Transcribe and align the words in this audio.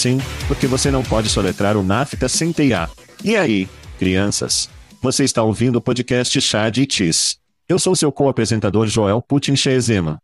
Sim, 0.00 0.16
porque 0.48 0.66
você 0.66 0.90
não 0.90 1.02
pode 1.02 1.28
soletrar 1.28 1.76
o 1.76 1.82
NAFTA 1.82 2.26
sem 2.26 2.52
TIA. 2.52 2.88
E 3.22 3.36
aí, 3.36 3.68
crianças? 3.98 4.70
Você 5.02 5.24
está 5.24 5.42
ouvindo 5.42 5.76
o 5.76 5.80
podcast 5.80 6.40
Chad 6.40 6.78
e 6.78 6.88
Cheese. 6.90 7.36
Eu 7.68 7.78
sou 7.78 7.94
seu 7.94 8.10
co-apresentador 8.10 8.86
Joel 8.86 9.20
Putin 9.20 9.54
Chezema. 9.54 10.18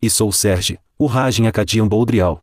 E 0.00 0.08
sou 0.08 0.32
Serge, 0.32 0.78
o 0.98 1.04
Rajin 1.04 1.46
Acadian 1.46 1.86
Boldrial. 1.86 2.40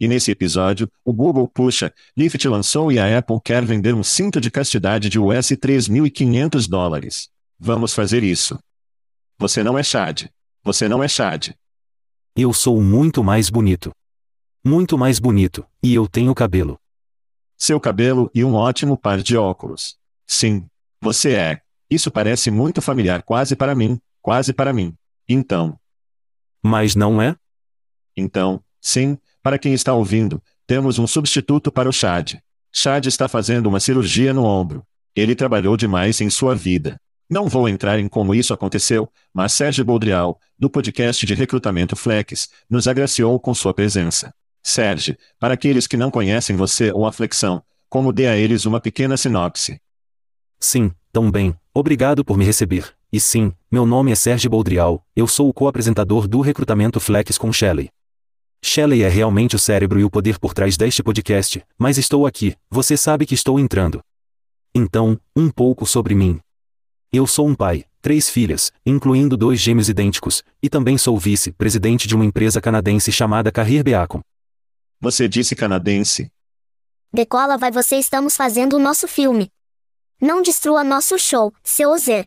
E 0.00 0.08
nesse 0.08 0.32
episódio, 0.32 0.88
o 1.04 1.12
Google 1.12 1.48
puxa, 1.48 1.94
Lyft 2.16 2.48
lançou 2.48 2.90
e 2.90 2.98
a 2.98 3.18
Apple 3.18 3.38
quer 3.42 3.64
vender 3.64 3.94
um 3.94 4.02
cinto 4.02 4.40
de 4.40 4.50
castidade 4.50 5.08
de 5.08 5.20
US 5.20 5.52
3.500 5.52 6.68
dólares. 6.68 7.28
Vamos 7.58 7.94
fazer 7.94 8.24
isso. 8.24 8.58
Você 9.38 9.62
não 9.62 9.78
é 9.78 9.84
Chad. 9.84 10.24
Você 10.64 10.88
não 10.88 11.00
é 11.00 11.06
Chad. 11.06 11.50
Eu 12.36 12.52
sou 12.52 12.82
muito 12.82 13.22
mais 13.22 13.48
bonito 13.48 13.92
muito 14.66 14.98
mais 14.98 15.20
bonito, 15.20 15.64
e 15.80 15.94
eu 15.94 16.08
tenho 16.08 16.34
cabelo. 16.34 16.76
Seu 17.56 17.78
cabelo 17.78 18.28
e 18.34 18.42
um 18.42 18.54
ótimo 18.54 18.98
par 18.98 19.22
de 19.22 19.36
óculos. 19.36 19.96
Sim, 20.26 20.66
você 21.00 21.34
é. 21.34 21.60
Isso 21.88 22.10
parece 22.10 22.50
muito 22.50 22.82
familiar 22.82 23.22
quase 23.22 23.54
para 23.54 23.76
mim, 23.76 24.00
quase 24.20 24.52
para 24.52 24.72
mim. 24.72 24.92
Então. 25.28 25.78
Mas 26.60 26.96
não 26.96 27.22
é? 27.22 27.36
Então, 28.16 28.60
sim, 28.80 29.16
para 29.40 29.56
quem 29.56 29.72
está 29.72 29.94
ouvindo, 29.94 30.42
temos 30.66 30.98
um 30.98 31.06
substituto 31.06 31.70
para 31.70 31.88
o 31.88 31.92
Chad. 31.92 32.34
Chad 32.72 33.06
está 33.06 33.28
fazendo 33.28 33.68
uma 33.68 33.78
cirurgia 33.78 34.34
no 34.34 34.42
ombro. 34.42 34.84
Ele 35.14 35.36
trabalhou 35.36 35.76
demais 35.76 36.20
em 36.20 36.28
sua 36.28 36.56
vida. 36.56 37.00
Não 37.30 37.48
vou 37.48 37.68
entrar 37.68 38.00
em 38.00 38.08
como 38.08 38.34
isso 38.34 38.52
aconteceu, 38.52 39.08
mas 39.32 39.52
Sérgio 39.52 39.84
Boldrial, 39.84 40.40
do 40.58 40.68
podcast 40.68 41.24
de 41.24 41.34
recrutamento 41.34 41.94
Flex, 41.94 42.48
nos 42.68 42.88
agraciou 42.88 43.38
com 43.38 43.54
sua 43.54 43.72
presença. 43.72 44.34
Serge, 44.66 45.16
para 45.38 45.54
aqueles 45.54 45.86
que 45.86 45.96
não 45.96 46.10
conhecem 46.10 46.56
você 46.56 46.90
ou 46.90 47.06
a 47.06 47.12
flexão, 47.12 47.62
como 47.88 48.12
dê 48.12 48.26
a 48.26 48.36
eles 48.36 48.66
uma 48.66 48.80
pequena 48.80 49.16
sinopse. 49.16 49.80
Sim, 50.58 50.90
tão 51.12 51.30
bem, 51.30 51.54
obrigado 51.72 52.24
por 52.24 52.36
me 52.36 52.44
receber. 52.44 52.92
E 53.12 53.20
sim, 53.20 53.52
meu 53.70 53.86
nome 53.86 54.10
é 54.10 54.16
Sérgio 54.16 54.50
Boldrial, 54.50 55.06
eu 55.14 55.28
sou 55.28 55.48
o 55.48 55.54
co-apresentador 55.54 56.26
do 56.26 56.40
Recrutamento 56.40 56.98
Flex 56.98 57.38
com 57.38 57.52
Shelley. 57.52 57.90
Shelley 58.60 59.04
é 59.04 59.08
realmente 59.08 59.54
o 59.54 59.58
cérebro 59.58 60.00
e 60.00 60.04
o 60.04 60.10
poder 60.10 60.36
por 60.36 60.52
trás 60.52 60.76
deste 60.76 61.00
podcast, 61.00 61.64
mas 61.78 61.96
estou 61.96 62.26
aqui, 62.26 62.56
você 62.68 62.96
sabe 62.96 63.24
que 63.24 63.34
estou 63.34 63.60
entrando. 63.60 64.00
Então, 64.74 65.16
um 65.36 65.48
pouco 65.48 65.86
sobre 65.86 66.12
mim. 66.16 66.40
Eu 67.12 67.24
sou 67.24 67.46
um 67.46 67.54
pai, 67.54 67.84
três 68.02 68.28
filhas, 68.28 68.72
incluindo 68.84 69.36
dois 69.36 69.60
gêmeos 69.60 69.88
idênticos, 69.88 70.42
e 70.60 70.68
também 70.68 70.98
sou 70.98 71.16
vice-presidente 71.16 72.08
de 72.08 72.16
uma 72.16 72.24
empresa 72.24 72.60
canadense 72.60 73.12
chamada 73.12 73.52
Carrier 73.52 73.84
Beacon. 73.84 74.20
Você 75.00 75.28
disse 75.28 75.54
canadense. 75.54 76.30
Decola 77.12 77.56
vai 77.56 77.70
você 77.70 77.96
estamos 77.96 78.36
fazendo 78.36 78.76
o 78.76 78.78
nosso 78.78 79.06
filme. 79.06 79.50
Não 80.20 80.42
destrua 80.42 80.82
nosso 80.82 81.18
show, 81.18 81.52
seu 81.62 81.96
Zé. 81.98 82.26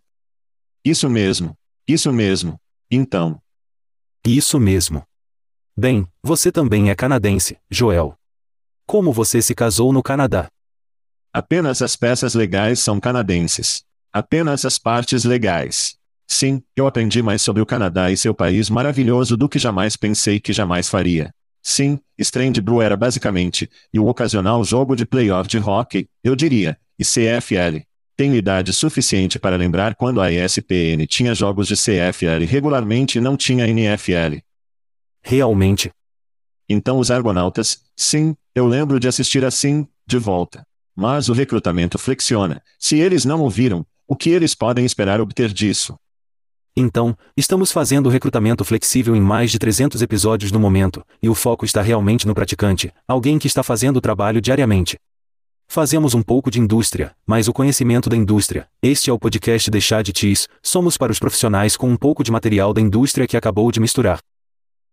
Isso 0.85 1.09
mesmo. 1.09 1.57
Isso 1.87 2.13
mesmo. 2.13 2.59
Então. 2.89 3.41
Isso 4.25 4.59
mesmo. 4.59 5.03
Bem, 5.75 6.07
você 6.21 6.51
também 6.51 6.89
é 6.89 6.95
canadense, 6.95 7.57
Joel. 7.69 8.15
Como 8.85 9.11
você 9.11 9.41
se 9.41 9.55
casou 9.55 9.91
no 9.91 10.03
Canadá? 10.03 10.49
Apenas 11.33 11.81
as 11.81 11.95
peças 11.95 12.33
legais 12.33 12.79
são 12.79 12.99
canadenses. 12.99 13.83
Apenas 14.11 14.65
as 14.65 14.77
partes 14.77 15.23
legais. 15.23 15.97
Sim, 16.27 16.63
eu 16.75 16.85
aprendi 16.85 17.23
mais 17.23 17.41
sobre 17.41 17.61
o 17.61 17.65
Canadá 17.65 18.11
e 18.11 18.17
seu 18.17 18.33
país 18.35 18.69
maravilhoso 18.69 19.35
do 19.35 19.49
que 19.49 19.57
jamais 19.57 19.95
pensei 19.95 20.39
que 20.39 20.53
jamais 20.53 20.87
faria. 20.87 21.33
Sim, 21.61 21.99
Strand 22.17 22.53
Brew 22.61 22.81
era 22.81 22.95
basicamente, 22.95 23.69
e 23.93 23.99
o 23.99 24.07
ocasional 24.07 24.63
jogo 24.63 24.95
de 24.95 25.05
playoff 25.05 25.47
de 25.47 25.57
hockey, 25.57 26.07
eu 26.23 26.35
diria, 26.35 26.77
e 26.97 27.03
CFL. 27.03 27.83
Tenho 28.15 28.35
idade 28.35 28.73
suficiente 28.73 29.39
para 29.39 29.55
lembrar 29.55 29.95
quando 29.95 30.19
a 30.19 30.31
ESPN 30.31 31.05
tinha 31.07 31.33
jogos 31.33 31.67
de 31.67 31.75
CFL 31.75 32.45
regularmente 32.45 33.17
e 33.17 33.21
não 33.21 33.37
tinha 33.37 33.67
NFL. 33.67 34.39
Realmente? 35.21 35.91
Então 36.67 36.99
os 36.99 37.09
Argonautas, 37.09 37.81
sim, 37.95 38.35
eu 38.53 38.67
lembro 38.67 38.99
de 38.99 39.07
assistir 39.07 39.45
assim, 39.45 39.87
de 40.05 40.17
volta. 40.17 40.65
Mas 40.95 41.29
o 41.29 41.33
recrutamento 41.33 41.97
flexiona. 41.97 42.61
Se 42.77 42.99
eles 42.99 43.23
não 43.23 43.39
ouviram, 43.39 43.85
o 44.05 44.15
que 44.15 44.29
eles 44.29 44.53
podem 44.53 44.83
esperar 44.85 45.21
obter 45.21 45.53
disso? 45.53 45.97
Então, 46.81 47.13
estamos 47.35 47.73
fazendo 47.73 48.07
recrutamento 48.07 48.63
flexível 48.63 49.13
em 49.13 49.19
mais 49.19 49.51
de 49.51 49.59
300 49.59 50.01
episódios 50.01 50.49
no 50.49 50.61
momento, 50.61 51.05
e 51.21 51.27
o 51.27 51.35
foco 51.35 51.65
está 51.65 51.81
realmente 51.81 52.25
no 52.25 52.33
praticante, 52.33 52.93
alguém 53.05 53.37
que 53.37 53.47
está 53.47 53.61
fazendo 53.61 53.97
o 53.97 54.01
trabalho 54.01 54.39
diariamente. 54.39 54.97
Fazemos 55.67 56.13
um 56.13 56.21
pouco 56.23 56.49
de 56.49 56.57
indústria, 56.57 57.13
mas 57.27 57.49
o 57.49 57.53
conhecimento 57.53 58.09
da 58.09 58.15
indústria. 58.15 58.65
Este 58.81 59.09
é 59.09 59.13
o 59.13 59.19
podcast 59.19 59.69
Deixar 59.69 60.01
de 60.01 60.13
Tis. 60.13 60.47
Somos 60.63 60.95
para 60.95 61.11
os 61.11 61.19
profissionais 61.19 61.75
com 61.75 61.89
um 61.89 61.97
pouco 61.97 62.23
de 62.23 62.31
material 62.31 62.73
da 62.73 62.79
indústria 62.79 63.27
que 63.27 63.35
acabou 63.35 63.69
de 63.73 63.81
misturar. 63.81 64.21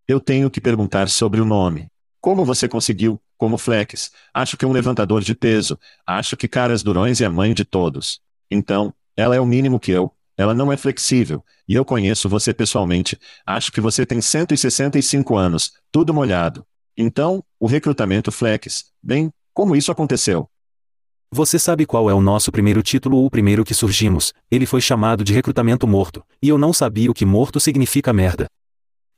Eu 0.09 0.19
tenho 0.19 0.51
que 0.51 0.61
perguntar 0.61 1.09
sobre 1.09 1.41
o 1.41 1.45
nome. 1.45 1.87
Como 2.21 2.45
você 2.45 2.69
conseguiu, 2.69 3.21
como 3.39 3.57
Flex? 3.57 4.11
Acho 4.35 4.57
que 4.57 4.67
um 4.67 4.73
levantador 4.73 5.23
de 5.23 5.37
peso. 5.37 5.79
Acho 6.05 6.37
que 6.37 6.49
Caras 6.49 6.83
Durões 6.83 7.21
é 7.21 7.27
a 7.27 7.31
mãe 7.31 7.55
de 7.55 7.65
todos. 7.65 8.21
Então, 8.51 8.93
ela 9.17 9.37
é 9.37 9.41
o 9.41 9.47
mínimo 9.47 9.79
que 9.79 9.93
eu. 9.93 10.16
Ela 10.37 10.55
não 10.55 10.73
é 10.73 10.77
flexível. 10.77 11.45
E 11.69 11.75
eu 11.75 11.85
conheço 11.85 12.29
você 12.29 12.53
pessoalmente. 12.53 13.19
Acho 13.45 13.73
que 13.73 13.81
você 13.81 14.05
tem 14.05 14.21
165 14.21 15.37
anos, 15.37 15.73
tudo 15.91 16.13
molhado. 16.13 16.67
Então, 16.97 17.43
o 17.59 17.67
recrutamento 17.67 18.31
Flex. 18.31 18.87
Bem, 19.03 19.31
como 19.55 19.75
isso 19.75 19.91
aconteceu? 19.91 20.49
Você 21.31 21.59
sabe 21.59 21.85
qual 21.85 22.09
é 22.09 22.15
o 22.15 22.21
nosso 22.21 22.53
primeiro 22.53 22.83
título 22.83 23.19
ou 23.19 23.27
o 23.27 23.31
primeiro 23.31 23.65
que 23.65 23.75
surgimos? 23.75 24.33
Ele 24.51 24.65
foi 24.65 24.81
chamado 24.81 25.25
de 25.25 25.33
recrutamento 25.33 25.87
morto, 25.87 26.25
e 26.41 26.49
eu 26.49 26.57
não 26.57 26.73
sabia 26.73 27.11
o 27.11 27.15
que 27.15 27.27
morto 27.27 27.59
significa 27.59 28.13
merda. 28.13 28.47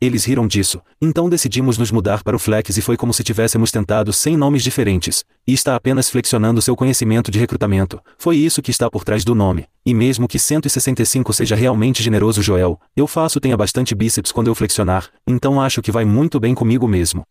Eles 0.00 0.24
riram 0.24 0.46
disso, 0.46 0.80
então 1.02 1.28
decidimos 1.28 1.76
nos 1.76 1.90
mudar 1.90 2.22
para 2.22 2.36
o 2.36 2.38
Flex 2.38 2.76
e 2.76 2.80
foi 2.80 2.96
como 2.96 3.12
se 3.12 3.24
tivéssemos 3.24 3.72
tentado 3.72 4.12
100 4.12 4.36
nomes 4.36 4.62
diferentes, 4.62 5.24
e 5.44 5.52
está 5.52 5.74
apenas 5.74 6.08
flexionando 6.08 6.62
seu 6.62 6.76
conhecimento 6.76 7.32
de 7.32 7.38
recrutamento. 7.40 8.00
Foi 8.16 8.36
isso 8.36 8.62
que 8.62 8.70
está 8.70 8.88
por 8.88 9.02
trás 9.02 9.24
do 9.24 9.34
nome. 9.34 9.66
E 9.84 9.92
mesmo 9.92 10.28
que 10.28 10.38
165 10.38 11.32
seja 11.32 11.56
realmente 11.56 12.00
generoso, 12.00 12.40
Joel, 12.42 12.80
eu 12.94 13.08
faço 13.08 13.40
tenha 13.40 13.56
bastante 13.56 13.92
bíceps 13.92 14.30
quando 14.30 14.46
eu 14.46 14.54
flexionar, 14.54 15.10
então 15.26 15.60
acho 15.60 15.82
que 15.82 15.90
vai 15.90 16.04
muito 16.04 16.38
bem 16.38 16.54
comigo 16.54 16.86
mesmo. 16.86 17.24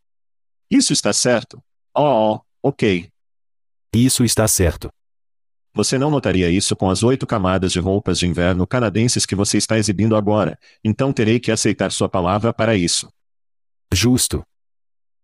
Isso 0.70 0.92
está 0.92 1.14
certo. 1.14 1.64
Oh, 1.96 2.34
oh 2.34 2.42
ok. 2.62 3.08
Isso 3.96 4.26
está 4.26 4.46
certo. 4.46 4.90
Você 5.78 5.96
não 6.00 6.10
notaria 6.10 6.50
isso 6.50 6.76
com 6.76 6.90
as 6.90 7.04
oito 7.04 7.28
camadas 7.28 7.72
de 7.72 7.80
roupas 7.80 8.18
de 8.18 8.26
inverno 8.26 8.66
canadenses 8.66 9.28
que 9.28 9.36
você 9.36 9.60
está 9.60 9.78
exibindo 9.78 10.16
agora, 10.16 10.58
então 10.84 11.14
terei 11.14 11.40
que 11.40 11.52
aceitar 11.52 11.92
sua 11.92 12.10
palavra 12.10 12.52
para 12.52 12.76
isso. 12.76 13.08
Justo. 13.94 14.44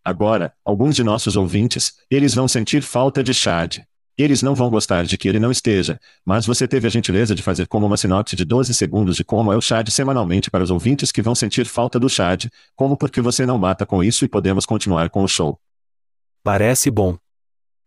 Agora, 0.05 0.53
alguns 0.63 0.95
de 0.95 1.03
nossos 1.03 1.35
ouvintes, 1.35 1.93
eles 2.07 2.35
vão 2.35 2.47
sentir 2.47 2.83
falta 2.83 3.23
de 3.23 3.33
Chad. 3.33 3.79
Eles 4.15 4.43
não 4.43 4.53
vão 4.53 4.69
gostar 4.69 5.05
de 5.05 5.17
que 5.17 5.27
ele 5.27 5.39
não 5.39 5.49
esteja, 5.49 5.99
mas 6.23 6.45
você 6.45 6.67
teve 6.67 6.85
a 6.85 6.91
gentileza 6.91 7.33
de 7.33 7.41
fazer 7.41 7.65
como 7.65 7.87
uma 7.87 7.97
sinopse 7.97 8.35
de 8.35 8.45
12 8.45 8.75
segundos 8.75 9.15
de 9.15 9.23
como 9.23 9.51
é 9.51 9.57
o 9.57 9.61
Chad 9.61 9.89
semanalmente 9.89 10.51
para 10.51 10.63
os 10.63 10.69
ouvintes 10.69 11.11
que 11.11 11.23
vão 11.23 11.33
sentir 11.33 11.65
falta 11.65 11.99
do 11.99 12.07
Chad, 12.07 12.45
como 12.75 12.95
porque 12.95 13.21
você 13.21 13.43
não 13.43 13.57
mata 13.57 13.87
com 13.87 14.03
isso 14.03 14.23
e 14.23 14.27
podemos 14.27 14.67
continuar 14.67 15.09
com 15.09 15.23
o 15.23 15.27
show. 15.27 15.59
Parece 16.43 16.91
bom. 16.91 17.17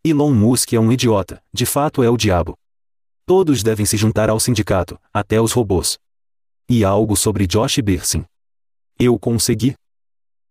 Elon 0.09 0.33
Musk 0.33 0.73
é 0.73 0.79
um 0.79 0.93
idiota, 0.93 1.43
de 1.53 1.67
fato 1.67 2.01
é 2.01 2.09
o 2.09 2.17
diabo. 2.17 2.57
Todos 3.27 3.65
devem 3.65 3.85
se 3.85 3.97
juntar 3.97 4.31
ao 4.31 4.39
sindicato, 4.39 4.97
até 5.13 5.41
os 5.41 5.51
robôs. 5.51 5.99
E 6.69 6.85
algo 6.85 7.17
sobre 7.17 7.45
Josh 7.45 7.81
Bersin. 7.81 8.25
Eu 9.01 9.19
consegui? 9.19 9.75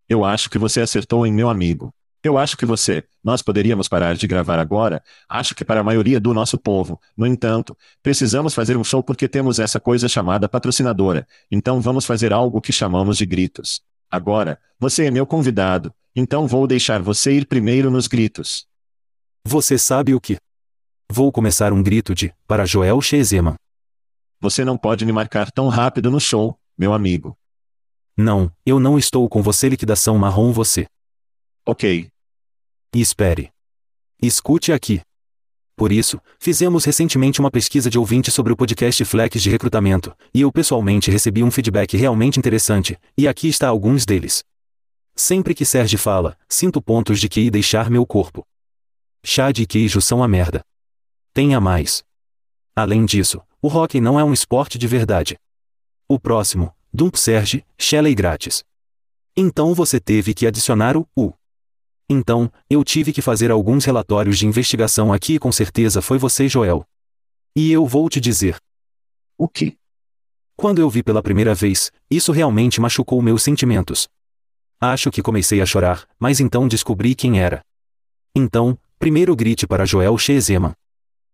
Eu 0.09 0.25
acho 0.25 0.49
que 0.49 0.57
você 0.57 0.81
acertou 0.81 1.25
em 1.25 1.31
meu 1.31 1.49
amigo. 1.49 1.89
Eu 2.21 2.37
acho 2.37 2.57
que 2.57 2.65
você, 2.65 3.05
nós 3.23 3.41
poderíamos 3.41 3.87
parar 3.87 4.17
de 4.17 4.27
gravar 4.27 4.59
agora, 4.59 5.01
acho 5.29 5.55
que 5.55 5.63
para 5.63 5.79
a 5.79 5.83
maioria 5.85 6.19
do 6.19 6.33
nosso 6.33 6.57
povo, 6.57 6.99
no 7.15 7.25
entanto, 7.25 7.77
precisamos 8.03 8.53
fazer 8.53 8.75
um 8.75 8.83
show 8.83 9.01
porque 9.01 9.25
temos 9.25 9.57
essa 9.57 9.79
coisa 9.79 10.09
chamada 10.09 10.49
patrocinadora, 10.49 11.25
então 11.49 11.79
vamos 11.79 12.05
fazer 12.05 12.33
algo 12.33 12.59
que 12.59 12.73
chamamos 12.73 13.17
de 13.17 13.25
gritos. 13.25 13.79
Agora, 14.11 14.59
você 14.77 15.05
é 15.05 15.11
meu 15.11 15.25
convidado, 15.25 15.93
então 16.13 16.45
vou 16.45 16.67
deixar 16.67 17.01
você 17.01 17.31
ir 17.31 17.45
primeiro 17.45 17.89
nos 17.89 18.05
gritos. 18.05 18.67
Você 19.47 19.77
sabe 19.77 20.15
o 20.15 20.19
que? 20.19 20.37
Vou 21.07 21.31
começar 21.31 21.71
um 21.71 21.83
grito 21.83 22.15
de, 22.15 22.33
para 22.47 22.65
Joel 22.65 22.99
Shezeman. 22.99 23.53
Você 24.41 24.65
não 24.65 24.75
pode 24.75 25.05
me 25.05 25.11
marcar 25.11 25.51
tão 25.51 25.67
rápido 25.67 26.09
no 26.09 26.19
show, 26.19 26.57
meu 26.75 26.93
amigo. 26.93 27.37
Não, 28.17 28.51
eu 28.65 28.79
não 28.79 28.97
estou 28.97 29.29
com 29.29 29.43
você 29.43 29.69
liquidação 29.69 30.17
marrom 30.17 30.51
você. 30.51 30.87
Ok. 31.63 32.07
espere. 32.95 33.51
Escute 34.19 34.73
aqui. 34.73 35.01
Por 35.75 35.91
isso, 35.91 36.19
fizemos 36.39 36.83
recentemente 36.83 37.39
uma 37.39 37.51
pesquisa 37.51 37.87
de 37.87 37.99
ouvinte 37.99 38.31
sobre 38.31 38.51
o 38.51 38.57
podcast 38.57 39.05
Flex 39.05 39.43
de 39.43 39.51
recrutamento, 39.51 40.15
e 40.33 40.41
eu 40.41 40.51
pessoalmente 40.51 41.11
recebi 41.11 41.43
um 41.43 41.51
feedback 41.51 41.95
realmente 41.95 42.39
interessante, 42.39 42.97
e 43.15 43.27
aqui 43.27 43.47
está 43.47 43.67
alguns 43.67 44.07
deles. 44.07 44.43
Sempre 45.15 45.53
que 45.53 45.65
Serge 45.65 45.97
fala, 45.97 46.35
sinto 46.49 46.81
pontos 46.81 47.19
de 47.19 47.29
que 47.29 47.41
ir 47.41 47.51
deixar 47.51 47.91
meu 47.91 48.07
corpo. 48.07 48.43
Chá 49.27 49.51
de 49.51 49.65
queijo 49.65 49.99
são 50.01 50.21
a 50.21 50.27
merda. 50.27 50.63
Tenha 51.33 51.59
mais. 51.59 52.03
Além 52.75 53.03
disso, 53.05 53.41
o 53.59 53.67
hockey 53.67 53.99
não 53.99 54.19
é 54.19 54.23
um 54.23 54.31
esporte 54.31 54.77
de 54.77 54.85
verdade. 54.87 55.35
O 56.07 56.19
próximo, 56.19 56.71
Dump 56.93 57.15
Serge, 57.17 57.65
Shelley 57.75 58.13
grátis. 58.13 58.63
Então 59.35 59.73
você 59.73 59.99
teve 59.99 60.31
que 60.35 60.45
adicionar 60.45 60.95
o 60.95 61.07
U. 61.17 61.33
Então, 62.07 62.51
eu 62.69 62.83
tive 62.83 63.11
que 63.11 63.19
fazer 63.19 63.49
alguns 63.49 63.83
relatórios 63.83 64.37
de 64.37 64.45
investigação 64.45 65.11
aqui 65.11 65.33
e 65.33 65.39
com 65.39 65.51
certeza 65.51 66.03
foi 66.03 66.19
você, 66.19 66.47
Joel. 66.47 66.85
E 67.55 67.71
eu 67.71 67.83
vou 67.87 68.07
te 68.07 68.21
dizer. 68.21 68.57
O 69.39 69.47
que? 69.47 69.75
Quando 70.55 70.77
eu 70.77 70.87
vi 70.89 71.01
pela 71.01 71.23
primeira 71.23 71.55
vez, 71.55 71.91
isso 72.11 72.31
realmente 72.31 72.79
machucou 72.79 73.19
meus 73.23 73.41
sentimentos. 73.41 74.07
Acho 74.79 75.09
que 75.09 75.23
comecei 75.23 75.61
a 75.61 75.65
chorar, 75.65 76.07
mas 76.19 76.39
então 76.39 76.67
descobri 76.67 77.15
quem 77.15 77.41
era. 77.41 77.65
Então, 78.35 78.77
Primeiro 78.99 79.35
grite 79.35 79.67
para 79.67 79.85
Joel 79.85 80.17
Shezeman. 80.17 80.73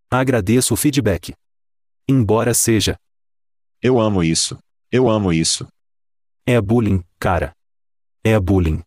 Agradeço 0.10 0.74
o 0.74 0.78
feedback. 0.78 1.34
Embora 2.08 2.54
seja. 2.54 2.98
Eu 3.82 4.00
amo 4.00 4.24
isso. 4.24 4.58
Eu 4.92 5.10
amo 5.10 5.32
isso. 5.32 5.68
É 6.46 6.60
bullying, 6.60 7.04
cara. 7.20 7.54
É 8.24 8.40
bullying. 8.40 8.82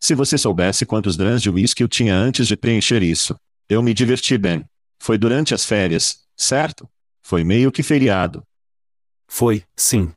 Se 0.00 0.14
você 0.14 0.38
soubesse 0.38 0.86
quantos 0.86 1.16
drãs 1.16 1.42
de 1.42 1.50
whisky 1.50 1.82
eu 1.82 1.88
tinha 1.88 2.14
antes 2.14 2.46
de 2.46 2.56
preencher 2.56 3.02
isso. 3.02 3.36
Eu 3.68 3.82
me 3.82 3.92
diverti 3.92 4.38
bem. 4.38 4.64
Foi 5.00 5.18
durante 5.18 5.54
as 5.54 5.64
férias, 5.64 6.24
certo? 6.36 6.88
Foi 7.22 7.44
meio 7.44 7.70
que 7.70 7.82
feriado. 7.82 8.42
Foi, 9.28 9.62
sim. 9.76 10.12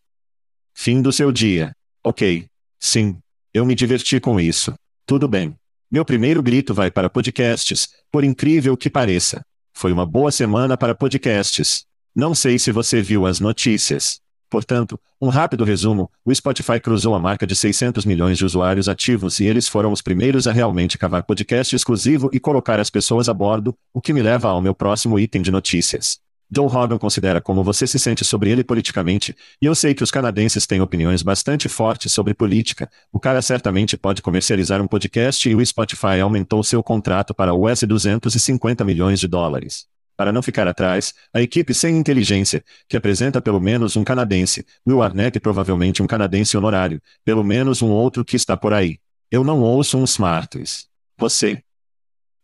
Fim 0.73 1.01
do 1.01 1.11
seu 1.11 1.31
dia. 1.31 1.73
Ok. 2.03 2.47
Sim. 2.79 3.19
Eu 3.53 3.65
me 3.65 3.75
diverti 3.75 4.19
com 4.19 4.39
isso. 4.39 4.73
Tudo 5.05 5.27
bem. 5.27 5.55
Meu 5.91 6.05
primeiro 6.05 6.41
grito 6.41 6.73
vai 6.73 6.89
para 6.89 7.09
podcasts, 7.09 7.89
por 8.09 8.23
incrível 8.23 8.77
que 8.77 8.89
pareça. 8.89 9.45
Foi 9.73 9.91
uma 9.91 10.05
boa 10.05 10.31
semana 10.31 10.77
para 10.77 10.95
podcasts. 10.95 11.83
Não 12.15 12.33
sei 12.33 12.57
se 12.57 12.71
você 12.71 13.01
viu 13.01 13.25
as 13.25 13.41
notícias. 13.41 14.21
Portanto, 14.49 14.97
um 15.21 15.27
rápido 15.27 15.65
resumo: 15.65 16.09
o 16.23 16.33
Spotify 16.33 16.79
cruzou 16.79 17.13
a 17.13 17.19
marca 17.19 17.45
de 17.45 17.57
600 17.57 18.05
milhões 18.05 18.37
de 18.37 18.45
usuários 18.45 18.87
ativos 18.87 19.41
e 19.41 19.45
eles 19.45 19.67
foram 19.67 19.91
os 19.91 20.01
primeiros 20.01 20.47
a 20.47 20.53
realmente 20.53 20.97
cavar 20.97 21.23
podcast 21.23 21.75
exclusivo 21.75 22.29
e 22.31 22.39
colocar 22.39 22.79
as 22.79 22.89
pessoas 22.89 23.27
a 23.27 23.33
bordo, 23.33 23.75
o 23.93 23.99
que 23.99 24.13
me 24.13 24.21
leva 24.21 24.47
ao 24.47 24.61
meu 24.61 24.73
próximo 24.73 25.19
item 25.19 25.41
de 25.41 25.51
notícias. 25.51 26.21
Joe 26.53 26.67
Rogan 26.67 26.97
considera 26.97 27.39
como 27.39 27.63
você 27.63 27.87
se 27.87 27.97
sente 27.97 28.25
sobre 28.25 28.49
ele 28.49 28.61
politicamente, 28.61 29.33
e 29.61 29.65
eu 29.65 29.73
sei 29.73 29.93
que 29.93 30.03
os 30.03 30.11
canadenses 30.11 30.67
têm 30.67 30.81
opiniões 30.81 31.23
bastante 31.23 31.69
fortes 31.69 32.11
sobre 32.11 32.33
política. 32.33 32.91
O 33.09 33.21
cara 33.21 33.41
certamente 33.41 33.95
pode 33.95 34.21
comercializar 34.21 34.81
um 34.81 34.87
podcast 34.87 35.49
e 35.49 35.55
o 35.55 35.65
Spotify 35.65 36.19
aumentou 36.21 36.61
seu 36.61 36.83
contrato 36.83 37.33
para 37.33 37.53
US 37.53 37.83
250 37.83 38.83
milhões 38.83 39.21
de 39.21 39.29
dólares. 39.29 39.85
Para 40.17 40.33
não 40.33 40.43
ficar 40.43 40.67
atrás, 40.67 41.13
a 41.33 41.41
equipe 41.41 41.73
sem 41.73 41.97
inteligência, 41.97 42.63
que 42.89 42.97
apresenta 42.97 43.41
pelo 43.41 43.61
menos 43.61 43.95
um 43.95 44.03
canadense, 44.03 44.65
Will 44.85 45.01
Arnett 45.01 45.39
provavelmente 45.39 46.03
um 46.03 46.07
canadense 46.07 46.57
honorário, 46.57 47.01
pelo 47.23 47.45
menos 47.45 47.81
um 47.81 47.89
outro 47.89 48.25
que 48.25 48.35
está 48.35 48.57
por 48.57 48.73
aí. 48.73 48.99
Eu 49.31 49.45
não 49.45 49.61
ouço 49.61 49.97
um 49.97 50.03
Smarties. 50.03 50.87
Você? 51.17 51.63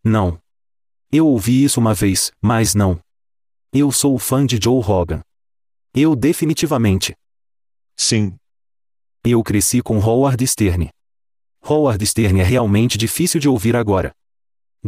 Não. 0.02 0.40
Eu 1.12 1.26
ouvi 1.26 1.62
isso 1.62 1.78
uma 1.78 1.92
vez, 1.92 2.32
mas 2.40 2.74
não. 2.74 2.98
Eu 3.72 3.92
sou 3.92 4.18
fã 4.18 4.46
de 4.46 4.58
Joe 4.62 4.82
Rogan. 4.82 5.22
Eu 5.92 6.16
definitivamente. 6.16 7.14
Sim. 7.94 8.34
Eu 9.22 9.42
cresci 9.42 9.82
com 9.82 9.98
Howard 9.98 10.46
Stern. 10.46 10.88
Howard 11.62 12.06
Stern 12.06 12.40
é 12.40 12.44
realmente 12.44 12.96
difícil 12.96 13.38
de 13.38 13.46
ouvir 13.46 13.76
agora. 13.76 14.14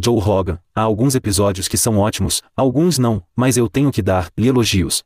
Joe 0.03 0.19
Rogan, 0.19 0.59
há 0.73 0.81
alguns 0.81 1.13
episódios 1.13 1.67
que 1.67 1.77
são 1.77 1.99
ótimos, 1.99 2.41
alguns 2.55 2.97
não, 2.97 3.23
mas 3.35 3.55
eu 3.55 3.69
tenho 3.69 3.91
que 3.91 4.01
dar-lhe 4.01 4.47
elogios. 4.47 5.03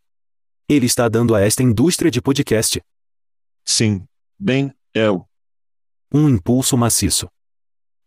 Ele 0.69 0.85
está 0.85 1.09
dando 1.09 1.35
a 1.35 1.41
esta 1.41 1.61
indústria 1.61 2.09
de 2.09 2.21
podcast. 2.21 2.81
Sim. 3.65 4.05
Bem, 4.39 4.73
eu. 4.93 5.27
Um 6.13 6.29
impulso 6.29 6.77
maciço. 6.77 7.27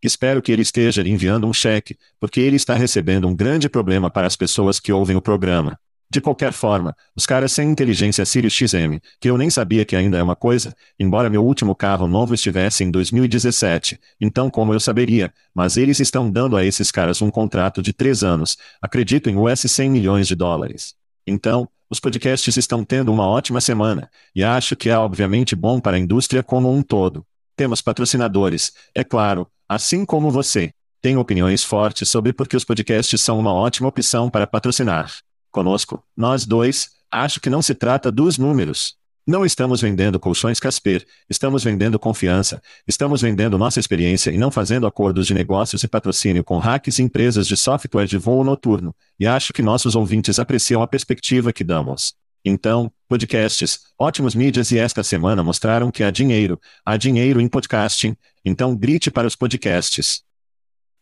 Espero 0.03 0.41
que 0.41 0.53
ele 0.53 0.63
esteja 0.63 1.03
lhe 1.03 1.11
enviando 1.11 1.47
um 1.47 1.53
cheque, 1.53 1.97
porque 2.21 2.41
ele 2.41 2.57
está 2.57 2.75
recebendo 2.75 3.27
um 3.27 3.35
grande 3.35 3.69
problema 3.69 4.09
para 4.09 4.27
as 4.27 4.37
pessoas 4.37 4.79
que 4.79 4.93
ouvem 4.93 5.17
o 5.17 5.23
programa. 5.23 5.79
De 6.11 6.23
qualquer 6.23 6.55
forma, 6.55 6.97
os 7.15 7.27
caras 7.27 7.53
sem 7.53 7.69
inteligência 7.69 8.25
Sirius 8.25 8.55
XM, 8.55 8.99
que 9.21 9.29
eu 9.29 9.37
nem 9.37 9.51
sabia 9.51 9.85
que 9.85 9.95
ainda 9.95 10.17
é 10.17 10.23
uma 10.23 10.35
coisa, 10.35 10.75
embora 10.99 11.29
meu 11.29 11.45
último 11.45 11.75
carro 11.75 12.07
novo 12.07 12.33
estivesse 12.33 12.83
em 12.83 12.91
2017, 12.91 14.01
então 14.19 14.49
como 14.49 14.73
eu 14.73 14.81
saberia, 14.81 15.31
mas 15.55 15.77
eles 15.77 16.01
estão 16.01 16.31
dando 16.31 16.57
a 16.57 16.65
esses 16.65 16.91
caras 16.91 17.21
um 17.21 17.31
contrato 17.31 17.83
de 17.83 17.93
três 17.93 18.25
anos, 18.25 18.57
acredito 18.81 19.29
em 19.29 19.37
US 19.37 19.61
100 19.61 19.91
milhões 19.91 20.27
de 20.27 20.35
dólares. 20.35 20.95
Então, 21.27 21.69
os 21.91 22.01
podcasts 22.01 22.57
estão 22.57 22.83
tendo 22.85 23.13
uma 23.13 23.27
ótima 23.27 23.61
semana, 23.61 24.09
e 24.35 24.43
acho 24.43 24.77
que 24.77 24.89
é 24.89 24.97
obviamente 24.97 25.55
bom 25.55 25.79
para 25.79 25.99
a 25.99 26.01
indústria 26.01 26.43
como 26.43 26.73
um 26.73 26.83
todo. 26.83 27.27
Temos 27.55 27.83
patrocinadores, 27.83 28.73
é 28.95 29.05
claro, 29.05 29.47
assim 29.69 30.05
como 30.05 30.31
você. 30.31 30.71
Tenho 31.01 31.21
opiniões 31.21 31.63
fortes 31.63 32.09
sobre 32.09 32.33
por 32.33 32.49
que 32.49 32.57
os 32.57 32.65
podcasts 32.65 33.21
são 33.21 33.39
uma 33.39 33.53
ótima 33.53 33.89
opção 33.89 34.31
para 34.31 34.47
patrocinar. 34.47 35.13
Conosco, 35.51 36.03
nós 36.17 36.45
dois, 36.45 36.91
acho 37.11 37.41
que 37.41 37.51
não 37.51 37.63
se 37.63 37.75
trata 37.75 38.11
dos 38.11 38.39
números. 38.39 38.97
Não 39.27 39.45
estamos 39.45 39.83
vendendo 39.83 40.19
colchões 40.19 40.59
Casper, 40.59 41.07
estamos 41.29 41.63
vendendo 41.63 41.99
confiança, 41.99 42.63
estamos 42.87 43.21
vendendo 43.21 43.59
nossa 43.59 43.79
experiência 43.79 44.31
e 44.31 44.39
não 44.39 44.51
fazendo 44.51 44.87
acordos 44.87 45.27
de 45.27 45.35
negócios 45.35 45.83
e 45.83 45.89
patrocínio 45.89 46.43
com 46.43 46.57
hacks 46.57 46.99
e 46.99 47.03
empresas 47.03 47.47
de 47.47 47.55
software 47.55 48.07
de 48.07 48.17
voo 48.17 48.43
noturno, 48.43 48.95
e 49.21 49.27
acho 49.27 49.53
que 49.53 49.61
nossos 49.61 49.95
ouvintes 49.95 50.39
apreciam 50.39 50.81
a 50.81 50.87
perspectiva 50.87 51.53
que 51.53 51.63
damos. 51.63 52.15
Então, 52.49 52.91
podcasts, 53.07 53.81
ótimos 53.99 54.35
mídias 54.35 54.71
e 54.71 54.79
esta 54.79 55.03
semana 55.03 55.45
mostraram 55.45 55.91
que 55.91 56.03
há 56.03 56.11
dinheiro, 56.11 56.59
há 56.85 56.97
dinheiro 56.97 57.41
em 57.41 57.49
podcasting, 57.49 58.17
então 58.43 58.75
grite 58.75 59.11
para 59.11 59.27
os 59.27 59.37
podcasts. 59.37 60.23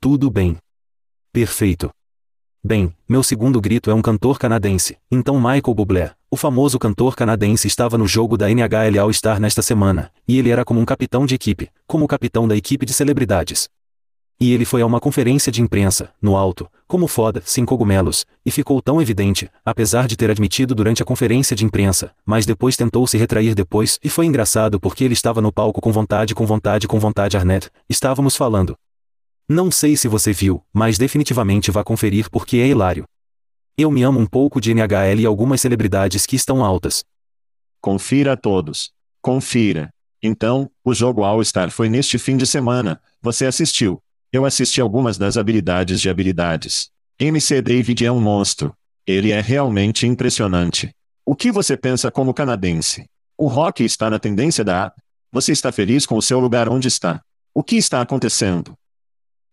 Tudo 0.00 0.28
bem. 0.28 0.56
Perfeito. 1.32 1.90
Bem, 2.64 2.92
meu 3.08 3.22
segundo 3.22 3.60
grito 3.60 3.92
é 3.92 3.94
um 3.94 4.02
cantor 4.02 4.40
canadense, 4.40 4.98
então 5.08 5.36
Michael 5.36 5.74
Bublé, 5.74 6.14
o 6.28 6.36
famoso 6.36 6.80
cantor 6.80 7.14
canadense 7.14 7.68
estava 7.68 7.96
no 7.96 8.08
jogo 8.08 8.36
da 8.36 8.50
NHL 8.50 8.98
All-Star 9.00 9.38
nesta 9.38 9.62
semana, 9.62 10.10
e 10.26 10.36
ele 10.36 10.50
era 10.50 10.64
como 10.64 10.80
um 10.80 10.84
capitão 10.84 11.24
de 11.24 11.36
equipe, 11.36 11.70
como 11.86 12.04
o 12.04 12.08
capitão 12.08 12.48
da 12.48 12.56
equipe 12.56 12.84
de 12.84 12.92
celebridades. 12.92 13.68
E 14.38 14.52
ele 14.52 14.66
foi 14.66 14.82
a 14.82 14.86
uma 14.86 15.00
conferência 15.00 15.50
de 15.50 15.62
imprensa, 15.62 16.12
no 16.20 16.36
alto, 16.36 16.70
como 16.86 17.06
foda, 17.06 17.42
sem 17.44 17.64
cogumelos, 17.64 18.26
e 18.44 18.50
ficou 18.50 18.82
tão 18.82 19.00
evidente, 19.00 19.50
apesar 19.64 20.06
de 20.06 20.14
ter 20.14 20.30
admitido 20.30 20.74
durante 20.74 21.02
a 21.02 21.06
conferência 21.06 21.56
de 21.56 21.64
imprensa, 21.64 22.12
mas 22.24 22.44
depois 22.44 22.76
tentou 22.76 23.06
se 23.06 23.16
retrair 23.16 23.54
depois, 23.54 23.98
e 24.04 24.10
foi 24.10 24.26
engraçado 24.26 24.78
porque 24.78 25.04
ele 25.04 25.14
estava 25.14 25.40
no 25.40 25.50
palco 25.50 25.80
com 25.80 25.90
vontade, 25.90 26.34
com 26.34 26.44
vontade, 26.44 26.86
com 26.86 26.98
vontade, 26.98 27.36
Arnett, 27.36 27.70
estávamos 27.88 28.36
falando. 28.36 28.76
Não 29.48 29.70
sei 29.70 29.96
se 29.96 30.06
você 30.06 30.32
viu, 30.32 30.62
mas 30.70 30.98
definitivamente 30.98 31.70
vá 31.70 31.82
conferir 31.82 32.28
porque 32.30 32.58
é 32.58 32.66
hilário. 32.66 33.04
Eu 33.78 33.90
me 33.90 34.02
amo 34.02 34.18
um 34.18 34.26
pouco 34.26 34.60
de 34.60 34.72
NHL 34.72 35.20
e 35.20 35.26
algumas 35.26 35.60
celebridades 35.60 36.26
que 36.26 36.36
estão 36.36 36.64
altas. 36.64 37.04
Confira 37.80 38.32
a 38.32 38.36
todos. 38.36 38.90
Confira. 39.22 39.90
Então, 40.22 40.70
o 40.84 40.92
jogo 40.92 41.22
All-Star 41.24 41.70
foi 41.70 41.88
neste 41.88 42.18
fim 42.18 42.36
de 42.36 42.46
semana. 42.46 43.00
Você 43.22 43.46
assistiu. 43.46 44.02
Eu 44.36 44.44
assisti 44.44 44.82
algumas 44.82 45.16
das 45.16 45.38
habilidades 45.38 45.98
de 45.98 46.10
habilidades. 46.10 46.90
MC 47.18 47.62
David 47.62 48.04
é 48.04 48.12
um 48.12 48.20
monstro. 48.20 48.74
Ele 49.06 49.32
é 49.32 49.40
realmente 49.40 50.06
impressionante. 50.06 50.90
O 51.24 51.34
que 51.34 51.50
você 51.50 51.74
pensa 51.74 52.10
como 52.10 52.34
canadense? 52.34 53.06
O 53.38 53.46
rock 53.46 53.82
está 53.82 54.10
na 54.10 54.18
tendência 54.18 54.62
da. 54.62 54.92
Você 55.32 55.52
está 55.52 55.72
feliz 55.72 56.04
com 56.04 56.18
o 56.18 56.20
seu 56.20 56.38
lugar 56.38 56.68
onde 56.68 56.86
está? 56.86 57.22
O 57.54 57.64
que 57.64 57.76
está 57.76 58.02
acontecendo? 58.02 58.74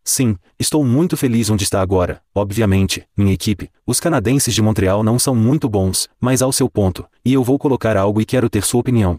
Sim, 0.03 0.35
estou 0.59 0.83
muito 0.83 1.15
feliz 1.15 1.49
onde 1.49 1.63
está 1.63 1.79
agora. 1.79 2.21
Obviamente, 2.35 3.07
minha 3.15 3.31
equipe, 3.31 3.71
os 3.87 4.01
canadenses 4.01 4.53
de 4.53 4.61
Montreal 4.61 5.01
não 5.01 5.17
são 5.17 5.33
muito 5.33 5.69
bons, 5.69 6.09
mas 6.19 6.41
ao 6.41 6.51
seu 6.51 6.69
ponto, 6.69 7.05
e 7.23 7.31
eu 7.31 7.41
vou 7.41 7.57
colocar 7.57 7.95
algo 7.95 8.19
e 8.19 8.25
quero 8.25 8.49
ter 8.49 8.65
sua 8.65 8.81
opinião. 8.81 9.17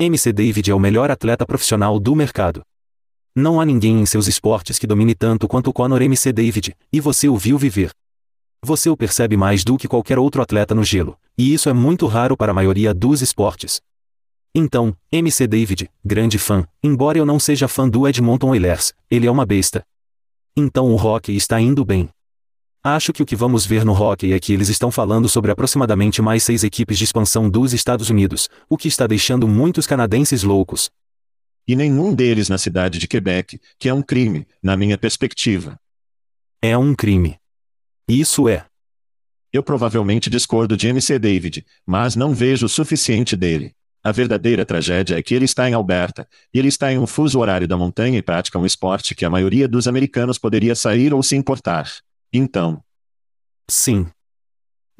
MC 0.00 0.32
David 0.32 0.68
é 0.68 0.74
o 0.74 0.80
melhor 0.80 1.12
atleta 1.12 1.46
profissional 1.46 2.00
do 2.00 2.16
mercado. 2.16 2.64
Não 3.34 3.60
há 3.60 3.64
ninguém 3.64 4.00
em 4.00 4.06
seus 4.06 4.26
esportes 4.26 4.78
que 4.78 4.86
domine 4.86 5.14
tanto 5.14 5.46
quanto 5.46 5.72
Conor 5.72 6.02
MC 6.02 6.32
David, 6.32 6.76
e 6.92 7.00
você 7.00 7.28
o 7.28 7.36
viu 7.36 7.56
viver. 7.56 7.92
Você 8.62 8.90
o 8.90 8.96
percebe 8.96 9.36
mais 9.36 9.64
do 9.64 9.76
que 9.76 9.88
qualquer 9.88 10.18
outro 10.18 10.42
atleta 10.42 10.74
no 10.74 10.84
gelo, 10.84 11.16
e 11.38 11.54
isso 11.54 11.68
é 11.68 11.72
muito 11.72 12.06
raro 12.06 12.36
para 12.36 12.52
a 12.52 12.54
maioria 12.54 12.92
dos 12.92 13.22
esportes. 13.22 13.80
Então, 14.54 14.96
MC 15.12 15.46
David, 15.46 15.88
grande 16.04 16.38
fã, 16.38 16.66
embora 16.82 17.18
eu 17.18 17.24
não 17.24 17.38
seja 17.38 17.68
fã 17.68 17.88
do 17.88 18.06
Edmonton 18.06 18.50
Oilers, 18.50 18.92
ele 19.08 19.26
é 19.26 19.30
uma 19.30 19.46
besta, 19.46 19.84
então 20.56 20.92
o 20.92 20.96
hockey 20.96 21.36
está 21.36 21.60
indo 21.60 21.84
bem. 21.84 22.08
Acho 22.82 23.12
que 23.12 23.22
o 23.22 23.26
que 23.26 23.36
vamos 23.36 23.66
ver 23.66 23.84
no 23.84 23.92
hockey 23.92 24.32
é 24.32 24.40
que 24.40 24.52
eles 24.52 24.68
estão 24.68 24.90
falando 24.90 25.28
sobre 25.28 25.50
aproximadamente 25.50 26.20
mais 26.22 26.42
seis 26.42 26.64
equipes 26.64 26.98
de 26.98 27.04
expansão 27.04 27.48
dos 27.48 27.72
Estados 27.72 28.10
Unidos, 28.10 28.48
o 28.68 28.76
que 28.76 28.88
está 28.88 29.06
deixando 29.06 29.46
muitos 29.46 29.86
canadenses 29.86 30.42
loucos. 30.42 30.90
E 31.70 31.76
nenhum 31.76 32.12
deles 32.12 32.48
na 32.48 32.58
cidade 32.58 32.98
de 32.98 33.06
Quebec, 33.06 33.60
que 33.78 33.88
é 33.88 33.94
um 33.94 34.02
crime, 34.02 34.44
na 34.60 34.76
minha 34.76 34.98
perspectiva. 34.98 35.78
É 36.60 36.76
um 36.76 36.96
crime. 36.96 37.38
Isso 38.08 38.48
é. 38.48 38.66
Eu 39.52 39.62
provavelmente 39.62 40.28
discordo 40.28 40.76
de 40.76 40.88
MC 40.88 41.16
David, 41.16 41.64
mas 41.86 42.16
não 42.16 42.34
vejo 42.34 42.66
o 42.66 42.68
suficiente 42.68 43.36
dele. 43.36 43.72
A 44.02 44.10
verdadeira 44.10 44.66
tragédia 44.66 45.16
é 45.16 45.22
que 45.22 45.32
ele 45.32 45.44
está 45.44 45.70
em 45.70 45.72
Alberta, 45.72 46.28
e 46.52 46.58
ele 46.58 46.66
está 46.66 46.92
em 46.92 46.98
um 46.98 47.06
fuso 47.06 47.38
horário 47.38 47.68
da 47.68 47.76
montanha 47.76 48.18
e 48.18 48.22
pratica 48.22 48.58
um 48.58 48.66
esporte 48.66 49.14
que 49.14 49.24
a 49.24 49.30
maioria 49.30 49.68
dos 49.68 49.86
americanos 49.86 50.38
poderia 50.38 50.74
sair 50.74 51.14
ou 51.14 51.22
se 51.22 51.36
importar. 51.36 51.88
Então. 52.32 52.82
Sim. 53.68 54.08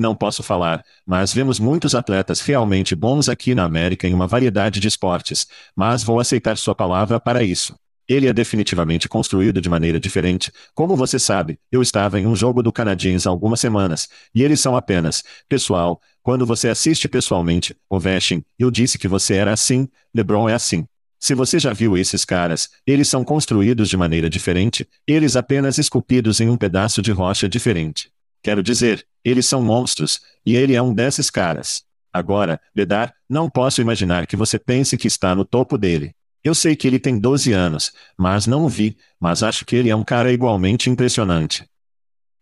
Não 0.00 0.14
posso 0.14 0.42
falar, 0.42 0.82
mas 1.06 1.30
vemos 1.30 1.60
muitos 1.60 1.94
atletas 1.94 2.40
realmente 2.40 2.94
bons 2.94 3.28
aqui 3.28 3.54
na 3.54 3.64
América 3.64 4.08
em 4.08 4.14
uma 4.14 4.26
variedade 4.26 4.80
de 4.80 4.88
esportes, 4.88 5.46
mas 5.76 6.02
vou 6.02 6.18
aceitar 6.18 6.56
sua 6.56 6.74
palavra 6.74 7.20
para 7.20 7.42
isso. 7.42 7.74
Ele 8.08 8.26
é 8.26 8.32
definitivamente 8.32 9.10
construído 9.10 9.60
de 9.60 9.68
maneira 9.68 10.00
diferente. 10.00 10.50
Como 10.74 10.96
você 10.96 11.18
sabe, 11.18 11.58
eu 11.70 11.82
estava 11.82 12.18
em 12.18 12.26
um 12.26 12.34
jogo 12.34 12.62
do 12.62 12.72
Canadiens 12.72 13.26
há 13.26 13.30
algumas 13.30 13.60
semanas, 13.60 14.08
e 14.34 14.42
eles 14.42 14.58
são 14.58 14.74
apenas, 14.74 15.22
pessoal, 15.46 16.00
quando 16.22 16.46
você 16.46 16.70
assiste 16.70 17.06
pessoalmente, 17.06 17.76
Ovechkin, 17.90 18.42
eu 18.58 18.70
disse 18.70 18.96
que 18.96 19.06
você 19.06 19.34
era 19.34 19.52
assim, 19.52 19.86
LeBron 20.14 20.48
é 20.48 20.54
assim. 20.54 20.86
Se 21.18 21.34
você 21.34 21.58
já 21.58 21.74
viu 21.74 21.98
esses 21.98 22.24
caras, 22.24 22.70
eles 22.86 23.06
são 23.06 23.22
construídos 23.22 23.90
de 23.90 23.98
maneira 23.98 24.30
diferente, 24.30 24.88
eles 25.06 25.36
apenas 25.36 25.76
esculpidos 25.76 26.40
em 26.40 26.48
um 26.48 26.56
pedaço 26.56 27.02
de 27.02 27.12
rocha 27.12 27.46
diferente. 27.46 28.10
Quero 28.42 28.62
dizer, 28.62 29.06
eles 29.24 29.46
são 29.46 29.62
monstros, 29.62 30.20
e 30.44 30.56
ele 30.56 30.74
é 30.74 30.82
um 30.82 30.94
desses 30.94 31.30
caras. 31.30 31.82
Agora, 32.12 32.60
Bedar, 32.74 33.14
não 33.28 33.48
posso 33.48 33.80
imaginar 33.80 34.26
que 34.26 34.36
você 34.36 34.58
pense 34.58 34.96
que 34.96 35.06
está 35.06 35.34
no 35.34 35.44
topo 35.44 35.78
dele. 35.78 36.12
Eu 36.42 36.54
sei 36.54 36.74
que 36.74 36.86
ele 36.86 36.98
tem 36.98 37.18
12 37.18 37.52
anos, 37.52 37.92
mas 38.18 38.46
não 38.46 38.64
o 38.64 38.68
vi, 38.68 38.96
mas 39.20 39.42
acho 39.42 39.64
que 39.64 39.76
ele 39.76 39.90
é 39.90 39.96
um 39.96 40.02
cara 40.02 40.32
igualmente 40.32 40.88
impressionante. 40.88 41.64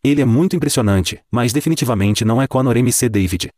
Ele 0.03 0.23
é 0.23 0.25
muito 0.25 0.55
impressionante, 0.55 1.21
mas 1.31 1.53
definitivamente 1.53 2.25
não 2.25 2.41
é 2.41 2.47
Conor 2.47 2.77
MC 2.77 3.09
David. 3.09 3.51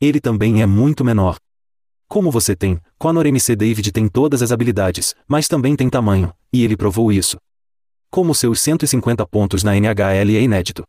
Ele 0.00 0.18
também 0.18 0.62
é 0.62 0.66
muito 0.66 1.04
menor. 1.04 1.36
Como 2.08 2.30
você 2.30 2.56
tem, 2.56 2.80
Conor 2.98 3.26
MC 3.26 3.54
David 3.54 3.92
tem 3.92 4.08
todas 4.08 4.40
as 4.40 4.50
habilidades, 4.50 5.14
mas 5.28 5.46
também 5.46 5.76
tem 5.76 5.90
tamanho, 5.90 6.32
e 6.52 6.64
ele 6.64 6.76
provou 6.76 7.12
isso. 7.12 7.36
Como 8.10 8.34
seus 8.34 8.60
150 8.60 9.26
pontos 9.26 9.62
na 9.62 9.76
NHL 9.76 10.36
é 10.36 10.40
inédito. 10.40 10.84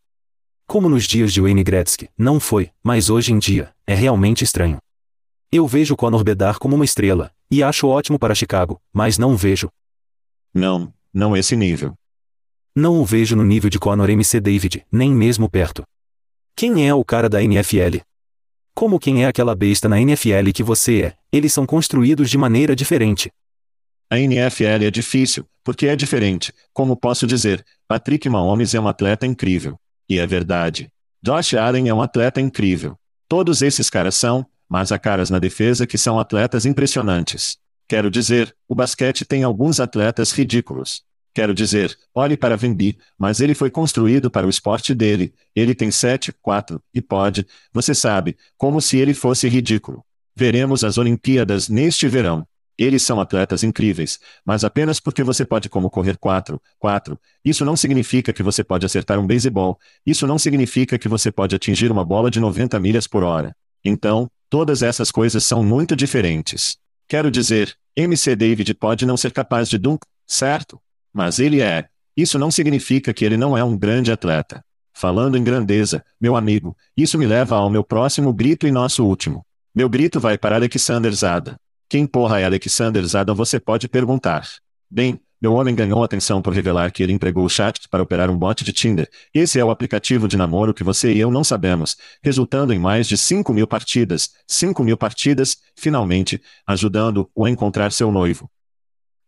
Como 0.68 0.90
nos 0.90 1.06
dias 1.06 1.32
de 1.32 1.40
Wayne 1.40 1.64
Gretzky, 1.64 2.10
não 2.18 2.42
foi, 2.42 2.72
mas 2.84 3.10
hoje 3.10 3.32
em 3.32 3.40
dia, 3.40 3.74
é 3.88 3.96
realmente 3.96 4.44
estranho. 4.44 4.80
Eu 5.50 5.66
vejo 5.66 5.96
Conor 5.96 6.26
Bedard 6.26 6.60
como 6.60 6.76
uma 6.76 6.84
estrela, 6.84 7.32
e 7.50 7.64
acho 7.64 7.88
ótimo 7.88 8.20
para 8.20 8.36
Chicago, 8.36 8.78
mas 8.92 9.18
não 9.18 9.38
vejo. 9.38 9.70
Não, 10.54 10.94
não 11.14 11.38
esse 11.38 11.56
nível. 11.56 11.94
Não 12.76 13.00
o 13.00 13.06
vejo 13.06 13.34
no 13.34 13.46
nível 13.46 13.70
de 13.70 13.80
Conor 13.80 14.10
MC 14.10 14.42
David, 14.42 14.86
nem 14.92 15.10
mesmo 15.10 15.50
perto. 15.50 15.84
Quem 16.54 16.86
é 16.86 16.94
o 16.94 17.06
cara 17.06 17.30
da 17.30 17.42
NFL? 17.42 18.00
Como 18.76 19.00
quem 19.00 19.24
é 19.24 19.28
aquela 19.28 19.56
besta 19.56 19.88
na 19.88 20.02
NFL 20.02 20.52
que 20.54 20.64
você 20.64 21.02
é, 21.02 21.14
eles 21.32 21.54
são 21.54 21.66
construídos 21.66 22.30
de 22.30 22.38
maneira 22.38 22.76
diferente. 22.76 23.32
A 24.10 24.20
NFL 24.20 24.84
é 24.84 24.92
difícil, 24.92 25.46
porque 25.64 25.88
é 25.88 25.96
diferente. 25.96 26.54
Como 26.74 26.98
posso 26.98 27.26
dizer, 27.26 27.66
Patrick 27.88 28.28
Mahomes 28.28 28.76
é 28.76 28.80
um 28.82 28.88
atleta 28.90 29.26
incrível. 29.26 29.80
E 30.10 30.20
é 30.20 30.26
verdade. 30.26 30.92
Josh 31.22 31.54
Allen 31.56 31.90
é 31.90 31.94
um 31.94 32.02
atleta 32.02 32.40
incrível. 32.40 32.98
Todos 33.28 33.62
esses 33.62 33.90
caras 33.90 34.16
são, 34.16 34.46
mas 34.70 34.92
há 34.92 35.00
caras 35.00 35.30
na 35.30 35.40
defesa 35.40 35.86
que 35.86 35.98
são 35.98 36.20
atletas 36.20 36.66
impressionantes. 36.66 37.58
Quero 37.88 38.12
dizer, 38.12 38.56
o 38.68 38.76
basquete 38.76 39.26
tem 39.26 39.44
alguns 39.44 39.80
atletas 39.80 40.32
ridículos. 40.32 41.04
Quero 41.34 41.54
dizer, 41.54 41.96
olhe 42.16 42.36
para 42.36 42.58
Vembi, 42.58 42.98
mas 43.18 43.40
ele 43.40 43.54
foi 43.54 43.70
construído 43.70 44.30
para 44.32 44.48
o 44.48 44.50
esporte 44.50 44.94
dele. 44.96 45.34
Ele 45.56 45.76
tem 45.76 45.92
7, 45.92 46.34
4, 46.42 46.82
e 46.94 47.02
pode, 47.02 47.46
você 47.72 47.94
sabe, 47.94 48.36
como 48.58 48.82
se 48.82 48.98
ele 48.98 49.14
fosse 49.14 49.48
ridículo. 49.48 50.04
Veremos 50.36 50.84
as 50.84 50.98
Olimpíadas 50.98 51.70
neste 51.70 52.08
verão. 52.08 52.46
Eles 52.78 53.02
são 53.02 53.20
atletas 53.20 53.64
incríveis, 53.64 54.20
mas 54.46 54.64
apenas 54.64 55.00
porque 55.00 55.24
você 55.24 55.44
pode 55.44 55.68
como 55.68 55.90
correr 55.90 56.18
4, 56.18 56.62
4. 56.78 57.20
Isso 57.44 57.66
não 57.66 57.76
significa 57.76 58.32
que 58.32 58.44
você 58.44 58.64
pode 58.64 58.86
acertar 58.86 59.20
um 59.20 59.26
beisebol. 59.26 59.80
Isso 60.06 60.28
não 60.28 60.38
significa 60.38 60.98
que 61.00 61.10
você 61.10 61.32
pode 61.32 61.56
atingir 61.56 61.92
uma 61.92 62.06
bola 62.06 62.30
de 62.30 62.40
90 62.40 62.80
milhas 62.80 63.08
por 63.08 63.24
hora. 63.24 63.56
Então, 63.84 64.30
todas 64.50 64.84
essas 64.84 65.10
coisas 65.10 65.44
são 65.44 65.64
muito 65.64 65.96
diferentes. 65.96 66.78
Quero 67.08 67.32
dizer, 67.32 67.76
MC 67.96 68.36
David 68.36 68.74
pode 68.76 69.06
não 69.06 69.18
ser 69.18 69.32
capaz 69.32 69.68
de 69.68 69.80
dunk, 69.80 70.06
certo? 70.28 70.80
Mas 71.12 71.40
ele 71.40 71.62
é. 71.62 71.88
Isso 72.16 72.38
não 72.38 72.52
significa 72.52 73.14
que 73.14 73.26
ele 73.26 73.38
não 73.38 73.58
é 73.58 73.64
um 73.64 73.78
grande 73.78 74.12
atleta. 74.12 74.64
Falando 74.94 75.38
em 75.38 75.44
grandeza, 75.44 76.04
meu 76.20 76.36
amigo, 76.36 76.76
isso 76.96 77.18
me 77.18 77.26
leva 77.26 77.56
ao 77.56 77.70
meu 77.70 77.84
próximo 77.84 78.34
grito 78.34 78.68
e 78.68 78.72
nosso 78.72 79.06
último. 79.06 79.46
Meu 79.74 79.88
grito 79.88 80.20
vai 80.20 80.38
para 80.38 80.56
Alexander 80.56 81.12
Zada. 81.14 81.58
Quem 81.90 82.06
porra 82.06 82.42
é 82.42 82.44
Alexander 82.44 83.02
Zada 83.06 83.34
você 83.34 83.62
pode 83.62 83.88
perguntar. 83.88 84.46
Bem, 84.92 85.22
meu 85.42 85.54
homem 85.54 85.74
ganhou 85.74 86.04
atenção 86.04 86.42
por 86.42 86.52
revelar 86.52 86.92
que 86.92 87.02
ele 87.02 87.14
empregou 87.14 87.46
o 87.46 87.50
chat 87.50 87.88
para 87.88 88.04
operar 88.04 88.30
um 88.30 88.38
bot 88.38 88.62
de 88.62 88.74
Tinder. 88.74 89.10
Esse 89.34 89.58
é 89.58 89.64
o 89.64 89.70
aplicativo 89.70 90.28
de 90.28 90.36
namoro 90.36 90.74
que 90.74 90.84
você 90.84 91.14
e 91.14 91.20
eu 91.20 91.32
não 91.32 91.46
sabemos, 91.46 91.96
resultando 92.22 92.74
em 92.74 92.80
mais 92.80 93.08
de 93.08 93.18
5 93.18 93.54
mil 93.54 93.66
partidas, 93.66 94.32
5 94.46 94.84
mil 94.84 94.98
partidas, 94.98 95.60
finalmente, 95.78 96.42
ajudando-o 96.66 97.46
a 97.46 97.50
encontrar 97.50 97.94
seu 97.94 98.12
noivo. 98.12 98.52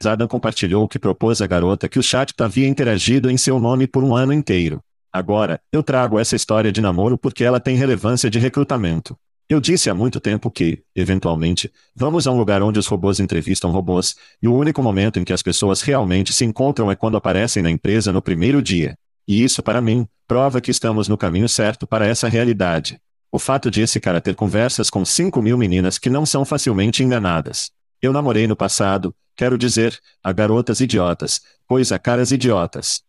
Zada 0.04 0.28
compartilhou 0.28 0.86
que 0.86 1.00
propôs 1.00 1.42
à 1.42 1.48
garota 1.48 1.88
que 1.88 2.00
o 2.00 2.04
chat 2.04 2.34
havia 2.39 2.68
interagido 2.68 3.32
em 3.32 3.38
seu 3.38 3.58
nome 3.58 3.88
por 3.88 4.04
um 4.04 4.13
ano 4.13 4.34
inteiro. 4.34 4.84
Agora, 5.13 5.62
eu 5.72 5.82
trago 5.82 6.20
essa 6.20 6.36
história 6.36 6.74
de 6.74 6.82
namoro 6.82 7.18
porque 7.18 7.46
ela 7.46 7.60
tem 7.60 7.78
relevância 7.78 8.30
de 8.30 8.38
recrutamento. 8.38 9.18
Eu 9.51 9.60
disse 9.60 9.89
há 9.89 9.96
muito 9.96 10.20
tempo 10.20 10.51
que, 10.51 10.84
eventualmente, 10.96 11.74
vamos 11.96 12.27
a 12.27 12.32
um 12.32 12.38
lugar 12.38 12.62
onde 12.62 12.77
os 12.77 12.86
robôs 12.86 13.20
entrevistam 13.20 13.72
robôs, 13.72 14.15
e 14.39 14.48
o 14.48 14.53
único 14.53 14.84
momento 14.84 15.18
em 15.18 15.24
que 15.24 15.34
as 15.34 15.41
pessoas 15.41 15.82
realmente 15.82 16.32
se 16.32 16.46
encontram 16.46 16.91
é 16.91 16.96
quando 16.96 17.18
aparecem 17.18 17.63
na 17.63 17.72
empresa 17.72 18.13
no 18.13 18.22
primeiro 18.22 18.62
dia. 18.62 18.96
E 19.27 19.44
isso, 19.44 19.63
para 19.63 19.82
mim, 19.82 20.08
prova 20.27 20.62
que 20.62 20.70
estamos 20.70 21.08
no 21.08 21.18
caminho 21.18 21.50
certo 21.50 21.88
para 21.88 22.06
essa 22.06 22.29
realidade. 22.29 23.01
O 23.32 23.39
fato 23.39 23.72
de 23.72 23.82
esse 23.82 24.00
cara 24.00 24.22
ter 24.22 24.36
conversas 24.36 24.88
com 24.88 25.03
5 25.03 25.41
mil 25.41 25.58
meninas 25.58 25.98
que 25.98 26.12
não 26.12 26.27
são 26.27 26.46
facilmente 26.46 27.01
enganadas. 27.03 27.72
Eu 28.00 28.13
namorei 28.13 28.46
no 28.46 28.56
passado, 28.56 29.15
quero 29.36 29.58
dizer, 29.58 30.00
a 30.24 30.32
garotas 30.32 30.79
idiotas, 30.79 31.41
pois 31.68 31.91
a 31.91 31.98
caras 31.98 32.32
idiotas. 32.32 33.01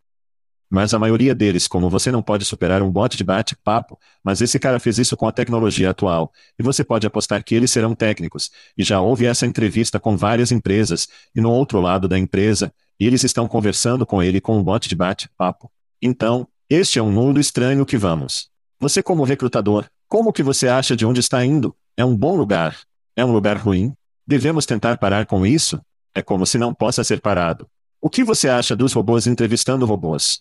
Mas 0.71 0.95
a 0.95 0.99
maioria 1.01 1.35
deles, 1.35 1.67
como 1.67 1.91
você 1.91 2.13
não 2.13 2.23
pode 2.23 2.45
superar 2.45 2.81
um 2.81 2.91
bot 2.91 3.17
de 3.17 3.25
bate-papo, 3.25 3.99
mas 4.23 4.41
esse 4.41 4.57
cara 4.57 4.79
fez 4.79 4.99
isso 4.99 5.17
com 5.17 5.27
a 5.27 5.33
tecnologia 5.33 5.91
atual, 5.91 6.33
e 6.57 6.63
você 6.63 6.85
pode 6.85 7.05
apostar 7.07 7.43
que 7.43 7.57
eles 7.57 7.73
serão 7.73 7.93
técnicos, 7.93 8.53
e 8.79 8.85
já 8.85 9.01
houve 9.01 9.27
essa 9.27 9.45
entrevista 9.45 9.99
com 9.99 10.17
várias 10.17 10.53
empresas, 10.53 11.09
e 11.35 11.41
no 11.41 11.51
outro 11.51 11.81
lado 11.81 12.07
da 12.07 12.17
empresa, 12.17 12.73
eles 13.01 13.25
estão 13.25 13.49
conversando 13.49 14.07
com 14.07 14.23
ele 14.23 14.41
com 14.41 14.57
um 14.57 14.63
bot 14.63 14.89
de 14.89 14.95
bate-papo. 14.95 15.69
Então, 16.01 16.47
este 16.69 17.01
é 17.01 17.03
um 17.03 17.11
mundo 17.11 17.41
estranho 17.41 17.85
que 17.85 17.97
vamos. 17.97 18.49
Você 18.79 19.03
como 19.03 19.25
recrutador, 19.25 19.87
como 20.07 20.33
que 20.33 20.43
você 20.43 20.69
acha 20.69 20.95
de 20.95 21.05
onde 21.05 21.19
está 21.19 21.45
indo? 21.45 21.75
É 21.97 22.05
um 22.05 22.17
bom 22.17 22.37
lugar? 22.37 22.79
É 23.17 23.25
um 23.25 23.33
lugar 23.33 23.57
ruim? 23.57 23.93
Devemos 24.25 24.67
tentar 24.67 24.99
parar 24.99 25.27
com 25.27 25.45
isso? 25.45 25.81
É 26.15 26.23
como 26.23 26.47
se 26.47 26.59
não 26.59 26.73
possa 26.73 27.03
ser 27.03 27.21
parado. 27.21 27.67
O 28.01 28.09
que 28.09 28.23
você 28.23 28.49
acha 28.49 28.77
dos 28.77 28.93
robôs 28.93 29.27
entrevistando 29.27 29.85
robôs? 29.85 30.41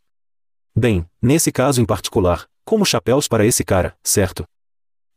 Bem, 0.75 1.05
nesse 1.21 1.51
caso 1.51 1.81
em 1.81 1.85
particular, 1.85 2.45
como 2.63 2.85
chapéus 2.85 3.27
para 3.27 3.45
esse 3.45 3.63
cara, 3.63 3.95
certo? 4.03 4.43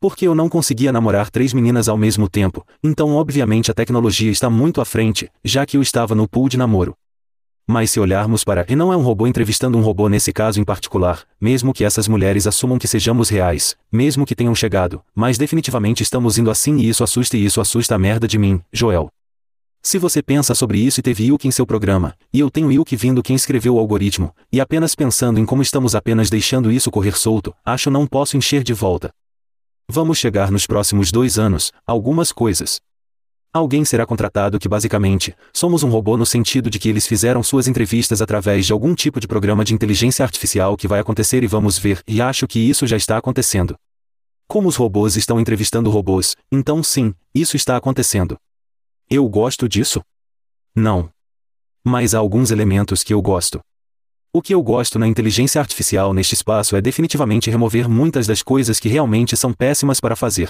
Porque 0.00 0.26
eu 0.26 0.34
não 0.34 0.48
conseguia 0.48 0.90
namorar 0.90 1.30
três 1.30 1.52
meninas 1.52 1.88
ao 1.88 1.96
mesmo 1.96 2.28
tempo, 2.28 2.66
então 2.82 3.14
obviamente 3.14 3.70
a 3.70 3.74
tecnologia 3.74 4.30
está 4.30 4.50
muito 4.50 4.80
à 4.80 4.84
frente, 4.84 5.30
já 5.44 5.64
que 5.64 5.76
eu 5.76 5.82
estava 5.82 6.14
no 6.14 6.26
pool 6.26 6.48
de 6.48 6.56
namoro. 6.56 6.94
Mas 7.68 7.92
se 7.92 8.00
olharmos 8.00 8.42
para 8.42 8.66
e 8.68 8.74
não 8.74 8.92
é 8.92 8.96
um 8.96 9.02
robô 9.02 9.26
entrevistando 9.26 9.78
um 9.78 9.82
robô 9.82 10.08
nesse 10.08 10.32
caso 10.32 10.60
em 10.60 10.64
particular, 10.64 11.22
mesmo 11.40 11.72
que 11.72 11.84
essas 11.84 12.08
mulheres 12.08 12.46
assumam 12.46 12.78
que 12.78 12.88
sejamos 12.88 13.28
reais, 13.28 13.76
mesmo 13.92 14.26
que 14.26 14.34
tenham 14.34 14.54
chegado, 14.54 15.00
mas 15.14 15.38
definitivamente 15.38 16.02
estamos 16.02 16.38
indo 16.38 16.50
assim 16.50 16.78
e 16.78 16.88
isso 16.88 17.04
assusta 17.04 17.36
e 17.36 17.44
isso 17.44 17.60
assusta 17.60 17.94
a 17.94 17.98
merda 17.98 18.26
de 18.26 18.38
mim, 18.38 18.60
Joel. 18.72 19.08
Se 19.84 19.98
você 19.98 20.22
pensa 20.22 20.54
sobre 20.54 20.78
isso 20.78 21.00
e 21.00 21.02
teve 21.02 21.24
Ilk 21.24 21.46
em 21.46 21.50
seu 21.50 21.66
programa, 21.66 22.14
e 22.32 22.38
eu 22.38 22.48
tenho 22.48 22.70
Ilk 22.70 22.94
vindo 22.94 23.20
quem 23.20 23.34
escreveu 23.34 23.74
o 23.74 23.78
algoritmo, 23.80 24.32
e 24.50 24.60
apenas 24.60 24.94
pensando 24.94 25.40
em 25.40 25.44
como 25.44 25.60
estamos 25.60 25.96
apenas 25.96 26.30
deixando 26.30 26.70
isso 26.70 26.88
correr 26.88 27.18
solto, 27.18 27.52
acho 27.64 27.90
não 27.90 28.06
posso 28.06 28.36
encher 28.36 28.62
de 28.62 28.72
volta. 28.72 29.10
Vamos 29.90 30.18
chegar 30.18 30.52
nos 30.52 30.68
próximos 30.68 31.10
dois 31.10 31.36
anos, 31.36 31.72
algumas 31.84 32.30
coisas. 32.30 32.80
Alguém 33.52 33.84
será 33.84 34.06
contratado 34.06 34.56
que 34.56 34.68
basicamente, 34.68 35.34
somos 35.52 35.82
um 35.82 35.90
robô 35.90 36.16
no 36.16 36.24
sentido 36.24 36.70
de 36.70 36.78
que 36.78 36.88
eles 36.88 37.06
fizeram 37.06 37.42
suas 37.42 37.66
entrevistas 37.66 38.22
através 38.22 38.64
de 38.64 38.72
algum 38.72 38.94
tipo 38.94 39.18
de 39.18 39.26
programa 39.26 39.64
de 39.64 39.74
inteligência 39.74 40.24
artificial 40.24 40.76
que 40.76 40.86
vai 40.86 41.00
acontecer 41.00 41.42
e 41.42 41.48
vamos 41.48 41.76
ver, 41.76 42.00
e 42.06 42.22
acho 42.22 42.46
que 42.46 42.60
isso 42.60 42.86
já 42.86 42.96
está 42.96 43.18
acontecendo. 43.18 43.74
Como 44.46 44.68
os 44.68 44.76
robôs 44.76 45.16
estão 45.16 45.40
entrevistando 45.40 45.90
robôs, 45.90 46.36
então 46.52 46.84
sim, 46.84 47.12
isso 47.34 47.56
está 47.56 47.76
acontecendo. 47.76 48.38
Eu 49.08 49.28
gosto 49.28 49.68
disso? 49.68 50.00
Não. 50.74 51.10
Mas 51.84 52.14
há 52.14 52.18
alguns 52.18 52.50
elementos 52.50 53.02
que 53.02 53.12
eu 53.12 53.20
gosto. 53.20 53.60
O 54.32 54.40
que 54.40 54.54
eu 54.54 54.62
gosto 54.62 54.98
na 54.98 55.06
inteligência 55.06 55.60
artificial 55.60 56.14
neste 56.14 56.34
espaço 56.34 56.74
é 56.74 56.80
definitivamente 56.80 57.50
remover 57.50 57.88
muitas 57.88 58.26
das 58.26 58.42
coisas 58.42 58.80
que 58.80 58.88
realmente 58.88 59.36
são 59.36 59.52
péssimas 59.52 60.00
para 60.00 60.16
fazer. 60.16 60.48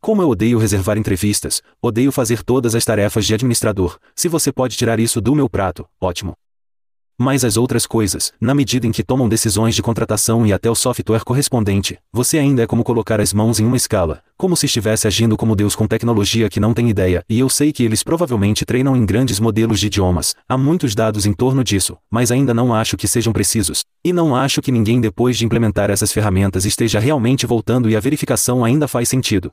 Como 0.00 0.22
eu 0.22 0.30
odeio 0.30 0.58
reservar 0.58 0.96
entrevistas, 0.96 1.62
odeio 1.80 2.10
fazer 2.10 2.42
todas 2.42 2.74
as 2.74 2.84
tarefas 2.84 3.26
de 3.26 3.34
administrador, 3.34 3.98
se 4.16 4.28
você 4.28 4.50
pode 4.50 4.76
tirar 4.76 4.98
isso 4.98 5.20
do 5.20 5.34
meu 5.34 5.48
prato, 5.48 5.86
ótimo. 6.00 6.34
Mas 7.18 7.44
as 7.44 7.56
outras 7.56 7.86
coisas, 7.86 8.32
na 8.40 8.54
medida 8.54 8.86
em 8.86 8.92
que 8.92 9.02
tomam 9.02 9.28
decisões 9.28 9.74
de 9.74 9.82
contratação 9.82 10.46
e 10.46 10.52
até 10.52 10.70
o 10.70 10.74
software 10.74 11.24
correspondente, 11.24 11.98
você 12.12 12.38
ainda 12.38 12.62
é 12.62 12.66
como 12.66 12.82
colocar 12.82 13.20
as 13.20 13.32
mãos 13.32 13.60
em 13.60 13.64
uma 13.64 13.76
escala, 13.76 14.22
como 14.36 14.56
se 14.56 14.66
estivesse 14.66 15.06
agindo 15.06 15.36
como 15.36 15.54
Deus 15.54 15.76
com 15.76 15.86
tecnologia 15.86 16.48
que 16.48 16.58
não 16.58 16.74
tem 16.74 16.88
ideia, 16.88 17.22
e 17.28 17.38
eu 17.38 17.48
sei 17.48 17.72
que 17.72 17.84
eles 17.84 18.02
provavelmente 18.02 18.64
treinam 18.64 18.96
em 18.96 19.04
grandes 19.04 19.38
modelos 19.38 19.78
de 19.78 19.86
idiomas, 19.86 20.34
há 20.48 20.56
muitos 20.56 20.94
dados 20.94 21.26
em 21.26 21.32
torno 21.32 21.62
disso, 21.62 21.96
mas 22.10 22.32
ainda 22.32 22.54
não 22.54 22.74
acho 22.74 22.96
que 22.96 23.06
sejam 23.06 23.32
precisos, 23.32 23.84
e 24.04 24.12
não 24.12 24.34
acho 24.34 24.62
que 24.62 24.72
ninguém 24.72 25.00
depois 25.00 25.36
de 25.36 25.44
implementar 25.44 25.90
essas 25.90 26.12
ferramentas 26.12 26.64
esteja 26.64 26.98
realmente 26.98 27.46
voltando 27.46 27.90
e 27.90 27.96
a 27.96 28.00
verificação 28.00 28.64
ainda 28.64 28.88
faz 28.88 29.08
sentido. 29.08 29.52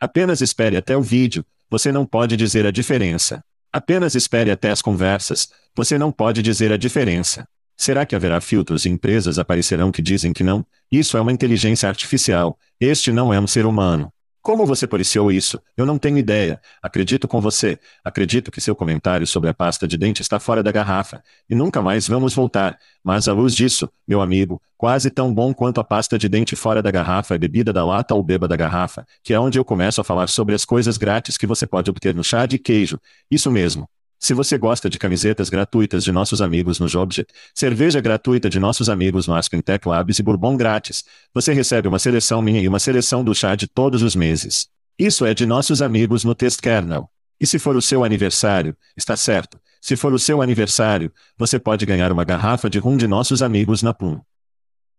Apenas 0.00 0.40
espere 0.40 0.76
até 0.76 0.96
o 0.96 1.02
vídeo, 1.02 1.44
você 1.70 1.92
não 1.92 2.04
pode 2.04 2.36
dizer 2.36 2.66
a 2.66 2.70
diferença. 2.70 3.42
Apenas 3.72 4.14
espere 4.14 4.50
até 4.50 4.70
as 4.70 4.82
conversas, 4.82 5.48
você 5.74 5.96
não 5.96 6.12
pode 6.12 6.42
dizer 6.42 6.70
a 6.70 6.76
diferença. 6.76 7.48
Será 7.74 8.04
que 8.04 8.14
haverá 8.14 8.40
filtros 8.40 8.84
e 8.84 8.90
empresas 8.90 9.38
aparecerão 9.38 9.90
que 9.90 10.02
dizem 10.02 10.32
que 10.32 10.44
não? 10.44 10.64
Isso 10.90 11.16
é 11.16 11.20
uma 11.20 11.32
inteligência 11.32 11.88
artificial. 11.88 12.58
Este 12.78 13.10
não 13.10 13.32
é 13.32 13.40
um 13.40 13.46
ser 13.46 13.64
humano. 13.64 14.12
Como 14.42 14.66
você 14.66 14.88
policiou 14.88 15.30
isso? 15.30 15.62
Eu 15.76 15.86
não 15.86 15.96
tenho 15.96 16.18
ideia. 16.18 16.60
Acredito 16.82 17.28
com 17.28 17.40
você. 17.40 17.78
Acredito 18.04 18.50
que 18.50 18.60
seu 18.60 18.74
comentário 18.74 19.24
sobre 19.24 19.48
a 19.48 19.54
pasta 19.54 19.86
de 19.86 19.96
dente 19.96 20.20
está 20.20 20.40
fora 20.40 20.64
da 20.64 20.72
garrafa. 20.72 21.22
E 21.48 21.54
nunca 21.54 21.80
mais 21.80 22.08
vamos 22.08 22.34
voltar. 22.34 22.76
Mas 23.04 23.28
à 23.28 23.32
luz 23.32 23.54
disso, 23.54 23.88
meu 24.06 24.20
amigo, 24.20 24.60
quase 24.76 25.10
tão 25.10 25.32
bom 25.32 25.54
quanto 25.54 25.80
a 25.80 25.84
pasta 25.84 26.18
de 26.18 26.28
dente 26.28 26.56
fora 26.56 26.82
da 26.82 26.90
garrafa 26.90 27.36
é 27.36 27.38
bebida 27.38 27.72
da 27.72 27.84
lata 27.84 28.16
ou 28.16 28.22
beba 28.22 28.48
da 28.48 28.56
garrafa, 28.56 29.06
que 29.22 29.32
é 29.32 29.38
onde 29.38 29.60
eu 29.60 29.64
começo 29.64 30.00
a 30.00 30.04
falar 30.04 30.28
sobre 30.28 30.56
as 30.56 30.64
coisas 30.64 30.98
grátis 30.98 31.38
que 31.38 31.46
você 31.46 31.64
pode 31.64 31.88
obter 31.88 32.12
no 32.12 32.24
chá 32.24 32.44
de 32.44 32.58
queijo. 32.58 32.98
Isso 33.30 33.48
mesmo. 33.48 33.88
Se 34.22 34.34
você 34.34 34.56
gosta 34.56 34.88
de 34.88 35.00
camisetas 35.00 35.50
gratuitas 35.50 36.04
de 36.04 36.12
nossos 36.12 36.40
amigos 36.40 36.78
no 36.78 36.86
Jobjet, 36.86 37.26
cerveja 37.52 38.00
gratuita 38.00 38.48
de 38.48 38.60
nossos 38.60 38.88
amigos 38.88 39.26
no 39.26 39.34
Aspen 39.34 39.60
Tech 39.60 39.86
Labs 39.88 40.20
e 40.20 40.22
bourbon 40.22 40.56
grátis, 40.56 41.04
você 41.34 41.52
recebe 41.52 41.88
uma 41.88 41.98
seleção 41.98 42.40
minha 42.40 42.60
e 42.60 42.68
uma 42.68 42.78
seleção 42.78 43.24
do 43.24 43.34
chá 43.34 43.56
de 43.56 43.66
todos 43.66 44.00
os 44.00 44.14
meses. 44.14 44.68
Isso 44.96 45.26
é 45.26 45.34
de 45.34 45.44
nossos 45.44 45.82
amigos 45.82 46.22
no 46.22 46.36
Test 46.36 46.60
Kernel. 46.60 47.10
E 47.40 47.48
se 47.48 47.58
for 47.58 47.74
o 47.74 47.82
seu 47.82 48.04
aniversário, 48.04 48.76
está 48.96 49.16
certo. 49.16 49.58
Se 49.80 49.96
for 49.96 50.12
o 50.12 50.20
seu 50.20 50.40
aniversário, 50.40 51.12
você 51.36 51.58
pode 51.58 51.84
ganhar 51.84 52.12
uma 52.12 52.22
garrafa 52.22 52.70
de 52.70 52.78
rum 52.78 52.96
de 52.96 53.08
nossos 53.08 53.42
amigos 53.42 53.82
na 53.82 53.92
Pum. 53.92 54.20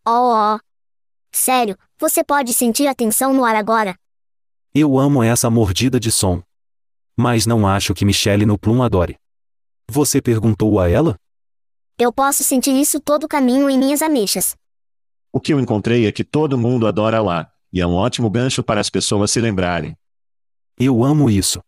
Oh, 0.05 0.55
oh. 0.55 0.59
Sério, 1.31 1.77
você 1.97 2.25
pode 2.25 2.53
sentir 2.53 2.87
a 2.87 2.93
tensão 2.93 3.33
no 3.33 3.45
ar 3.45 3.55
agora? 3.55 3.95
Eu 4.75 4.99
amo 4.99 5.23
essa 5.23 5.49
mordida 5.49 5.97
de 5.97 6.11
som. 6.11 6.43
Mas 7.15 7.45
não 7.45 7.67
acho 7.67 7.93
que 7.93 8.05
Michelle 8.05 8.45
no 8.45 8.57
Plum 8.57 8.81
adore. 8.81 9.17
Você 9.89 10.21
perguntou 10.21 10.79
a 10.79 10.89
ela? 10.89 11.15
Eu 11.99 12.11
posso 12.11 12.43
sentir 12.43 12.71
isso 12.71 12.99
todo 12.99 13.25
o 13.25 13.27
caminho 13.27 13.69
em 13.69 13.77
minhas 13.77 14.01
ameixas. 14.01 14.55
O 15.31 15.39
que 15.39 15.53
eu 15.53 15.59
encontrei 15.59 16.07
é 16.07 16.11
que 16.11 16.23
todo 16.23 16.57
mundo 16.57 16.87
adora 16.87 17.21
lá, 17.21 17.51
e 17.71 17.79
é 17.81 17.87
um 17.87 17.93
ótimo 17.93 18.29
gancho 18.29 18.63
para 18.63 18.81
as 18.81 18.89
pessoas 18.89 19.31
se 19.31 19.39
lembrarem. 19.39 19.95
Eu 20.79 21.03
amo 21.03 21.29
isso. 21.29 21.61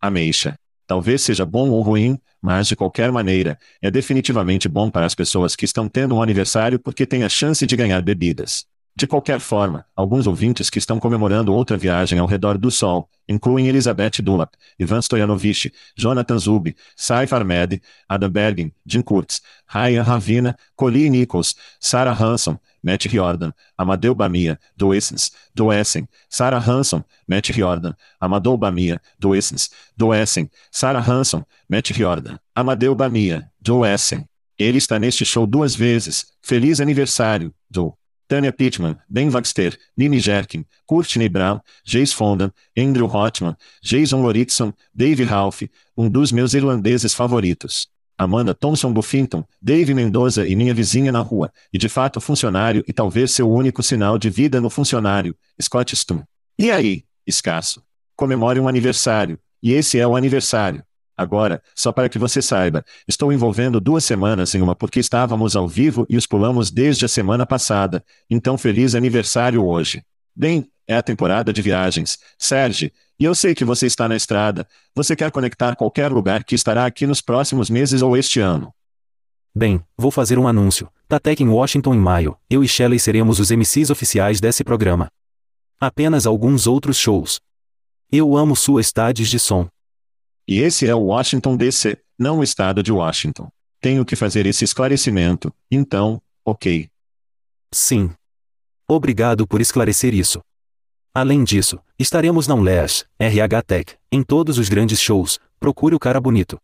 Ameixa. 0.00 0.56
Talvez 0.86 1.22
seja 1.22 1.46
bom 1.46 1.70
ou 1.70 1.80
ruim, 1.80 2.18
mas 2.42 2.68
de 2.68 2.76
qualquer 2.76 3.10
maneira, 3.10 3.58
é 3.80 3.90
definitivamente 3.90 4.68
bom 4.68 4.90
para 4.90 5.06
as 5.06 5.14
pessoas 5.14 5.56
que 5.56 5.64
estão 5.64 5.88
tendo 5.88 6.14
um 6.14 6.22
aniversário 6.22 6.78
porque 6.78 7.06
tem 7.06 7.24
a 7.24 7.28
chance 7.28 7.66
de 7.66 7.74
ganhar 7.74 8.02
bebidas. 8.02 8.66
De 8.96 9.08
qualquer 9.08 9.40
forma, 9.40 9.84
alguns 9.96 10.24
ouvintes 10.24 10.70
que 10.70 10.78
estão 10.78 11.00
comemorando 11.00 11.52
outra 11.52 11.76
viagem 11.76 12.20
ao 12.20 12.26
redor 12.26 12.56
do 12.56 12.70
Sol, 12.70 13.08
incluem 13.28 13.66
Elizabeth 13.66 14.22
Dulap, 14.22 14.54
Ivan 14.78 15.00
Stoyanovich, 15.00 15.72
Jonathan 15.96 16.38
Zub, 16.38 16.72
Saif 16.96 17.34
Ahmed, 17.34 17.82
Adam 18.08 18.30
Bergin, 18.30 18.72
Jim 18.86 19.02
Kurtz, 19.02 19.42
Ryan 19.66 20.02
Ravina, 20.02 20.56
Colleen 20.76 21.10
Nichols, 21.10 21.56
Sarah 21.80 22.12
Hanson, 22.12 22.56
Matt 22.80 23.06
Riordan, 23.06 23.52
Amadeu 23.76 24.14
Bamia, 24.14 24.60
do 24.76 24.94
Essence, 24.94 25.32
do 25.52 25.72
Essen, 25.72 26.06
Sarah 26.28 26.60
Hanson, 26.60 27.02
Matt 27.26 27.48
Riordan, 27.48 27.96
Amadeu 28.20 28.56
Bamia, 28.56 29.00
do 29.18 29.34
Essence, 29.34 29.70
do 29.96 30.14
Essen, 30.14 30.48
Sarah 30.70 31.00
Hanson, 31.00 31.44
Matt 31.68 31.90
Riordan, 31.90 32.38
Amadeu 32.54 32.94
Bamia, 32.94 33.50
do 33.60 33.84
Essen. 33.84 34.24
Ele 34.56 34.78
está 34.78 35.00
neste 35.00 35.24
show 35.24 35.48
duas 35.48 35.74
vezes. 35.74 36.26
Feliz 36.40 36.80
aniversário, 36.80 37.52
Joe. 37.68 37.92
Tanya 38.28 38.52
Pittman, 38.52 38.96
Ben 39.08 39.30
Wagster, 39.30 39.76
Nini 39.96 40.18
Jerkin, 40.18 40.64
Courtney 40.86 41.28
Brown, 41.28 41.60
Jace 41.84 42.14
Fonda, 42.14 42.52
Andrew 42.76 43.06
Hotman, 43.06 43.56
Jason 43.82 44.22
Loritson, 44.22 44.72
Dave 44.94 45.24
Ralph, 45.24 45.62
um 45.96 46.08
dos 46.08 46.32
meus 46.32 46.54
irlandeses 46.54 47.14
favoritos. 47.14 47.88
Amanda 48.16 48.54
Thompson 48.54 48.92
Buffington, 48.92 49.44
Dave 49.60 49.92
Mendoza 49.92 50.46
e 50.46 50.54
minha 50.54 50.72
vizinha 50.72 51.10
na 51.10 51.20
rua, 51.20 51.52
e 51.72 51.78
de 51.78 51.88
fato 51.88 52.20
funcionário 52.20 52.84
e 52.86 52.92
talvez 52.92 53.32
seu 53.32 53.50
único 53.50 53.82
sinal 53.82 54.18
de 54.18 54.30
vida 54.30 54.60
no 54.60 54.70
funcionário, 54.70 55.36
Scott 55.60 55.94
Stum. 55.96 56.22
E 56.58 56.70
aí, 56.70 57.04
escasso? 57.26 57.82
Comemore 58.14 58.60
um 58.60 58.68
aniversário, 58.68 59.38
e 59.60 59.72
esse 59.72 59.98
é 59.98 60.06
o 60.06 60.14
aniversário. 60.14 60.84
Agora, 61.16 61.62
só 61.74 61.92
para 61.92 62.08
que 62.08 62.18
você 62.18 62.42
saiba, 62.42 62.84
estou 63.06 63.32
envolvendo 63.32 63.80
duas 63.80 64.04
semanas 64.04 64.54
em 64.54 64.60
uma 64.60 64.74
porque 64.74 64.98
estávamos 64.98 65.54
ao 65.54 65.68
vivo 65.68 66.04
e 66.08 66.16
os 66.16 66.26
pulamos 66.26 66.70
desde 66.70 67.04
a 67.04 67.08
semana 67.08 67.46
passada, 67.46 68.04
então 68.28 68.58
feliz 68.58 68.94
aniversário 68.94 69.64
hoje. 69.64 70.02
Bem, 70.34 70.68
é 70.88 70.96
a 70.96 71.02
temporada 71.02 71.52
de 71.52 71.62
viagens, 71.62 72.18
Serge, 72.36 72.92
e 73.18 73.24
eu 73.24 73.34
sei 73.34 73.54
que 73.54 73.64
você 73.64 73.86
está 73.86 74.08
na 74.08 74.16
estrada, 74.16 74.66
você 74.94 75.14
quer 75.14 75.30
conectar 75.30 75.76
qualquer 75.76 76.10
lugar 76.10 76.42
que 76.42 76.54
estará 76.54 76.84
aqui 76.84 77.06
nos 77.06 77.20
próximos 77.20 77.70
meses 77.70 78.02
ou 78.02 78.16
este 78.16 78.40
ano. 78.40 78.74
Bem, 79.54 79.80
vou 79.96 80.10
fazer 80.10 80.36
um 80.36 80.48
anúncio. 80.48 80.90
Tatec 81.06 81.40
em 81.40 81.48
Washington 81.48 81.94
em 81.94 81.98
maio, 81.98 82.36
eu 82.50 82.64
e 82.64 82.66
Shelley 82.66 82.98
seremos 82.98 83.38
os 83.38 83.52
MCs 83.52 83.88
oficiais 83.88 84.40
desse 84.40 84.64
programa. 84.64 85.08
Apenas 85.78 86.26
alguns 86.26 86.66
outros 86.66 86.96
shows. 86.96 87.40
Eu 88.10 88.36
amo 88.36 88.56
sua 88.56 88.80
estades 88.80 89.28
de 89.28 89.38
som. 89.38 89.68
E 90.46 90.60
esse 90.60 90.86
é 90.86 90.94
o 90.94 91.04
Washington 91.04 91.56
DC, 91.56 91.98
não 92.18 92.38
o 92.38 92.42
estado 92.42 92.82
de 92.82 92.92
Washington. 92.92 93.48
Tenho 93.80 94.04
que 94.04 94.16
fazer 94.16 94.46
esse 94.46 94.64
esclarecimento, 94.64 95.52
então, 95.70 96.20
ok. 96.44 96.88
Sim. 97.72 98.10
Obrigado 98.88 99.46
por 99.46 99.60
esclarecer 99.60 100.14
isso. 100.14 100.40
Além 101.14 101.44
disso, 101.44 101.78
estaremos 101.98 102.46
na 102.46 102.54
UNLEAS, 102.54 103.06
RH 103.18 103.62
Tech, 103.62 103.96
em 104.10 104.22
todos 104.22 104.58
os 104.58 104.68
grandes 104.68 105.00
shows, 105.00 105.38
procure 105.58 105.94
o 105.94 105.98
cara 105.98 106.20
bonito. 106.20 106.58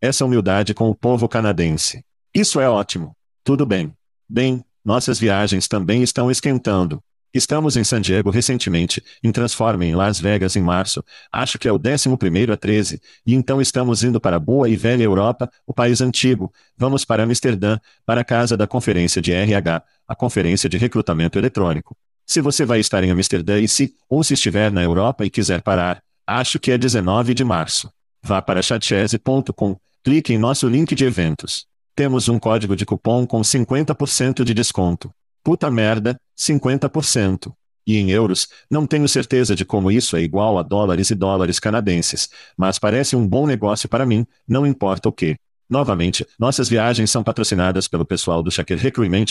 Essa 0.00 0.24
humildade 0.24 0.74
com 0.74 0.90
o 0.90 0.94
povo 0.94 1.28
canadense. 1.28 2.04
Isso 2.34 2.60
é 2.60 2.68
ótimo. 2.68 3.16
Tudo 3.42 3.64
bem. 3.64 3.92
Bem, 4.28 4.64
nossas 4.84 5.18
viagens 5.18 5.66
também 5.66 6.02
estão 6.02 6.30
esquentando. 6.30 7.02
Estamos 7.32 7.76
em 7.76 7.84
San 7.84 8.00
Diego 8.00 8.30
recentemente, 8.30 9.02
em 9.22 9.30
Transform 9.30 9.82
em 9.82 9.94
Las 9.94 10.18
Vegas 10.18 10.56
em 10.56 10.62
março, 10.62 11.04
acho 11.30 11.58
que 11.58 11.68
é 11.68 11.72
o 11.72 11.76
11 11.76 12.52
a 12.52 12.56
13, 12.56 13.00
e 13.26 13.34
então 13.34 13.60
estamos 13.60 14.02
indo 14.02 14.18
para 14.18 14.36
a 14.36 14.40
boa 14.40 14.68
e 14.68 14.76
velha 14.76 15.02
Europa, 15.02 15.50
o 15.66 15.74
país 15.74 16.00
antigo, 16.00 16.50
vamos 16.76 17.04
para 17.04 17.24
Amsterdã, 17.24 17.78
para 18.06 18.22
a 18.22 18.24
casa 18.24 18.56
da 18.56 18.66
conferência 18.66 19.20
de 19.20 19.32
RH, 19.32 19.82
a 20.06 20.16
conferência 20.16 20.70
de 20.70 20.78
recrutamento 20.78 21.38
eletrônico. 21.38 21.94
Se 22.26 22.40
você 22.40 22.64
vai 22.64 22.80
estar 22.80 23.04
em 23.04 23.10
Amsterdã 23.10 23.58
e 23.58 23.68
se, 23.68 23.94
ou 24.08 24.24
se 24.24 24.32
estiver 24.34 24.72
na 24.72 24.82
Europa 24.82 25.24
e 25.24 25.30
quiser 25.30 25.60
parar, 25.60 26.02
acho 26.26 26.58
que 26.58 26.70
é 26.70 26.78
19 26.78 27.34
de 27.34 27.44
março. 27.44 27.90
Vá 28.22 28.40
para 28.40 28.62
chatchese.com, 28.62 29.76
clique 30.02 30.32
em 30.32 30.38
nosso 30.38 30.66
link 30.66 30.94
de 30.94 31.04
eventos. 31.04 31.66
Temos 31.94 32.28
um 32.28 32.38
código 32.38 32.74
de 32.74 32.86
cupom 32.86 33.26
com 33.26 33.40
50% 33.40 34.44
de 34.44 34.54
desconto. 34.54 35.10
Puta 35.42 35.70
merda, 35.70 36.20
50%. 36.36 37.52
E 37.86 37.96
em 37.96 38.10
euros, 38.10 38.48
não 38.70 38.86
tenho 38.86 39.08
certeza 39.08 39.56
de 39.56 39.64
como 39.64 39.90
isso 39.90 40.14
é 40.16 40.20
igual 40.20 40.58
a 40.58 40.62
dólares 40.62 41.10
e 41.10 41.14
dólares 41.14 41.58
canadenses, 41.58 42.28
mas 42.56 42.78
parece 42.78 43.16
um 43.16 43.26
bom 43.26 43.46
negócio 43.46 43.88
para 43.88 44.04
mim, 44.04 44.26
não 44.46 44.66
importa 44.66 45.08
o 45.08 45.12
que. 45.12 45.36
Novamente, 45.70 46.26
nossas 46.38 46.68
viagens 46.68 47.10
são 47.10 47.22
patrocinadas 47.22 47.86
pelo 47.86 48.04
pessoal 48.04 48.42
do 48.42 48.50
Shaker 48.50 48.78
Recruitment 48.78 49.26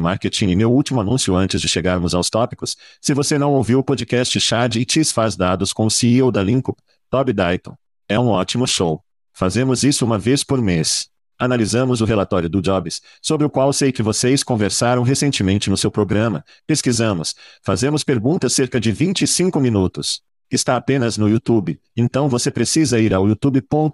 Marketing 0.00 0.48
e 0.48 0.56
meu 0.56 0.72
último 0.72 1.00
anúncio 1.00 1.34
antes 1.34 1.60
de 1.60 1.68
chegarmos 1.68 2.14
aos 2.14 2.30
tópicos, 2.30 2.76
se 3.00 3.12
você 3.14 3.36
não 3.36 3.52
ouviu 3.52 3.80
o 3.80 3.84
podcast 3.84 4.38
Chad 4.40 4.76
e 4.76 4.84
Tis 4.84 5.10
faz 5.10 5.36
dados 5.36 5.72
com 5.72 5.86
o 5.86 5.90
CEO 5.90 6.30
da 6.30 6.42
Linko, 6.42 6.76
Toby 7.08 7.32
Dayton. 7.32 7.76
É 8.08 8.18
um 8.18 8.28
ótimo 8.28 8.66
show. 8.66 9.02
Fazemos 9.32 9.82
isso 9.82 10.04
uma 10.04 10.18
vez 10.18 10.44
por 10.44 10.60
mês. 10.60 11.08
Analisamos 11.40 12.02
o 12.02 12.04
relatório 12.04 12.50
do 12.50 12.60
Jobs, 12.60 13.00
sobre 13.22 13.46
o 13.46 13.50
qual 13.50 13.72
sei 13.72 13.90
que 13.90 14.02
vocês 14.02 14.42
conversaram 14.42 15.02
recentemente 15.02 15.70
no 15.70 15.76
seu 15.76 15.90
programa. 15.90 16.44
Pesquisamos. 16.66 17.34
Fazemos 17.62 18.04
perguntas 18.04 18.52
cerca 18.52 18.78
de 18.78 18.92
25 18.92 19.58
minutos. 19.58 20.20
Está 20.50 20.76
apenas 20.76 21.16
no 21.16 21.30
YouTube, 21.30 21.80
então 21.96 22.28
você 22.28 22.50
precisa 22.50 23.00
ir 23.00 23.14
ao 23.14 23.26
youtube.com 23.26 23.90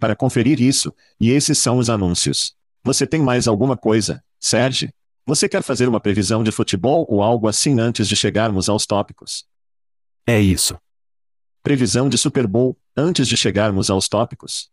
para 0.00 0.16
conferir 0.16 0.62
isso, 0.62 0.94
e 1.20 1.30
esses 1.30 1.58
são 1.58 1.76
os 1.76 1.90
anúncios. 1.90 2.54
Você 2.82 3.06
tem 3.06 3.20
mais 3.20 3.46
alguma 3.46 3.76
coisa, 3.76 4.24
Serge? 4.40 4.88
Você 5.26 5.46
quer 5.46 5.62
fazer 5.62 5.88
uma 5.88 6.00
previsão 6.00 6.42
de 6.42 6.50
futebol 6.50 7.04
ou 7.06 7.22
algo 7.22 7.48
assim 7.48 7.78
antes 7.80 8.08
de 8.08 8.16
chegarmos 8.16 8.70
aos 8.70 8.86
tópicos? 8.86 9.44
É 10.26 10.40
isso. 10.40 10.78
Previsão 11.62 12.08
de 12.08 12.16
Super 12.16 12.46
Bowl, 12.46 12.78
antes 12.96 13.28
de 13.28 13.36
chegarmos 13.36 13.90
aos 13.90 14.08
tópicos? 14.08 14.70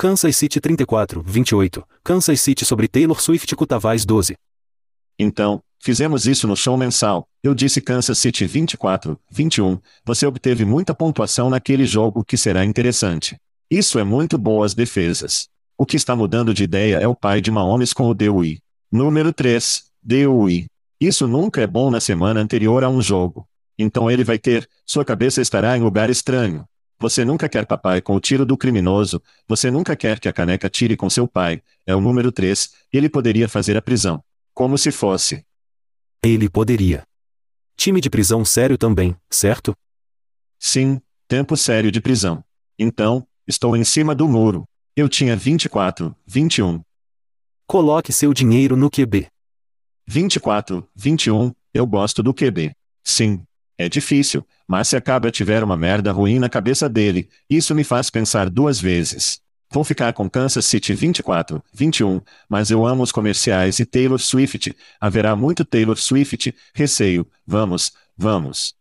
Kansas 0.00 0.36
City 0.36 0.60
34, 0.60 1.24
28. 1.26 1.84
Kansas 2.04 2.40
City 2.40 2.64
sobre 2.64 2.86
Taylor 2.86 3.20
Swift 3.20 3.56
Cutavais 3.56 4.04
12. 4.04 4.36
Então, 5.18 5.60
fizemos 5.80 6.24
isso 6.24 6.46
no 6.46 6.54
show 6.56 6.76
mensal. 6.76 7.26
Eu 7.42 7.52
disse 7.52 7.80
Kansas 7.80 8.16
City 8.16 8.46
24, 8.46 9.18
21. 9.28 9.76
Você 10.04 10.24
obteve 10.24 10.64
muita 10.64 10.94
pontuação 10.94 11.50
naquele 11.50 11.84
jogo 11.84 12.24
que 12.24 12.36
será 12.36 12.64
interessante. 12.64 13.36
Isso 13.68 13.98
é 13.98 14.04
muito 14.04 14.38
boas 14.38 14.72
defesas. 14.72 15.48
O 15.76 15.84
que 15.84 15.96
está 15.96 16.14
mudando 16.14 16.54
de 16.54 16.62
ideia 16.62 16.98
é 16.98 17.08
o 17.08 17.16
pai 17.16 17.40
de 17.40 17.50
Mahomes 17.50 17.92
com 17.92 18.08
o 18.08 18.14
DUI. 18.14 18.60
Número 18.92 19.32
3, 19.32 19.82
DUI. 20.00 20.66
Isso 21.00 21.26
nunca 21.26 21.60
é 21.60 21.66
bom 21.66 21.90
na 21.90 21.98
semana 21.98 22.38
anterior 22.38 22.84
a 22.84 22.88
um 22.88 23.02
jogo. 23.02 23.48
Então 23.76 24.08
ele 24.08 24.22
vai 24.22 24.38
ter, 24.38 24.68
sua 24.86 25.04
cabeça 25.04 25.42
estará 25.42 25.76
em 25.76 25.82
lugar 25.82 26.08
estranho. 26.08 26.64
Você 27.00 27.24
nunca 27.24 27.48
quer 27.48 27.64
papai 27.64 28.00
com 28.00 28.16
o 28.16 28.20
tiro 28.20 28.44
do 28.44 28.56
criminoso, 28.56 29.22
você 29.46 29.70
nunca 29.70 29.94
quer 29.94 30.18
que 30.18 30.28
a 30.28 30.32
caneca 30.32 30.68
tire 30.68 30.96
com 30.96 31.08
seu 31.08 31.28
pai, 31.28 31.62
é 31.86 31.94
o 31.94 32.00
número 32.00 32.32
3, 32.32 32.72
ele 32.92 33.08
poderia 33.08 33.48
fazer 33.48 33.76
a 33.76 33.82
prisão. 33.82 34.22
Como 34.52 34.76
se 34.76 34.90
fosse. 34.90 35.44
Ele 36.22 36.48
poderia. 36.48 37.04
Time 37.76 38.00
de 38.00 38.10
prisão 38.10 38.44
sério 38.44 38.76
também, 38.76 39.16
certo? 39.30 39.76
Sim, 40.58 41.00
tempo 41.28 41.56
sério 41.56 41.92
de 41.92 42.00
prisão. 42.00 42.42
Então, 42.76 43.24
estou 43.46 43.76
em 43.76 43.84
cima 43.84 44.12
do 44.12 44.26
muro. 44.26 44.64
Eu 44.96 45.08
tinha 45.08 45.36
24, 45.36 46.14
21. 46.26 46.82
Coloque 47.68 48.12
seu 48.12 48.34
dinheiro 48.34 48.76
no 48.76 48.90
QB. 48.90 49.28
24, 50.04 50.88
21, 50.96 51.54
eu 51.72 51.86
gosto 51.86 52.20
do 52.22 52.34
QB. 52.34 52.74
Sim, 53.04 53.46
é 53.78 53.88
difícil, 53.88 54.44
mas 54.66 54.88
se 54.88 54.96
a 54.96 55.00
cabra 55.00 55.30
tiver 55.30 55.62
uma 55.62 55.76
merda 55.76 56.10
ruim 56.10 56.40
na 56.40 56.48
cabeça 56.48 56.88
dele, 56.88 57.28
isso 57.48 57.74
me 57.76 57.84
faz 57.84 58.10
pensar 58.10 58.50
duas 58.50 58.80
vezes. 58.80 59.40
Vou 59.70 59.84
ficar 59.84 60.12
com 60.14 60.28
Kansas 60.28 60.66
City 60.66 60.94
24, 60.94 61.62
21, 61.72 62.20
mas 62.48 62.70
eu 62.70 62.84
amo 62.84 63.02
os 63.02 63.12
comerciais 63.12 63.78
e 63.78 63.86
Taylor 63.86 64.18
Swift. 64.18 64.74
Haverá 65.00 65.36
muito 65.36 65.64
Taylor 65.64 65.96
Swift, 65.96 66.54
receio. 66.74 67.26
Vamos, 67.46 67.92
vamos. 68.16 68.74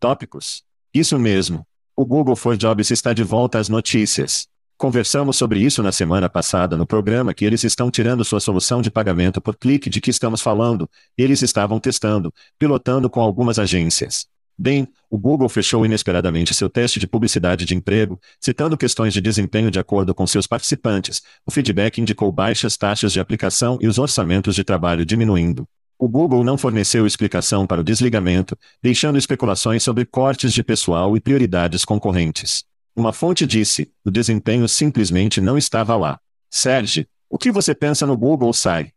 Tópicos. 0.00 0.64
Isso 0.92 1.18
mesmo. 1.18 1.66
O 1.94 2.04
Google 2.04 2.34
for 2.34 2.56
Jobs 2.56 2.90
está 2.90 3.12
de 3.12 3.22
volta 3.22 3.58
às 3.58 3.68
notícias. 3.68 4.48
Conversamos 4.78 5.38
sobre 5.38 5.58
isso 5.58 5.82
na 5.82 5.90
semana 5.90 6.28
passada 6.28 6.76
no 6.76 6.86
programa 6.86 7.32
que 7.32 7.46
eles 7.46 7.64
estão 7.64 7.90
tirando 7.90 8.22
sua 8.26 8.40
solução 8.40 8.82
de 8.82 8.90
pagamento 8.90 9.40
por 9.40 9.56
clique 9.56 9.88
de 9.88 10.02
que 10.02 10.10
estamos 10.10 10.42
falando. 10.42 10.88
Eles 11.16 11.40
estavam 11.40 11.80
testando, 11.80 12.30
pilotando 12.58 13.08
com 13.08 13.22
algumas 13.22 13.58
agências. 13.58 14.26
Bem, 14.58 14.86
o 15.10 15.16
Google 15.16 15.48
fechou 15.48 15.86
inesperadamente 15.86 16.52
seu 16.52 16.68
teste 16.68 17.00
de 17.00 17.06
publicidade 17.06 17.64
de 17.64 17.74
emprego, 17.74 18.20
citando 18.38 18.76
questões 18.76 19.14
de 19.14 19.20
desempenho 19.22 19.70
de 19.70 19.78
acordo 19.78 20.14
com 20.14 20.26
seus 20.26 20.46
participantes. 20.46 21.22
O 21.46 21.50
feedback 21.50 21.98
indicou 21.98 22.30
baixas 22.30 22.76
taxas 22.76 23.14
de 23.14 23.20
aplicação 23.20 23.78
e 23.80 23.88
os 23.88 23.98
orçamentos 23.98 24.54
de 24.54 24.62
trabalho 24.62 25.06
diminuindo. 25.06 25.66
O 25.98 26.06
Google 26.06 26.44
não 26.44 26.58
forneceu 26.58 27.06
explicação 27.06 27.66
para 27.66 27.80
o 27.80 27.84
desligamento, 27.84 28.54
deixando 28.82 29.16
especulações 29.16 29.82
sobre 29.82 30.04
cortes 30.04 30.52
de 30.52 30.62
pessoal 30.62 31.16
e 31.16 31.20
prioridades 31.20 31.82
concorrentes. 31.82 32.62
Uma 32.96 33.12
fonte 33.12 33.46
disse: 33.46 33.92
o 34.02 34.10
desempenho 34.10 34.66
simplesmente 34.66 35.38
não 35.38 35.58
estava 35.58 35.94
lá. 35.96 36.18
Serge, 36.50 37.06
o 37.28 37.36
que 37.36 37.52
você 37.52 37.74
pensa 37.74 38.06
no 38.06 38.16
Google 38.16 38.54
Sai? 38.54 38.90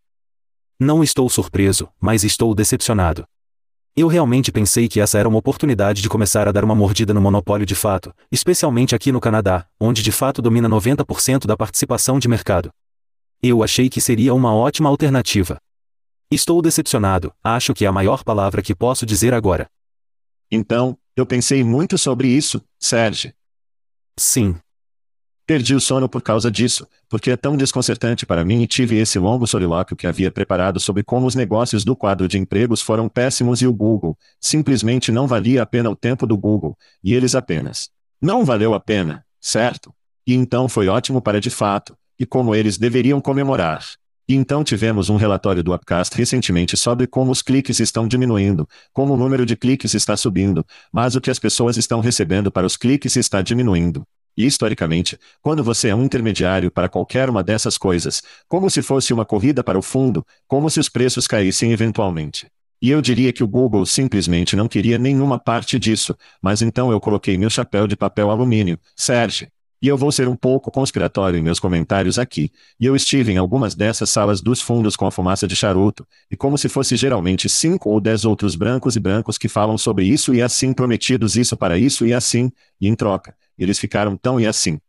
Não 0.79 1.03
estou 1.03 1.27
surpreso, 1.27 1.89
mas 1.99 2.23
estou 2.23 2.55
decepcionado. 2.55 3.27
Eu 3.93 4.07
realmente 4.07 4.53
pensei 4.53 4.87
que 4.87 5.01
essa 5.01 5.17
era 5.17 5.27
uma 5.27 5.37
oportunidade 5.37 6.01
de 6.01 6.07
começar 6.07 6.47
a 6.47 6.53
dar 6.53 6.63
uma 6.63 6.73
mordida 6.73 7.13
no 7.13 7.19
monopólio 7.19 7.65
de 7.65 7.75
fato, 7.75 8.15
especialmente 8.31 8.95
aqui 8.95 9.11
no 9.11 9.19
Canadá, 9.19 9.67
onde 9.77 10.01
de 10.01 10.13
fato 10.13 10.41
domina 10.41 10.69
90% 10.69 11.45
da 11.45 11.57
participação 11.57 12.17
de 12.17 12.29
mercado. 12.29 12.71
Eu 13.43 13.61
achei 13.61 13.89
que 13.89 13.99
seria 13.99 14.33
uma 14.33 14.55
ótima 14.55 14.87
alternativa. 14.87 15.59
Estou 16.31 16.61
decepcionado, 16.61 17.33
acho 17.43 17.73
que 17.73 17.83
é 17.83 17.87
a 17.89 17.91
maior 17.91 18.23
palavra 18.23 18.61
que 18.61 18.73
posso 18.73 19.05
dizer 19.05 19.33
agora. 19.33 19.67
Então, 20.49 20.97
eu 21.17 21.25
pensei 21.25 21.65
muito 21.65 21.97
sobre 21.97 22.29
isso, 22.29 22.63
Sérgio. 22.79 23.33
Sim. 24.19 24.55
Perdi 25.47 25.73
o 25.73 25.79
sono 25.79 26.07
por 26.07 26.21
causa 26.21 26.51
disso, 26.51 26.85
porque 27.07 27.31
é 27.31 27.37
tão 27.37 27.57
desconcertante 27.57 28.25
para 28.25 28.45
mim 28.45 28.61
e 28.61 28.67
tive 28.67 28.97
esse 28.97 29.17
longo 29.17 29.47
solilóquio 29.47 29.95
que 29.95 30.05
havia 30.05 30.29
preparado 30.29 30.79
sobre 30.79 31.03
como 31.03 31.25
os 31.25 31.35
negócios 31.35 31.83
do 31.83 31.95
quadro 31.95 32.27
de 32.27 32.37
empregos 32.37 32.81
foram 32.81 33.09
péssimos 33.09 33.61
e 33.61 33.65
o 33.65 33.73
Google 33.73 34.15
simplesmente 34.39 35.11
não 35.11 35.25
valia 35.25 35.63
a 35.63 35.65
pena 35.65 35.89
o 35.89 35.95
tempo 35.95 36.27
do 36.27 36.37
Google, 36.37 36.77
e 37.03 37.15
eles 37.15 37.33
apenas 37.33 37.89
não 38.21 38.43
valeu 38.43 38.73
a 38.73 38.79
pena, 38.79 39.25
certo? 39.39 39.95
E 40.27 40.35
então 40.35 40.67
foi 40.67 40.87
ótimo 40.87 41.21
para 41.21 41.39
de 41.39 41.49
fato, 41.49 41.97
e 42.19 42.25
como 42.25 42.53
eles 42.53 42.77
deveriam 42.77 43.21
comemorar. 43.21 43.83
E 44.29 44.35
então 44.35 44.63
tivemos 44.63 45.09
um 45.09 45.15
relatório 45.15 45.63
do 45.63 45.73
Upcast 45.73 46.15
recentemente 46.15 46.77
sobre 46.77 47.07
como 47.07 47.31
os 47.31 47.41
cliques 47.41 47.79
estão 47.79 48.07
diminuindo, 48.07 48.69
como 48.93 49.15
o 49.15 49.17
número 49.17 49.43
de 49.43 49.55
cliques 49.55 49.95
está 49.95 50.15
subindo, 50.15 50.63
mas 50.93 51.15
o 51.15 51.21
que 51.21 51.31
as 51.31 51.39
pessoas 51.39 51.77
estão 51.77 51.99
recebendo 51.99 52.51
para 52.51 52.67
os 52.67 52.77
cliques 52.77 53.15
está 53.15 53.41
diminuindo. 53.41 54.03
E 54.37 54.45
historicamente, 54.45 55.17
quando 55.41 55.63
você 55.63 55.87
é 55.87 55.95
um 55.95 56.03
intermediário 56.03 56.69
para 56.69 56.87
qualquer 56.87 57.27
uma 57.27 57.43
dessas 57.43 57.75
coisas, 57.75 58.21
como 58.47 58.69
se 58.69 58.83
fosse 58.83 59.11
uma 59.11 59.25
corrida 59.25 59.63
para 59.63 59.79
o 59.79 59.81
fundo, 59.81 60.23
como 60.47 60.69
se 60.69 60.79
os 60.79 60.89
preços 60.89 61.25
caíssem 61.25 61.71
eventualmente. 61.71 62.45
E 62.79 62.91
eu 62.91 63.01
diria 63.01 63.33
que 63.33 63.43
o 63.43 63.47
Google 63.47 63.83
simplesmente 63.83 64.55
não 64.55 64.67
queria 64.67 64.99
nenhuma 64.99 65.39
parte 65.39 65.79
disso, 65.79 66.15
mas 66.39 66.61
então 66.61 66.91
eu 66.91 66.99
coloquei 66.99 67.35
meu 67.35 67.49
chapéu 67.49 67.87
de 67.87 67.97
papel 67.97 68.29
alumínio, 68.29 68.77
Sérgio. 68.95 69.47
E 69.81 69.87
eu 69.87 69.97
vou 69.97 70.11
ser 70.11 70.27
um 70.27 70.35
pouco 70.35 70.69
conspiratório 70.69 71.39
em 71.39 71.41
meus 71.41 71.59
comentários 71.59 72.19
aqui, 72.19 72.51
e 72.79 72.85
eu 72.85 72.95
estive 72.95 73.31
em 73.31 73.37
algumas 73.37 73.75
dessas 73.75 74.09
salas 74.09 74.41
dos 74.41 74.59
fundos 74.59 74.95
com 74.97 75.05
a 75.05 75.11
fumaça 75.11 75.47
de 75.47 75.55
charuto, 75.55 76.05
e 76.29 76.35
como 76.35 76.57
se 76.57 76.67
fosse 76.67 76.97
geralmente 76.97 77.47
cinco 77.47 77.89
ou 77.89 78.01
dez 78.01 78.25
outros 78.25 78.55
brancos 78.55 78.97
e 78.97 78.99
brancos 78.99 79.37
que 79.37 79.47
falam 79.47 79.77
sobre 79.77 80.05
isso 80.05 80.33
e 80.33 80.41
assim 80.41 80.73
prometidos 80.73 81.37
isso 81.37 81.55
para 81.55 81.77
isso 81.77 82.05
e 82.05 82.13
assim, 82.13 82.51
e 82.79 82.89
em 82.89 82.95
troca, 82.95 83.33
eles 83.57 83.79
ficaram 83.79 84.17
tão 84.17 84.39
e 84.39 84.45
assim. 84.45 84.79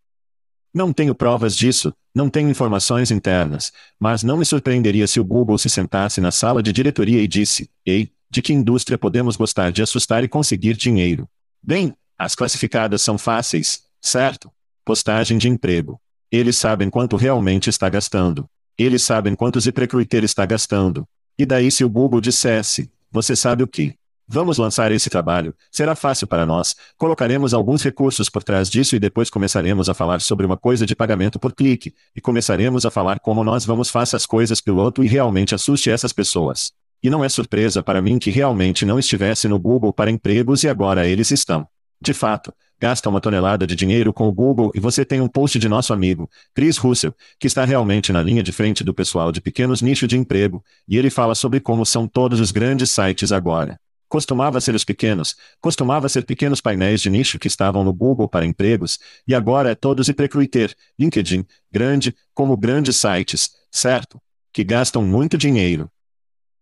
Não 0.74 0.92
tenho 0.92 1.14
provas 1.14 1.56
disso, 1.56 1.92
não 2.14 2.28
tenho 2.28 2.48
informações 2.48 3.10
internas, 3.10 3.72
mas 3.98 4.22
não 4.22 4.36
me 4.36 4.44
surpreenderia 4.44 5.06
se 5.06 5.20
o 5.20 5.24
Google 5.24 5.58
se 5.58 5.68
sentasse 5.68 6.20
na 6.20 6.30
sala 6.30 6.62
de 6.62 6.72
diretoria 6.72 7.20
e 7.20 7.28
disse: 7.28 7.68
Ei, 7.84 8.10
de 8.30 8.40
que 8.40 8.52
indústria 8.52 8.96
podemos 8.96 9.36
gostar 9.36 9.72
de 9.72 9.82
assustar 9.82 10.22
e 10.22 10.28
conseguir 10.28 10.76
dinheiro? 10.76 11.28
Bem, 11.62 11.94
as 12.16 12.34
classificadas 12.34 13.02
são 13.02 13.18
fáceis, 13.18 13.82
certo? 14.00 14.50
Postagem 14.90 15.38
de 15.38 15.48
emprego. 15.48 16.00
Eles 16.32 16.56
sabem 16.56 16.90
quanto 16.90 17.14
realmente 17.14 17.70
está 17.70 17.88
gastando. 17.88 18.50
Eles 18.76 19.04
sabem 19.04 19.36
quanto 19.36 19.60
ZipRecruiter 19.60 20.24
está 20.24 20.44
gastando. 20.44 21.06
E 21.38 21.46
daí 21.46 21.70
se 21.70 21.84
o 21.84 21.88
Google 21.88 22.20
dissesse, 22.20 22.90
você 23.08 23.36
sabe 23.36 23.62
o 23.62 23.68
que? 23.68 23.94
Vamos 24.26 24.58
lançar 24.58 24.90
esse 24.90 25.08
trabalho, 25.08 25.54
será 25.70 25.94
fácil 25.94 26.26
para 26.26 26.44
nós, 26.44 26.74
colocaremos 26.98 27.54
alguns 27.54 27.84
recursos 27.84 28.28
por 28.28 28.42
trás 28.42 28.68
disso 28.68 28.96
e 28.96 28.98
depois 28.98 29.30
começaremos 29.30 29.88
a 29.88 29.94
falar 29.94 30.20
sobre 30.20 30.44
uma 30.44 30.56
coisa 30.56 30.84
de 30.84 30.96
pagamento 30.96 31.38
por 31.38 31.52
clique, 31.52 31.94
e 32.16 32.20
começaremos 32.20 32.84
a 32.84 32.90
falar 32.90 33.20
como 33.20 33.44
nós 33.44 33.64
vamos 33.64 33.90
fazer 33.90 34.16
as 34.16 34.26
coisas 34.26 34.60
piloto 34.60 35.04
e 35.04 35.06
realmente 35.06 35.54
assuste 35.54 35.88
essas 35.88 36.12
pessoas. 36.12 36.72
E 37.00 37.08
não 37.08 37.22
é 37.22 37.28
surpresa 37.28 37.80
para 37.80 38.02
mim 38.02 38.18
que 38.18 38.32
realmente 38.32 38.84
não 38.84 38.98
estivesse 38.98 39.46
no 39.46 39.60
Google 39.60 39.92
para 39.92 40.10
empregos 40.10 40.64
e 40.64 40.68
agora 40.68 41.06
eles 41.06 41.30
estão. 41.30 41.68
De 42.02 42.14
fato, 42.14 42.52
gasta 42.80 43.10
uma 43.10 43.20
tonelada 43.20 43.66
de 43.66 43.76
dinheiro 43.76 44.12
com 44.12 44.26
o 44.26 44.32
Google 44.32 44.72
e 44.74 44.80
você 44.80 45.04
tem 45.04 45.20
um 45.20 45.28
post 45.28 45.58
de 45.58 45.68
nosso 45.68 45.92
amigo, 45.92 46.30
Chris 46.54 46.78
Russell, 46.78 47.14
que 47.38 47.46
está 47.46 47.64
realmente 47.64 48.12
na 48.12 48.22
linha 48.22 48.42
de 48.42 48.52
frente 48.52 48.82
do 48.82 48.94
pessoal 48.94 49.30
de 49.30 49.40
pequenos 49.40 49.82
nichos 49.82 50.08
de 50.08 50.16
emprego, 50.16 50.64
e 50.88 50.96
ele 50.96 51.10
fala 51.10 51.34
sobre 51.34 51.60
como 51.60 51.84
são 51.84 52.08
todos 52.08 52.40
os 52.40 52.50
grandes 52.50 52.90
sites 52.90 53.30
agora. 53.30 53.78
Costumava 54.08 54.60
ser 54.60 54.74
os 54.74 54.82
pequenos, 54.82 55.36
costumava 55.60 56.08
ser 56.08 56.24
pequenos 56.24 56.60
painéis 56.60 57.00
de 57.00 57.10
nicho 57.10 57.38
que 57.38 57.46
estavam 57.46 57.84
no 57.84 57.92
Google 57.92 58.28
para 58.28 58.46
empregos, 58.46 58.98
e 59.28 59.34
agora 59.34 59.70
é 59.70 59.74
todos 59.74 60.08
e 60.08 60.14
Precruiter, 60.14 60.74
LinkedIn, 60.98 61.44
grande, 61.70 62.16
como 62.34 62.56
grandes 62.56 62.96
sites, 62.96 63.50
certo? 63.70 64.20
Que 64.52 64.64
gastam 64.64 65.02
muito 65.02 65.38
dinheiro. 65.38 65.88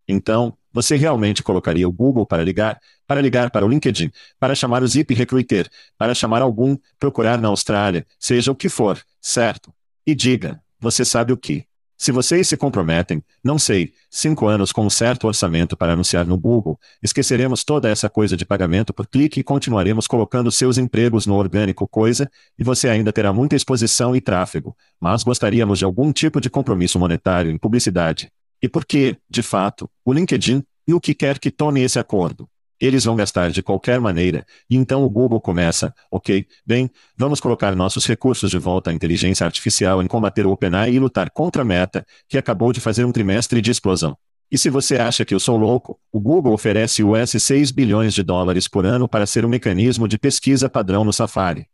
Então, 0.08 0.56
você 0.72 0.96
realmente 0.96 1.42
colocaria 1.42 1.88
o 1.88 1.92
Google 1.92 2.26
para 2.26 2.42
ligar, 2.42 2.80
para 3.06 3.20
ligar 3.20 3.50
para 3.50 3.66
o 3.66 3.68
LinkedIn, 3.68 4.10
para 4.40 4.54
chamar 4.54 4.82
o 4.82 4.88
Zip 4.88 5.12
Recruiter, 5.12 5.68
para 5.98 6.14
chamar 6.14 6.40
algum, 6.40 6.76
procurar 6.98 7.38
na 7.38 7.48
Austrália, 7.48 8.06
seja 8.18 8.50
o 8.50 8.56
que 8.56 8.68
for, 8.68 9.00
certo? 9.20 9.72
E 10.06 10.14
diga, 10.14 10.60
você 10.80 11.04
sabe 11.04 11.32
o 11.32 11.36
que? 11.36 11.68
Se 12.00 12.12
vocês 12.12 12.46
se 12.46 12.56
comprometem, 12.56 13.20
não 13.42 13.58
sei, 13.58 13.92
cinco 14.08 14.46
anos 14.46 14.70
com 14.70 14.86
um 14.86 14.90
certo 14.90 15.26
orçamento 15.26 15.76
para 15.76 15.94
anunciar 15.94 16.24
no 16.24 16.38
Google, 16.38 16.78
esqueceremos 17.02 17.64
toda 17.64 17.88
essa 17.88 18.08
coisa 18.08 18.36
de 18.36 18.46
pagamento 18.46 18.94
por 18.94 19.08
clique 19.08 19.40
e 19.40 19.42
continuaremos 19.42 20.06
colocando 20.06 20.52
seus 20.52 20.78
empregos 20.78 21.26
no 21.26 21.34
orgânico 21.34 21.88
coisa, 21.88 22.30
e 22.56 22.62
você 22.62 22.88
ainda 22.88 23.12
terá 23.12 23.32
muita 23.32 23.56
exposição 23.56 24.14
e 24.14 24.20
tráfego, 24.20 24.76
mas 25.00 25.24
gostaríamos 25.24 25.80
de 25.80 25.84
algum 25.84 26.12
tipo 26.12 26.40
de 26.40 26.48
compromisso 26.48 27.00
monetário 27.00 27.50
em 27.50 27.58
publicidade. 27.58 28.30
E 28.62 28.68
por 28.68 28.84
que, 28.84 29.16
de 29.28 29.42
fato, 29.42 29.88
o 30.04 30.12
LinkedIn, 30.12 30.62
e 30.86 30.94
o 30.94 31.00
que 31.00 31.14
quer 31.14 31.38
que 31.38 31.50
tome 31.50 31.82
esse 31.82 31.98
acordo? 31.98 32.48
Eles 32.80 33.04
vão 33.04 33.16
gastar 33.16 33.50
de 33.50 33.62
qualquer 33.62 34.00
maneira, 34.00 34.46
e 34.70 34.76
então 34.76 35.02
o 35.02 35.10
Google 35.10 35.40
começa, 35.40 35.92
ok, 36.10 36.46
bem, 36.64 36.88
vamos 37.16 37.40
colocar 37.40 37.74
nossos 37.74 38.06
recursos 38.06 38.50
de 38.50 38.58
volta 38.58 38.90
à 38.90 38.94
inteligência 38.94 39.44
artificial 39.44 40.00
em 40.02 40.06
combater 40.06 40.46
o 40.46 40.52
OpenAI 40.52 40.92
e 40.92 40.98
lutar 41.00 41.30
contra 41.30 41.62
a 41.62 41.64
Meta, 41.64 42.06
que 42.28 42.38
acabou 42.38 42.72
de 42.72 42.80
fazer 42.80 43.04
um 43.04 43.10
trimestre 43.10 43.60
de 43.60 43.70
explosão. 43.70 44.16
E 44.50 44.56
se 44.56 44.70
você 44.70 44.96
acha 44.96 45.24
que 45.24 45.34
eu 45.34 45.40
sou 45.40 45.58
louco, 45.58 46.00
o 46.10 46.18
Google 46.20 46.54
oferece 46.54 47.02
US 47.02 47.30
6 47.30 47.70
bilhões 47.70 48.14
de 48.14 48.22
dólares 48.22 48.66
por 48.66 48.86
ano 48.86 49.08
para 49.08 49.26
ser 49.26 49.44
um 49.44 49.48
mecanismo 49.48 50.08
de 50.08 50.16
pesquisa 50.16 50.70
padrão 50.70 51.04
no 51.04 51.12
Safari. 51.12 51.66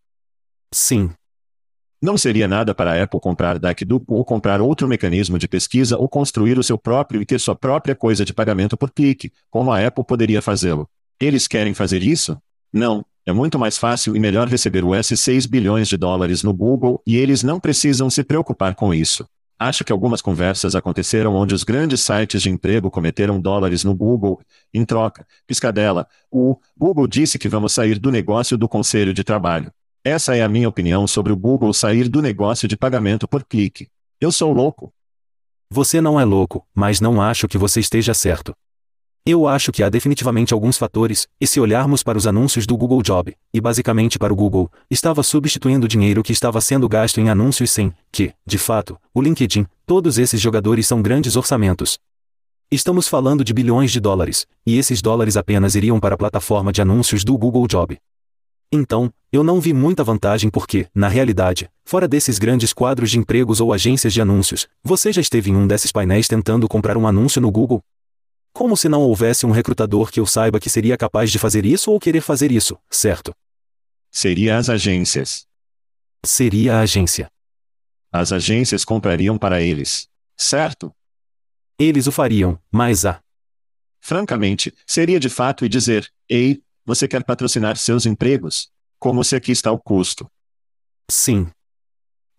Sim. 0.73 1.13
Não 2.05 2.19
seria 2.19 2.47
nada 2.47 2.75
para 2.75 2.93
a 2.93 3.03
Apple 3.03 3.19
comprar 3.19 3.59
DuckDuck 3.59 4.05
ou 4.09 4.23
comprar 4.27 4.61
outro 4.61 4.87
mecanismo 4.87 5.39
de 5.39 5.49
pesquisa 5.49 5.97
ou 5.97 6.07
construir 6.07 6.59
o 6.59 6.63
seu 6.63 6.77
próprio 6.77 7.23
e 7.23 7.25
ter 7.25 7.41
sua 7.41 7.57
própria 7.57 7.95
coisa 7.95 8.27
de 8.27 8.35
pagamento 8.35 8.77
por 8.77 8.91
clique, 8.91 9.33
como 9.51 9.73
a 9.73 9.87
Apple 9.87 10.05
poderia 10.05 10.43
fazê-lo. 10.43 10.87
Eles 11.19 11.49
querem 11.49 11.73
fazer 11.73 12.03
isso? 12.03 12.37
Não. 12.71 13.03
É 13.25 13.33
muito 13.33 13.59
mais 13.59 13.79
fácil 13.79 14.15
e 14.15 14.21
melhor 14.21 14.49
receber 14.49 14.85
US 14.85 15.07
6 15.17 15.47
bilhões 15.47 15.89
de 15.89 15.97
dólares 15.97 16.43
no 16.43 16.53
Google 16.53 17.01
e 17.07 17.17
eles 17.17 17.43
não 17.43 17.59
precisam 17.59 18.11
se 18.11 18.23
preocupar 18.23 18.75
com 18.75 18.93
isso. 18.93 19.27
Acho 19.59 19.83
que 19.83 19.91
algumas 19.91 20.21
conversas 20.21 20.75
aconteceram 20.75 21.35
onde 21.35 21.55
os 21.55 21.65
grandes 21.65 22.03
sites 22.03 22.43
de 22.43 22.51
emprego 22.51 22.91
cometeram 22.91 23.41
dólares 23.41 23.83
no 23.83 23.95
Google. 23.95 24.43
Em 24.75 24.85
troca, 24.85 25.27
piscadela, 25.47 26.07
o 26.31 26.59
Google 26.77 27.07
disse 27.09 27.39
que 27.39 27.49
vamos 27.49 27.73
sair 27.73 27.99
do 27.99 28.11
negócio 28.11 28.59
do 28.59 28.69
Conselho 28.69 29.15
de 29.15 29.25
Trabalho. 29.25 29.73
Essa 30.07 30.37
é 30.37 30.43
a 30.43 30.49
minha 30.51 30.69
opinião 30.69 31.07
sobre 31.07 31.33
o 31.33 31.37
Google 31.37 31.73
sair 31.73 32.11
do 32.11 32.21
negócio 32.21 32.69
de 32.69 32.77
pagamento 32.77 33.27
por 33.27 33.43
clique. 33.43 33.89
Eu 34.21 34.31
sou 34.31 34.53
louco. 34.53 34.93
Você 35.71 35.99
não 35.99 36.21
é 36.21 36.27
louco, 36.27 36.63
mas 36.75 37.01
não 37.01 37.23
acho 37.23 37.49
que 37.49 37.57
você 37.57 37.81
esteja 37.81 38.13
certo. 38.13 38.55
Eu 39.25 39.49
acho 39.49 39.73
que 39.73 39.83
há 39.83 39.89
definitivamente 39.89 40.53
alguns 40.53 40.77
fatores, 40.77 41.27
e 41.41 41.47
se 41.47 41.59
olharmos 41.59 42.03
para 42.03 42.19
os 42.19 42.27
anúncios 42.27 42.67
do 42.67 42.77
Google 42.77 43.01
Job, 43.01 43.35
e 43.51 43.61
basicamente 43.63 44.19
para 44.19 44.31
o 44.31 44.37
Google, 44.37 44.71
estava 44.91 45.23
substituindo 45.23 45.87
o 45.87 45.89
dinheiro 45.89 46.23
que 46.23 46.33
estava 46.33 46.61
sendo 46.61 46.87
gasto 46.87 47.19
em 47.19 47.31
anúncios 47.31 47.71
sem 47.71 47.91
que, 48.13 48.35
de 48.45 48.59
fato, 48.59 49.01
o 49.15 49.23
LinkedIn, 49.23 49.67
todos 49.87 50.19
esses 50.19 50.39
jogadores 50.39 50.87
são 50.87 51.01
grandes 51.01 51.35
orçamentos. 51.35 51.99
Estamos 52.71 53.09
falando 53.09 53.43
de 53.43 53.55
bilhões 53.55 53.91
de 53.91 54.01
dólares, 54.01 54.47
e 54.67 54.77
esses 54.77 55.01
dólares 55.01 55.35
apenas 55.35 55.75
iriam 55.75 55.99
para 55.99 56.15
a 56.15 56.19
plataforma 56.19 56.71
de 56.71 56.83
anúncios 56.83 57.25
do 57.25 57.39
Google 57.39 57.67
Job. 57.67 57.99
Então, 58.77 59.09
eu 59.31 59.45
não 59.45 59.61
vi 59.61 59.73
muita 59.73 60.03
vantagem 60.03 60.51
porque, 60.51 60.89
na 60.93 61.07
realidade, 61.07 61.71
fora 61.85 62.09
desses 62.09 62.41
grandes 62.41 62.73
quadros 62.73 63.09
de 63.09 63.21
empregos 63.21 63.61
ou 63.61 63.73
agências 63.73 64.13
de 64.13 64.21
anúncios, 64.21 64.67
você 64.83 65.13
já 65.13 65.21
esteve 65.21 65.53
em 65.53 65.55
um 65.55 65.65
desses 65.65 65.93
painéis 65.93 66.27
tentando 66.27 66.67
comprar 66.67 66.97
um 66.97 67.07
anúncio 67.07 67.41
no 67.41 67.53
Google? 67.53 67.85
Como 68.53 68.77
se 68.77 68.89
não 68.89 69.03
houvesse 69.03 69.47
um 69.47 69.53
recrutador 69.53 70.11
que 70.11 70.19
eu 70.19 70.27
saiba 70.27 70.59
que 70.59 70.69
seria 70.69 70.97
capaz 70.97 71.31
de 71.31 71.39
fazer 71.39 71.65
isso 71.65 71.93
ou 71.93 72.01
querer 72.01 72.21
fazer 72.21 72.51
isso, 72.51 72.77
certo? 72.91 73.33
Seria 74.11 74.59
as 74.59 74.69
agências. 74.69 75.47
Seria 76.25 76.79
a 76.79 76.81
agência. 76.81 77.31
As 78.11 78.33
agências 78.33 78.85
comprariam 78.85 79.39
para 79.39 79.63
eles. 79.63 80.09
Certo? 80.37 80.93
Eles 81.79 82.09
o 82.09 82.13
fariam, 82.13 82.59
mas 82.73 83.07
a. 83.07 83.21
Francamente, 84.01 84.75
seria 84.85 85.21
de 85.21 85.29
fato 85.29 85.65
e 85.65 85.69
dizer: 85.69 86.11
Ei, 86.29 86.61
você 86.85 87.09
quer 87.09 87.25
patrocinar 87.25 87.77
seus 87.77 88.07
empregos? 88.07 88.71
Como 88.99 89.25
se 89.25 89.35
aqui 89.35 89.53
está 89.53 89.73
o 89.73 89.79
custo? 89.79 90.31
Sim. 91.11 91.47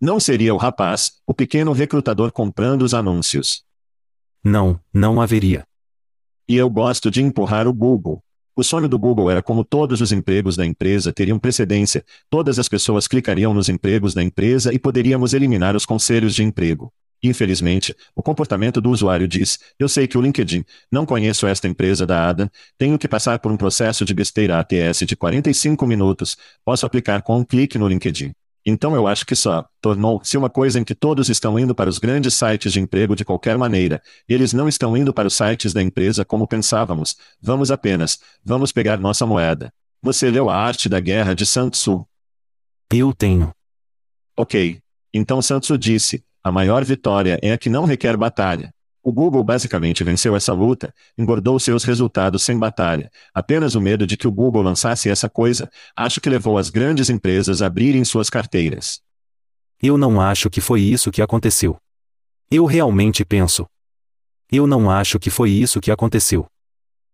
Não 0.00 0.20
seria 0.20 0.54
o 0.54 0.58
rapaz, 0.58 1.12
o 1.26 1.34
pequeno 1.34 1.72
recrutador 1.72 2.30
comprando 2.30 2.82
os 2.82 2.94
anúncios. 2.94 3.64
Não, 4.44 4.80
não 4.92 5.20
haveria. 5.20 5.66
E 6.48 6.56
eu 6.56 6.70
gosto 6.70 7.10
de 7.10 7.22
empurrar 7.22 7.66
o 7.66 7.72
Google. 7.72 8.22
O 8.54 8.62
sonho 8.62 8.88
do 8.88 8.98
Google 8.98 9.30
era 9.30 9.42
como 9.42 9.64
todos 9.64 10.00
os 10.00 10.12
empregos 10.12 10.56
da 10.56 10.64
empresa 10.64 11.12
teriam 11.12 11.38
precedência, 11.38 12.04
todas 12.30 12.58
as 12.58 12.68
pessoas 12.68 13.06
clicariam 13.08 13.52
nos 13.52 13.68
empregos 13.68 14.14
da 14.14 14.22
empresa 14.22 14.72
e 14.72 14.78
poderíamos 14.78 15.34
eliminar 15.34 15.76
os 15.76 15.84
conselhos 15.84 16.34
de 16.34 16.42
emprego. 16.42 16.92
Infelizmente, 17.22 17.94
o 18.14 18.22
comportamento 18.22 18.80
do 18.80 18.90
usuário 18.90 19.26
diz: 19.26 19.58
Eu 19.78 19.88
sei 19.88 20.06
que 20.06 20.18
o 20.18 20.20
LinkedIn, 20.20 20.64
não 20.90 21.06
conheço 21.06 21.46
esta 21.46 21.66
empresa 21.66 22.06
da 22.06 22.28
Adam, 22.28 22.50
tenho 22.78 22.98
que 22.98 23.08
passar 23.08 23.38
por 23.38 23.50
um 23.50 23.56
processo 23.56 24.04
de 24.04 24.14
besteira 24.14 24.58
ATS 24.58 25.00
de 25.06 25.16
45 25.16 25.86
minutos, 25.86 26.36
posso 26.64 26.84
aplicar 26.86 27.22
com 27.22 27.38
um 27.38 27.44
clique 27.44 27.78
no 27.78 27.88
LinkedIn. 27.88 28.32
Então 28.68 28.96
eu 28.96 29.06
acho 29.06 29.24
que 29.24 29.36
só 29.36 29.64
tornou-se 29.80 30.36
uma 30.36 30.50
coisa 30.50 30.80
em 30.80 30.84
que 30.84 30.94
todos 30.94 31.28
estão 31.28 31.56
indo 31.56 31.72
para 31.72 31.88
os 31.88 31.98
grandes 31.98 32.34
sites 32.34 32.72
de 32.72 32.80
emprego 32.80 33.14
de 33.14 33.24
qualquer 33.24 33.56
maneira, 33.56 34.02
e 34.28 34.34
eles 34.34 34.52
não 34.52 34.68
estão 34.68 34.96
indo 34.96 35.14
para 35.14 35.28
os 35.28 35.36
sites 35.36 35.72
da 35.72 35.80
empresa 35.80 36.24
como 36.24 36.48
pensávamos. 36.48 37.16
Vamos 37.40 37.70
apenas, 37.70 38.18
vamos 38.44 38.72
pegar 38.72 38.98
nossa 38.98 39.24
moeda. 39.24 39.72
Você 40.02 40.30
leu 40.30 40.50
a 40.50 40.56
arte 40.56 40.88
da 40.88 40.98
guerra 40.98 41.32
de 41.32 41.46
Sun 41.46 41.70
Tzu? 41.70 42.04
Eu 42.92 43.12
tenho. 43.14 43.54
Ok. 44.36 44.80
Então 45.14 45.40
Sun 45.40 45.60
Tzu 45.60 45.78
disse: 45.78 46.24
a 46.46 46.52
maior 46.52 46.84
vitória 46.84 47.40
é 47.42 47.50
a 47.50 47.58
que 47.58 47.68
não 47.68 47.84
requer 47.84 48.16
batalha. 48.16 48.72
O 49.02 49.12
Google 49.12 49.42
basicamente 49.42 50.04
venceu 50.04 50.36
essa 50.36 50.52
luta, 50.52 50.94
engordou 51.18 51.58
seus 51.58 51.82
resultados 51.82 52.44
sem 52.44 52.56
batalha. 52.56 53.10
Apenas 53.34 53.74
o 53.74 53.80
medo 53.80 54.06
de 54.06 54.16
que 54.16 54.28
o 54.28 54.30
Google 54.30 54.62
lançasse 54.62 55.10
essa 55.10 55.28
coisa, 55.28 55.68
acho 55.96 56.20
que 56.20 56.30
levou 56.30 56.56
as 56.56 56.70
grandes 56.70 57.10
empresas 57.10 57.62
a 57.62 57.66
abrirem 57.66 58.04
suas 58.04 58.30
carteiras. 58.30 59.00
Eu 59.82 59.98
não 59.98 60.20
acho 60.20 60.48
que 60.48 60.60
foi 60.60 60.82
isso 60.82 61.10
que 61.10 61.20
aconteceu. 61.20 61.76
Eu 62.48 62.64
realmente 62.64 63.24
penso. 63.24 63.66
Eu 64.48 64.68
não 64.68 64.88
acho 64.88 65.18
que 65.18 65.30
foi 65.30 65.50
isso 65.50 65.80
que 65.80 65.90
aconteceu. 65.90 66.46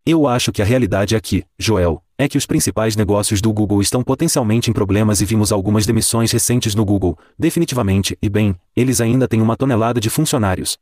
Eu 0.04 0.28
acho 0.28 0.52
que 0.52 0.60
a 0.60 0.64
realidade 0.66 1.16
aqui, 1.16 1.42
Joel, 1.58 2.04
é 2.22 2.28
que 2.28 2.38
os 2.38 2.46
principais 2.46 2.94
negócios 2.94 3.40
do 3.40 3.52
Google 3.52 3.82
estão 3.82 4.00
potencialmente 4.00 4.70
em 4.70 4.72
problemas 4.72 5.20
e 5.20 5.24
vimos 5.24 5.50
algumas 5.50 5.84
demissões 5.84 6.30
recentes 6.30 6.72
no 6.72 6.84
Google, 6.84 7.18
definitivamente, 7.36 8.16
e 8.22 8.28
bem, 8.28 8.54
eles 8.76 9.00
ainda 9.00 9.26
têm 9.26 9.42
uma 9.42 9.56
tonelada 9.56 9.98
de 9.98 10.08
funcionários. 10.08 10.78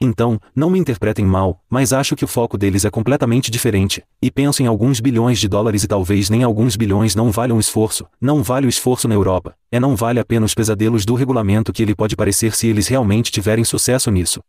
Então, 0.00 0.40
não 0.56 0.70
me 0.70 0.78
interpretem 0.78 1.26
mal, 1.26 1.62
mas 1.68 1.92
acho 1.92 2.16
que 2.16 2.24
o 2.24 2.28
foco 2.28 2.56
deles 2.56 2.86
é 2.86 2.90
completamente 2.90 3.50
diferente, 3.50 4.02
e 4.20 4.30
penso 4.30 4.62
em 4.62 4.66
alguns 4.66 4.98
bilhões 4.98 5.38
de 5.38 5.46
dólares 5.46 5.84
e 5.84 5.86
talvez 5.86 6.30
nem 6.30 6.42
alguns 6.42 6.74
bilhões 6.74 7.14
não 7.14 7.30
valham 7.30 7.58
o 7.58 7.60
esforço, 7.60 8.06
não 8.18 8.42
vale 8.42 8.66
o 8.66 8.70
esforço 8.70 9.06
na 9.06 9.14
Europa, 9.14 9.54
é 9.70 9.78
não 9.78 9.94
vale 9.94 10.20
a 10.20 10.24
pena 10.24 10.46
os 10.46 10.54
pesadelos 10.54 11.04
do 11.04 11.14
regulamento 11.14 11.70
que 11.70 11.82
ele 11.82 11.94
pode 11.94 12.16
parecer 12.16 12.54
se 12.54 12.66
eles 12.66 12.88
realmente 12.88 13.30
tiverem 13.30 13.62
sucesso 13.62 14.10
nisso. 14.10 14.40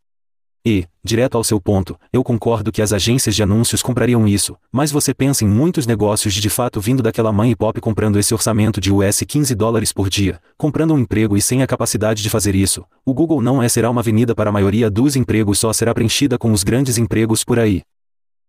E, 0.65 0.85
direto 1.03 1.35
ao 1.35 1.43
seu 1.43 1.59
ponto, 1.59 1.99
eu 2.13 2.23
concordo 2.23 2.71
que 2.71 2.81
as 2.81 2.93
agências 2.93 3.35
de 3.35 3.43
anúncios 3.43 3.81
comprariam 3.81 4.25
isso, 4.25 4.55
mas 4.71 4.93
você 4.93 5.13
pensa 5.13 5.43
em 5.43 5.47
muitos 5.47 5.85
negócios 5.85 6.33
de 6.33 6.39
de 6.39 6.49
fato 6.49 6.79
vindo 6.79 7.03
daquela 7.03 7.33
mãe 7.33 7.53
pop 7.53 7.81
comprando 7.81 8.17
esse 8.17 8.33
orçamento 8.33 8.79
de 8.79 8.89
US 8.89 9.23
15 9.27 9.53
dólares 9.55 9.91
por 9.91 10.09
dia, 10.09 10.39
comprando 10.57 10.93
um 10.93 10.99
emprego 10.99 11.35
e 11.35 11.41
sem 11.41 11.61
a 11.61 11.67
capacidade 11.67 12.23
de 12.23 12.29
fazer 12.29 12.55
isso. 12.55 12.85
O 13.05 13.13
Google 13.13 13.41
não 13.41 13.61
é 13.61 13.67
será 13.67 13.89
uma 13.89 13.99
avenida 13.99 14.33
para 14.33 14.49
a 14.49 14.53
maioria 14.53 14.89
dos 14.89 15.17
empregos 15.17 15.59
só 15.59 15.73
será 15.73 15.93
preenchida 15.93 16.37
com 16.37 16.53
os 16.53 16.63
grandes 16.63 16.97
empregos 16.97 17.43
por 17.43 17.59
aí. 17.59 17.81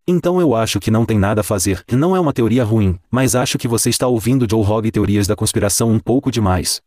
Então 0.06 0.40
eu 0.40 0.54
acho 0.54 0.78
que 0.78 0.92
não 0.92 1.04
tem 1.04 1.18
nada 1.18 1.40
a 1.40 1.44
fazer, 1.44 1.82
não 1.90 2.14
é 2.14 2.20
uma 2.20 2.32
teoria 2.32 2.62
ruim, 2.62 2.96
mas 3.10 3.34
acho 3.34 3.58
que 3.58 3.66
você 3.66 3.90
está 3.90 4.06
ouvindo 4.06 4.46
Joe 4.48 4.64
Hogg 4.64 4.88
teorias 4.92 5.26
da 5.26 5.34
conspiração 5.34 5.90
um 5.90 5.98
pouco 5.98 6.30
demais. 6.30 6.80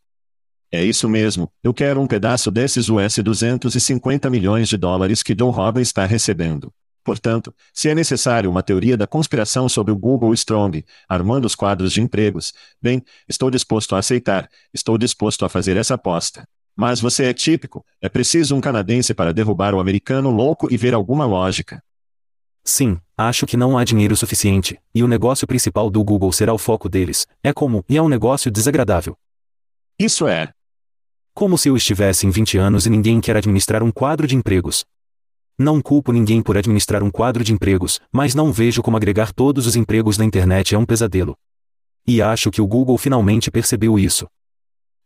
É 0.71 0.83
isso 0.83 1.07
mesmo, 1.07 1.49
eu 1.63 1.73
quero 1.73 2.01
um 2.01 2.07
pedaço 2.07 2.51
desses 2.51 2.89
US 2.89 3.17
250 3.17 4.29
milhões 4.29 4.67
de 4.67 4.75
dólares 4.75 5.23
que 5.23 5.33
John 5.33 5.49
Robin 5.49 5.81
está 5.81 6.05
recebendo. 6.05 6.73
Portanto, 7.05 7.55
se 7.73 7.87
é 7.87 7.95
necessário 7.95 8.49
uma 8.49 8.61
teoria 8.61 8.97
da 8.97 9.07
conspiração 9.07 9.69
sobre 9.69 9.93
o 9.93 9.97
Google 9.97 10.33
Strong, 10.33 10.83
armando 11.07 11.45
os 11.45 11.55
quadros 11.55 11.93
de 11.93 12.01
empregos, 12.01 12.53
bem, 12.81 13.01
estou 13.29 13.49
disposto 13.49 13.95
a 13.95 13.99
aceitar, 13.99 14.49
estou 14.73 14.97
disposto 14.97 15.45
a 15.45 15.49
fazer 15.49 15.77
essa 15.77 15.93
aposta. 15.93 16.45
Mas 16.75 16.99
você 16.99 17.23
é 17.23 17.33
típico, 17.33 17.85
é 18.01 18.09
preciso 18.09 18.57
um 18.57 18.59
canadense 18.59 19.13
para 19.13 19.33
derrubar 19.33 19.73
o 19.73 19.79
americano 19.79 20.29
louco 20.29 20.67
e 20.69 20.75
ver 20.75 20.93
alguma 20.93 21.25
lógica. 21.25 21.81
Sim, 22.61 22.99
acho 23.17 23.45
que 23.45 23.55
não 23.55 23.77
há 23.77 23.85
dinheiro 23.85 24.17
suficiente, 24.17 24.77
e 24.93 25.01
o 25.01 25.07
negócio 25.07 25.47
principal 25.47 25.89
do 25.89 26.03
Google 26.03 26.33
será 26.33 26.53
o 26.53 26.57
foco 26.57 26.89
deles. 26.89 27.25
É 27.41 27.53
como, 27.53 27.85
e 27.87 27.95
é 27.95 28.01
um 28.01 28.09
negócio 28.09 28.51
desagradável. 28.51 29.17
Isso 29.97 30.27
é, 30.27 30.53
como 31.37 31.55
se 31.55 31.69
eu 31.69 31.77
estivesse 31.77 32.25
em 32.25 32.31
20 32.31 32.57
anos 32.57 32.87
e 32.87 32.89
ninguém 32.89 33.21
quer 33.21 33.37
administrar 33.37 33.83
um 33.83 33.91
quadro 33.91 34.25
de 34.25 34.35
empregos. 34.35 34.83
Não 35.55 35.79
culpo 35.79 36.11
ninguém 36.11 36.41
por 36.41 36.57
administrar 36.57 37.03
um 37.03 37.11
quadro 37.11 37.43
de 37.43 37.53
empregos, 37.53 38.01
mas 38.11 38.33
não 38.33 38.51
vejo 38.51 38.81
como 38.81 38.97
agregar 38.97 39.31
todos 39.31 39.67
os 39.67 39.75
empregos 39.75 40.17
na 40.17 40.25
internet 40.25 40.73
é 40.73 40.79
um 40.79 40.83
pesadelo. 40.83 41.37
E 42.07 42.23
acho 42.23 42.49
que 42.49 42.59
o 42.59 42.65
Google 42.65 42.97
finalmente 42.97 43.51
percebeu 43.51 43.99
isso. 43.99 44.25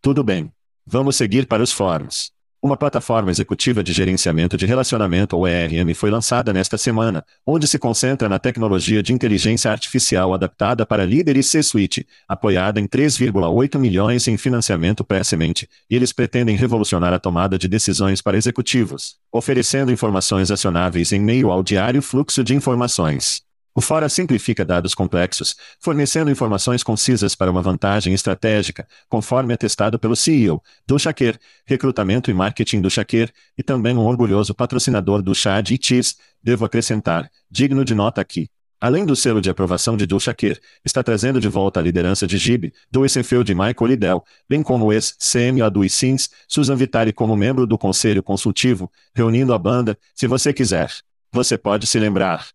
Tudo 0.02 0.24
bem. 0.24 0.50
Vamos 0.86 1.18
seguir 1.18 1.46
para 1.48 1.62
os 1.62 1.74
fóruns. 1.74 2.32
Uma 2.64 2.78
plataforma 2.78 3.32
executiva 3.32 3.84
de 3.84 3.92
gerenciamento 3.92 4.56
de 4.56 4.68
relacionamento 4.68 5.36
ou 5.36 5.48
ERM 5.48 5.96
foi 5.96 6.12
lançada 6.12 6.54
nesta 6.54 6.78
semana, 6.78 7.26
onde 7.44 7.68
se 7.68 7.80
concentra 7.80 8.30
na 8.30 8.38
tecnologia 8.38 9.02
de 9.02 9.12
inteligência 9.12 9.72
artificial 9.72 10.32
adaptada 10.32 10.86
para 10.86 11.04
líderes 11.04 11.48
C-suite, 11.48 12.06
apoiada 12.28 12.80
em 12.80 12.86
3,8 12.86 13.80
milhões 13.80 14.28
em 14.28 14.38
financiamento 14.38 15.04
pré-semente, 15.04 15.68
e 15.90 15.96
eles 15.96 16.14
pretendem 16.14 16.56
revolucionar 16.56 17.12
a 17.12 17.20
tomada 17.20 17.58
de 17.58 17.68
decisões 17.68 18.22
para 18.22 18.38
executivos, 18.38 19.16
oferecendo 19.32 19.92
informações 19.92 20.52
acionáveis 20.52 21.12
em 21.12 21.20
meio 21.20 21.50
ao 21.50 21.64
diário 21.64 22.00
fluxo 22.00 22.44
de 22.44 22.54
informações. 22.54 23.42
O 23.74 23.80
Fora 23.80 24.10
simplifica 24.10 24.66
dados 24.66 24.94
complexos, 24.94 25.56
fornecendo 25.80 26.30
informações 26.30 26.84
concisas 26.84 27.36
para 27.36 27.50
uma 27.50 27.62
vantagem 27.62 28.14
estratégica, 28.14 28.86
conforme 29.08 29.54
atestado 29.54 29.98
pelo 29.98 30.16
CEO 30.16 30.62
do 30.86 31.00
Shaker, 31.00 31.40
recrutamento 31.66 32.30
e 32.30 32.34
marketing 32.34 32.82
do 32.82 32.90
Shaker, 32.90 33.32
e 33.58 33.64
também 33.64 33.96
um 33.96 34.06
orgulhoso 34.06 34.54
patrocinador 34.54 35.22
do 35.22 35.34
Chad 35.34 35.72
e 35.72 35.80
Cheese, 35.82 36.16
devo 36.44 36.66
acrescentar, 36.66 37.30
digno 37.50 37.86
de 37.86 37.96
nota 37.96 38.20
aqui. 38.20 38.50
Além 38.82 39.06
do 39.06 39.16
selo 39.16 39.40
de 39.40 39.50
aprovação 39.50 39.96
de 39.96 40.08
Dulchaker, 40.08 40.60
está 40.84 41.04
trazendo 41.04 41.40
de 41.40 41.48
volta 41.48 41.80
a 41.80 41.84
liderança 41.84 42.26
de 42.26 42.38
Gib, 42.38 42.74
do 42.92 43.06
Eisenfeld 43.06 43.52
e 43.52 43.56
Michael 43.56 43.86
Liddell, 43.88 44.24
bem 44.50 44.64
como 44.64 44.88
o 44.88 44.92
ex-CMA 44.92 45.70
do 45.70 45.86
ISINS, 45.86 46.30
Susan 46.48 46.76
Vitari 46.76 47.14
como 47.14 47.38
membro 47.38 47.68
do 47.68 47.78
Conselho 47.78 48.24
Consultivo, 48.24 48.92
reunindo 49.14 49.54
a 49.54 49.58
banda, 49.60 49.98
se 50.16 50.26
você 50.26 50.52
quiser. 50.52 50.92
Você 51.32 51.60
pode 51.60 51.86
se 51.86 52.00
lembrar. 52.00 52.48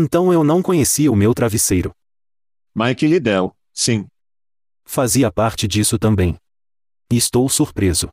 Então 0.00 0.32
eu 0.32 0.44
não 0.44 0.62
conhecia 0.62 1.10
o 1.10 1.16
meu 1.16 1.34
travesseiro. 1.34 1.92
Mike 2.72 3.04
Liddell, 3.04 3.52
sim. 3.72 4.06
Fazia 4.84 5.28
parte 5.28 5.66
disso 5.66 5.98
também. 5.98 6.36
Estou 7.10 7.48
surpreso. 7.48 8.08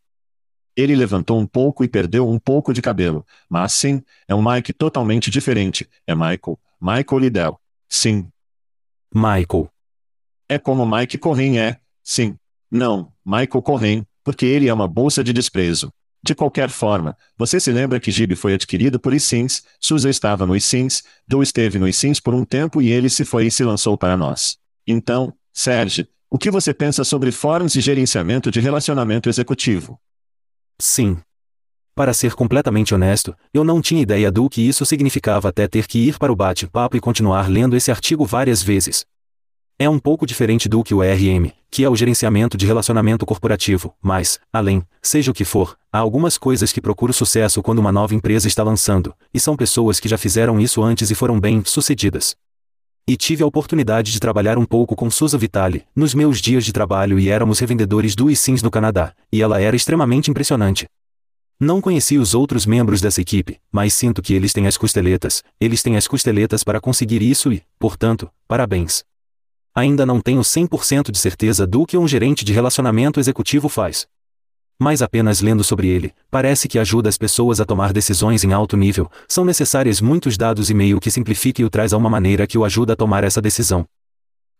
Ele 0.75 0.95
levantou 0.95 1.39
um 1.39 1.45
pouco 1.45 1.83
e 1.83 1.87
perdeu 1.87 2.27
um 2.27 2.39
pouco 2.39 2.73
de 2.73 2.81
cabelo, 2.81 3.23
mas 3.47 3.71
sim, 3.73 4.01
é 4.27 4.33
um 4.33 4.43
Mike 4.43 4.73
totalmente 4.73 5.29
diferente. 5.29 5.87
É 6.07 6.15
Michael, 6.15 6.59
Michael 6.81 7.19
Liddell. 7.19 7.61
Sim. 7.87 8.27
Michael. 9.13 9.69
É 10.49 10.57
como 10.57 10.87
Mike 10.87 11.19
Corrin 11.19 11.57
é, 11.57 11.79
sim. 12.03 12.35
Não, 12.71 13.13
Michael 13.23 13.61
Corrin, 13.61 14.07
porque 14.23 14.47
ele 14.47 14.67
é 14.67 14.73
uma 14.73 14.87
bolsa 14.87 15.23
de 15.23 15.31
desprezo. 15.31 15.93
De 16.25 16.33
qualquer 16.33 16.71
forma, 16.71 17.15
você 17.37 17.59
se 17.59 17.71
lembra 17.71 17.99
que 17.99 18.09
Gib 18.09 18.35
foi 18.35 18.55
adquirido 18.55 18.99
por 18.99 19.13
iSINS, 19.13 19.63
Susan 19.79 20.09
estava 20.09 20.43
no 20.43 20.55
iSINS, 20.55 21.03
Dou 21.27 21.43
esteve 21.43 21.77
no 21.77 21.87
iSINS 21.87 22.19
por 22.19 22.33
um 22.33 22.43
tempo 22.43 22.81
e 22.81 22.89
ele 22.89 23.11
se 23.11 23.23
foi 23.23 23.45
e 23.45 23.51
se 23.51 23.63
lançou 23.63 23.95
para 23.95 24.17
nós. 24.17 24.57
Então, 24.87 25.31
Sérgio, 25.53 26.07
o 26.27 26.39
que 26.39 26.49
você 26.49 26.73
pensa 26.73 27.03
sobre 27.03 27.31
fóruns 27.31 27.75
e 27.75 27.81
gerenciamento 27.81 28.49
de 28.49 28.59
relacionamento 28.59 29.29
executivo? 29.29 29.99
Sim. 30.79 31.15
Para 31.93 32.11
ser 32.11 32.33
completamente 32.33 32.95
honesto, 32.95 33.35
eu 33.53 33.63
não 33.63 33.79
tinha 33.79 34.01
ideia 34.01 34.31
do 34.31 34.49
que 34.49 34.67
isso 34.67 34.83
significava 34.83 35.49
até 35.49 35.67
ter 35.67 35.85
que 35.85 35.99
ir 35.99 36.17
para 36.17 36.33
o 36.33 36.35
bate-papo 36.35 36.97
e 36.97 36.99
continuar 36.99 37.47
lendo 37.47 37.75
esse 37.75 37.91
artigo 37.91 38.25
várias 38.25 38.63
vezes. 38.63 39.05
É 39.77 39.89
um 39.89 39.99
pouco 39.99 40.25
diferente 40.25 40.69
do 40.69 40.81
que 40.81 40.93
o 40.93 41.03
ERM, 41.03 41.51
que 41.69 41.83
é 41.83 41.89
o 41.89 41.95
gerenciamento 41.97 42.55
de 42.55 42.65
relacionamento 42.65 43.25
corporativo, 43.25 43.93
mas, 44.01 44.39
além, 44.51 44.81
seja 45.01 45.31
o 45.31 45.33
que 45.33 45.43
for, 45.43 45.77
há 45.91 45.97
algumas 45.97 46.37
coisas 46.37 46.71
que 46.71 46.79
procuro 46.79 47.11
sucesso 47.11 47.61
quando 47.61 47.79
uma 47.79 47.91
nova 47.91 48.15
empresa 48.15 48.47
está 48.47 48.63
lançando, 48.63 49.13
e 49.33 49.39
são 49.39 49.57
pessoas 49.57 49.99
que 49.99 50.07
já 50.07 50.17
fizeram 50.17 50.61
isso 50.61 50.81
antes 50.81 51.11
e 51.11 51.15
foram 51.15 51.41
bem 51.41 51.61
sucedidas. 51.65 52.37
E 53.05 53.17
tive 53.17 53.43
a 53.43 53.45
oportunidade 53.45 54.13
de 54.13 54.19
trabalhar 54.21 54.57
um 54.57 54.63
pouco 54.63 54.95
com 54.95 55.11
Susa 55.11 55.37
Vitali, 55.37 55.83
nos 55.93 56.13
meus 56.13 56.39
dias 56.39 56.63
de 56.63 56.71
trabalho 56.71 57.19
e 57.19 57.27
éramos 57.27 57.59
revendedores 57.59 58.15
do 58.15 58.31
eSIMS 58.31 58.63
no 58.63 58.71
Canadá, 58.71 59.13
e 59.29 59.41
ela 59.41 59.59
era 59.59 59.75
extremamente 59.75 60.31
impressionante. 60.31 60.87
Não 61.59 61.81
conheci 61.81 62.17
os 62.17 62.33
outros 62.33 62.65
membros 62.65 63.01
dessa 63.01 63.19
equipe, 63.19 63.59
mas 63.69 63.93
sinto 63.93 64.21
que 64.21 64.33
eles 64.33 64.53
têm 64.53 64.67
as 64.67 64.77
costeletas, 64.77 65.43
eles 65.59 65.83
têm 65.83 65.97
as 65.97 66.07
costeletas 66.07 66.63
para 66.63 66.79
conseguir 66.79 67.21
isso 67.21 67.51
e, 67.51 67.61
portanto, 67.77 68.29
parabéns. 68.47 69.03
Ainda 69.75 70.05
não 70.05 70.21
tenho 70.21 70.39
100% 70.39 71.11
de 71.11 71.17
certeza 71.17 71.67
do 71.67 71.85
que 71.85 71.97
um 71.97 72.07
gerente 72.07 72.45
de 72.45 72.53
relacionamento 72.53 73.19
executivo 73.19 73.67
faz. 73.67 74.07
Mas 74.79 75.01
apenas 75.01 75.41
lendo 75.41 75.65
sobre 75.65 75.89
ele, 75.89 76.13
parece 76.31 76.69
que 76.69 76.79
ajuda 76.79 77.09
as 77.09 77.17
pessoas 77.17 77.59
a 77.59 77.65
tomar 77.65 77.91
decisões 77.91 78.45
em 78.45 78.53
alto 78.53 78.77
nível, 78.77 79.11
são 79.27 79.43
necessários 79.43 79.99
muitos 79.99 80.37
dados 80.37 80.69
e 80.69 80.73
meio 80.73 80.99
que 80.99 81.11
simplifique 81.11 81.61
e 81.61 81.65
o 81.65 81.69
traz 81.69 81.91
a 81.91 81.97
uma 81.97 82.09
maneira 82.09 82.47
que 82.47 82.57
o 82.57 82.63
ajuda 82.63 82.93
a 82.93 82.95
tomar 82.95 83.25
essa 83.25 83.41
decisão. 83.41 83.85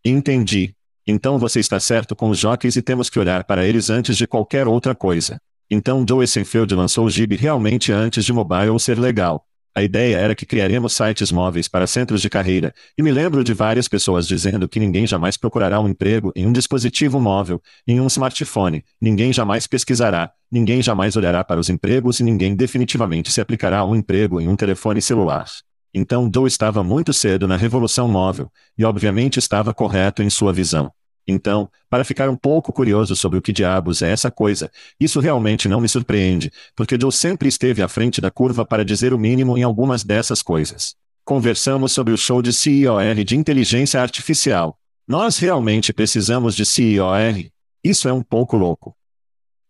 Entendi. 0.04 0.74
Então 1.08 1.40
você 1.40 1.62
está 1.62 1.80
certo 1.80 2.14
com 2.14 2.30
os 2.30 2.38
jockeys 2.38 2.76
e 2.76 2.82
temos 2.82 3.10
que 3.10 3.20
olhar 3.20 3.46
para 3.46 3.66
eles 3.66 3.90
antes 3.90 4.18
de 4.18 4.28
qualquer 4.28 4.68
outra 4.68 4.94
coisa. 4.94 5.38
Então 5.72 6.06
Joe 6.08 6.28
Senfield 6.28 6.76
lançou 6.76 7.06
o 7.06 7.10
Gib 7.10 7.38
realmente 7.38 7.92
antes 7.92 8.26
de 8.26 8.34
mobile 8.34 8.78
ser 8.80 9.00
legal. 9.00 9.46
A 9.78 9.84
ideia 9.84 10.16
era 10.16 10.34
que 10.34 10.46
criaremos 10.46 10.94
sites 10.94 11.34
móveis 11.34 11.68
para 11.68 11.86
centros 11.86 12.22
de 12.22 12.30
carreira, 12.30 12.74
e 12.98 13.04
me 13.04 13.12
lembro 13.12 13.44
de 13.44 13.54
várias 13.54 13.90
pessoas 13.90 14.26
dizendo 14.26 14.70
que 14.70 14.80
ninguém 14.80 15.06
jamais 15.06 15.36
procurará 15.36 15.82
um 15.82 15.90
emprego 15.90 16.32
em 16.34 16.48
um 16.48 16.54
dispositivo 16.54 17.20
móvel, 17.20 17.62
em 17.86 18.00
um 18.00 18.08
smartphone, 18.08 18.86
ninguém 19.02 19.34
jamais 19.34 19.68
pesquisará, 19.68 20.32
ninguém 20.50 20.82
jamais 20.82 21.18
olhará 21.18 21.44
para 21.44 21.60
os 21.60 21.70
empregos 21.70 22.22
e 22.22 22.24
ninguém 22.24 22.56
definitivamente 22.56 23.30
se 23.30 23.42
aplicará 23.42 23.80
a 23.80 23.86
um 23.86 23.98
emprego 23.98 24.40
em 24.40 24.48
um 24.48 24.56
telefone 24.56 25.02
celular. 25.02 25.46
Então 25.94 26.30
Doe 26.30 26.48
estava 26.48 26.82
muito 26.82 27.12
cedo 27.12 27.46
na 27.46 27.58
revolução 27.58 28.08
móvel, 28.08 28.50
e 28.78 28.86
obviamente 28.86 29.40
estava 29.40 29.74
correto 29.74 30.24
em 30.24 30.30
sua 30.30 30.54
visão. 30.54 30.90
Então, 31.28 31.70
para 31.90 32.04
ficar 32.04 32.30
um 32.30 32.36
pouco 32.36 32.72
curioso 32.72 33.16
sobre 33.16 33.40
o 33.40 33.42
que 33.42 33.52
diabos 33.52 34.02
é 34.02 34.12
essa 34.12 34.30
coisa, 34.30 34.72
isso 35.00 35.20
realmente 35.20 35.68
não 35.68 35.82
me 35.82 35.90
surpreende, 35.90 36.52
porque 36.76 36.98
Joe 37.00 37.12
sempre 37.12 37.50
esteve 37.50 37.82
à 37.82 37.88
frente 37.88 38.22
da 38.22 38.30
curva 38.30 38.64
para 38.64 38.86
dizer 38.86 39.14
o 39.14 39.18
mínimo 39.18 39.58
em 39.58 39.64
algumas 39.64 40.04
dessas 40.04 40.44
coisas. 40.44 40.96
Conversamos 41.24 41.92
sobre 41.92 42.14
o 42.14 42.18
show 42.18 42.42
de 42.42 42.54
CIOR 42.54 43.24
de 43.24 43.36
inteligência 43.36 44.00
artificial. 44.00 44.78
Nós 45.08 45.40
realmente 45.40 45.92
precisamos 45.92 46.56
de 46.56 46.66
CIOR? 46.66 47.50
Isso 47.84 48.08
é 48.08 48.14
um 48.14 48.22
pouco 48.22 48.56
louco. 48.56 48.96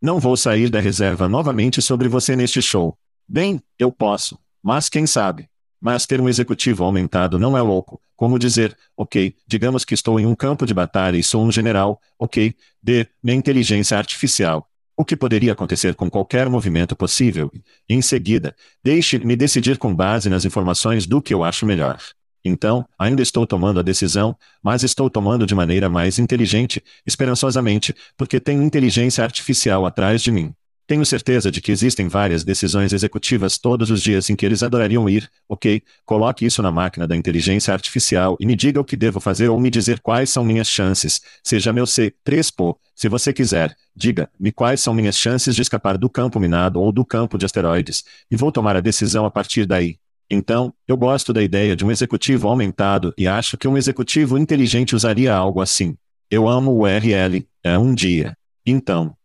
Não 0.01 0.20
vou 0.20 0.36
sair 0.36 0.70
da 0.70 0.82
reserva 0.82 1.30
novamente 1.30 1.82
sobre 1.82 2.10
você 2.10 2.36
neste 2.36 2.62
show. 2.62 2.97
Bem, 3.28 3.62
eu 3.80 3.91
posso, 3.91 4.38
mas 4.62 4.89
quem 4.89 5.08
sabe? 5.08 5.49
Mas 5.80 6.06
ter 6.06 6.20
um 6.20 6.28
executivo 6.28 6.84
aumentado 6.84 7.39
não 7.39 7.58
é 7.58 7.62
louco. 7.62 8.01
Como 8.16 8.39
dizer, 8.39 8.76
ok, 8.95 9.36
digamos 9.47 9.84
que 9.84 9.93
estou 9.93 10.20
em 10.20 10.26
um 10.26 10.36
campo 10.36 10.66
de 10.66 10.74
batalha 10.74 11.18
e 11.18 11.24
sou 11.24 11.43
um 11.43 11.51
general, 11.51 11.99
ok, 12.18 12.55
de 12.82 13.07
minha 13.22 13.36
inteligência 13.36 13.97
artificial. 13.97 14.70
O 14.97 15.03
que 15.03 15.18
poderia 15.18 15.51
acontecer 15.51 15.93
com 15.93 16.09
qualquer 16.09 16.49
movimento 16.49 16.95
possível? 16.95 17.51
Em 17.89 18.01
seguida, 18.01 18.55
deixe-me 18.82 19.36
decidir 19.36 19.78
com 19.78 19.93
base 19.93 20.30
nas 20.30 20.45
informações 20.45 21.05
do 21.05 21.22
que 21.22 21.34
eu 21.34 21.43
acho 21.43 21.66
melhor. 21.66 21.99
Então, 22.45 22.88
ainda 22.97 23.22
estou 23.22 23.45
tomando 23.45 23.80
a 23.80 23.84
decisão, 23.84 24.38
mas 24.63 24.84
estou 24.84 25.09
tomando 25.09 25.45
de 25.45 25.55
maneira 25.55 25.89
mais 25.89 26.20
inteligente, 26.20 26.82
esperançosamente, 27.05 27.93
porque 28.16 28.39
tenho 28.39 28.63
inteligência 28.63 29.24
artificial 29.24 29.86
atrás 29.86 30.22
de 30.22 30.32
mim. 30.32 30.53
Tenho 30.88 31.04
certeza 31.04 31.50
de 31.50 31.62
que 31.62 31.72
existem 31.72 32.08
várias 32.08 32.44
decisões 32.44 32.94
executivas 32.94 33.58
todos 33.58 33.90
os 33.90 34.04
dias 34.04 34.30
em 34.30 34.36
que 34.36 34.46
eles 34.46 34.62
adorariam 34.62 35.10
ir, 35.10 35.28
ok? 35.50 35.82
Coloque 36.06 36.46
isso 36.46 36.62
na 36.62 36.72
máquina 36.72 37.08
da 37.08 37.16
inteligência 37.16 37.74
artificial 37.74 38.38
e 38.40 38.46
me 38.46 38.56
diga 38.56 38.80
o 38.80 38.86
que 38.86 38.96
devo 38.96 39.20
fazer 39.20 39.50
ou 39.50 39.60
me 39.60 39.72
dizer 39.72 40.00
quais 40.00 40.30
são 40.30 40.46
minhas 40.46 40.68
chances. 40.68 41.22
Seja 41.44 41.74
meu 41.74 41.86
C3PO, 41.86 42.76
se 42.96 43.10
você 43.10 43.34
quiser, 43.34 43.76
diga-me 43.96 44.52
quais 44.52 44.80
são 44.80 44.94
minhas 44.94 45.18
chances 45.18 45.56
de 45.56 45.64
escapar 45.64 45.98
do 45.98 46.08
campo 46.08 46.40
minado 46.40 46.80
ou 46.80 46.92
do 46.92 47.04
campo 47.04 47.36
de 47.36 47.46
asteroides, 47.46 48.04
e 48.30 48.36
vou 48.36 48.52
tomar 48.52 48.76
a 48.76 48.82
decisão 48.82 49.26
a 49.26 49.32
partir 49.32 49.66
daí. 49.66 49.98
Então, 50.30 50.72
eu 50.88 50.96
gosto 50.96 51.34
da 51.34 51.42
ideia 51.42 51.76
de 51.76 51.84
um 51.84 51.90
executivo 51.90 52.48
aumentado 52.48 53.12
e 53.18 53.28
acho 53.28 53.58
que 53.58 53.68
um 53.68 53.78
executivo 53.78 54.38
inteligente 54.38 54.96
usaria 54.96 55.34
algo 55.34 55.62
assim. 55.62 55.98
Eu 56.30 56.48
amo 56.48 56.72
o 56.72 56.84
URL, 56.84 57.48
é 57.64 57.78
um 57.78 57.94
dia. 57.94 58.38
Então, 58.66 59.16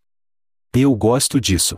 eu 0.74 0.94
gosto 0.94 1.40
disso. 1.40 1.76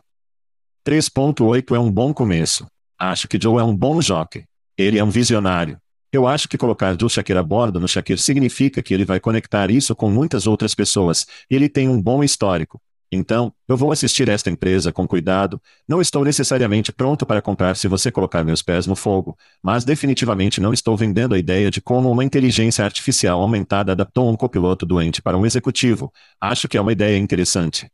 3.8 0.86 1.74
é 1.74 1.78
um 1.78 1.90
bom 1.90 2.12
começo. 2.12 2.66
Acho 2.98 3.26
que 3.26 3.40
Joe 3.40 3.60
é 3.60 3.64
um 3.64 3.74
bom 3.74 4.02
jockey. 4.02 4.44
Ele 4.76 4.98
é 4.98 5.04
um 5.04 5.10
visionário. 5.10 5.78
Eu 6.12 6.26
acho 6.26 6.46
que 6.46 6.58
colocar 6.58 6.94
Joe 7.00 7.08
Shakir 7.08 7.38
a 7.38 7.42
bordo 7.42 7.80
no 7.80 7.88
Shakir 7.88 8.18
significa 8.18 8.82
que 8.82 8.92
ele 8.92 9.04
vai 9.04 9.18
conectar 9.18 9.70
isso 9.70 9.96
com 9.96 10.10
muitas 10.10 10.46
outras 10.46 10.74
pessoas. 10.74 11.26
Ele 11.48 11.70
tem 11.70 11.88
um 11.88 12.00
bom 12.00 12.22
histórico. 12.22 12.78
Então, 13.10 13.52
eu 13.66 13.76
vou 13.76 13.92
assistir 13.92 14.28
esta 14.28 14.50
empresa 14.50 14.92
com 14.92 15.06
cuidado. 15.06 15.60
Não 15.88 16.00
estou 16.00 16.24
necessariamente 16.24 16.92
pronto 16.92 17.24
para 17.24 17.40
comprar 17.40 17.76
se 17.76 17.88
você 17.88 18.10
colocar 18.10 18.44
meus 18.44 18.62
pés 18.62 18.86
no 18.86 18.96
fogo, 18.96 19.36
mas 19.62 19.84
definitivamente 19.84 20.60
não 20.60 20.72
estou 20.72 20.96
vendendo 20.96 21.34
a 21.34 21.38
ideia 21.38 21.70
de 21.70 21.80
como 21.80 22.10
uma 22.10 22.24
inteligência 22.24 22.84
artificial 22.84 23.40
aumentada 23.40 23.92
adaptou 23.92 24.30
um 24.30 24.36
copiloto 24.36 24.84
doente 24.84 25.22
para 25.22 25.36
um 25.36 25.46
executivo. 25.46 26.12
Acho 26.38 26.68
que 26.68 26.76
é 26.76 26.80
uma 26.80 26.92
ideia 26.92 27.16
interessante. 27.16 27.90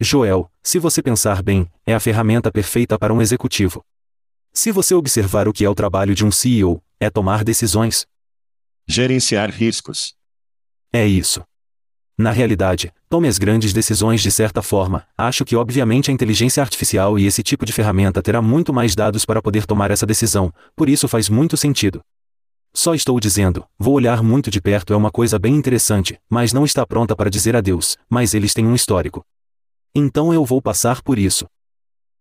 Joel, 0.00 0.48
se 0.62 0.78
você 0.78 1.02
pensar 1.02 1.42
bem, 1.42 1.68
é 1.84 1.92
a 1.92 1.98
ferramenta 1.98 2.52
perfeita 2.52 2.96
para 2.96 3.12
um 3.12 3.20
executivo. 3.20 3.84
Se 4.52 4.70
você 4.70 4.94
observar 4.94 5.48
o 5.48 5.52
que 5.52 5.64
é 5.64 5.68
o 5.68 5.74
trabalho 5.74 6.14
de 6.14 6.24
um 6.24 6.30
CEO, 6.30 6.80
é 7.00 7.10
tomar 7.10 7.42
decisões. 7.42 8.06
Gerenciar 8.86 9.50
riscos. 9.50 10.14
É 10.92 11.04
isso. 11.04 11.42
Na 12.16 12.30
realidade, 12.30 12.92
tome 13.08 13.26
as 13.26 13.38
grandes 13.38 13.72
decisões 13.72 14.22
de 14.22 14.30
certa 14.30 14.62
forma. 14.62 15.04
Acho 15.16 15.44
que 15.44 15.56
obviamente 15.56 16.12
a 16.12 16.14
inteligência 16.14 16.62
artificial 16.62 17.18
e 17.18 17.26
esse 17.26 17.42
tipo 17.42 17.66
de 17.66 17.72
ferramenta 17.72 18.22
terá 18.22 18.40
muito 18.40 18.72
mais 18.72 18.94
dados 18.94 19.24
para 19.24 19.42
poder 19.42 19.66
tomar 19.66 19.90
essa 19.90 20.06
decisão, 20.06 20.54
por 20.76 20.88
isso 20.88 21.08
faz 21.08 21.28
muito 21.28 21.56
sentido. 21.56 22.00
Só 22.72 22.94
estou 22.94 23.18
dizendo, 23.18 23.64
vou 23.76 23.94
olhar 23.94 24.22
muito 24.22 24.48
de 24.48 24.60
perto 24.60 24.92
é 24.92 24.96
uma 24.96 25.10
coisa 25.10 25.40
bem 25.40 25.56
interessante, 25.56 26.20
mas 26.30 26.52
não 26.52 26.64
está 26.64 26.86
pronta 26.86 27.16
para 27.16 27.28
dizer 27.30 27.56
adeus, 27.56 27.96
mas 28.08 28.32
eles 28.32 28.54
têm 28.54 28.64
um 28.64 28.76
histórico. 28.76 29.26
Então 29.98 30.32
eu 30.32 30.44
vou 30.44 30.62
passar 30.62 31.02
por 31.02 31.18
isso. 31.18 31.44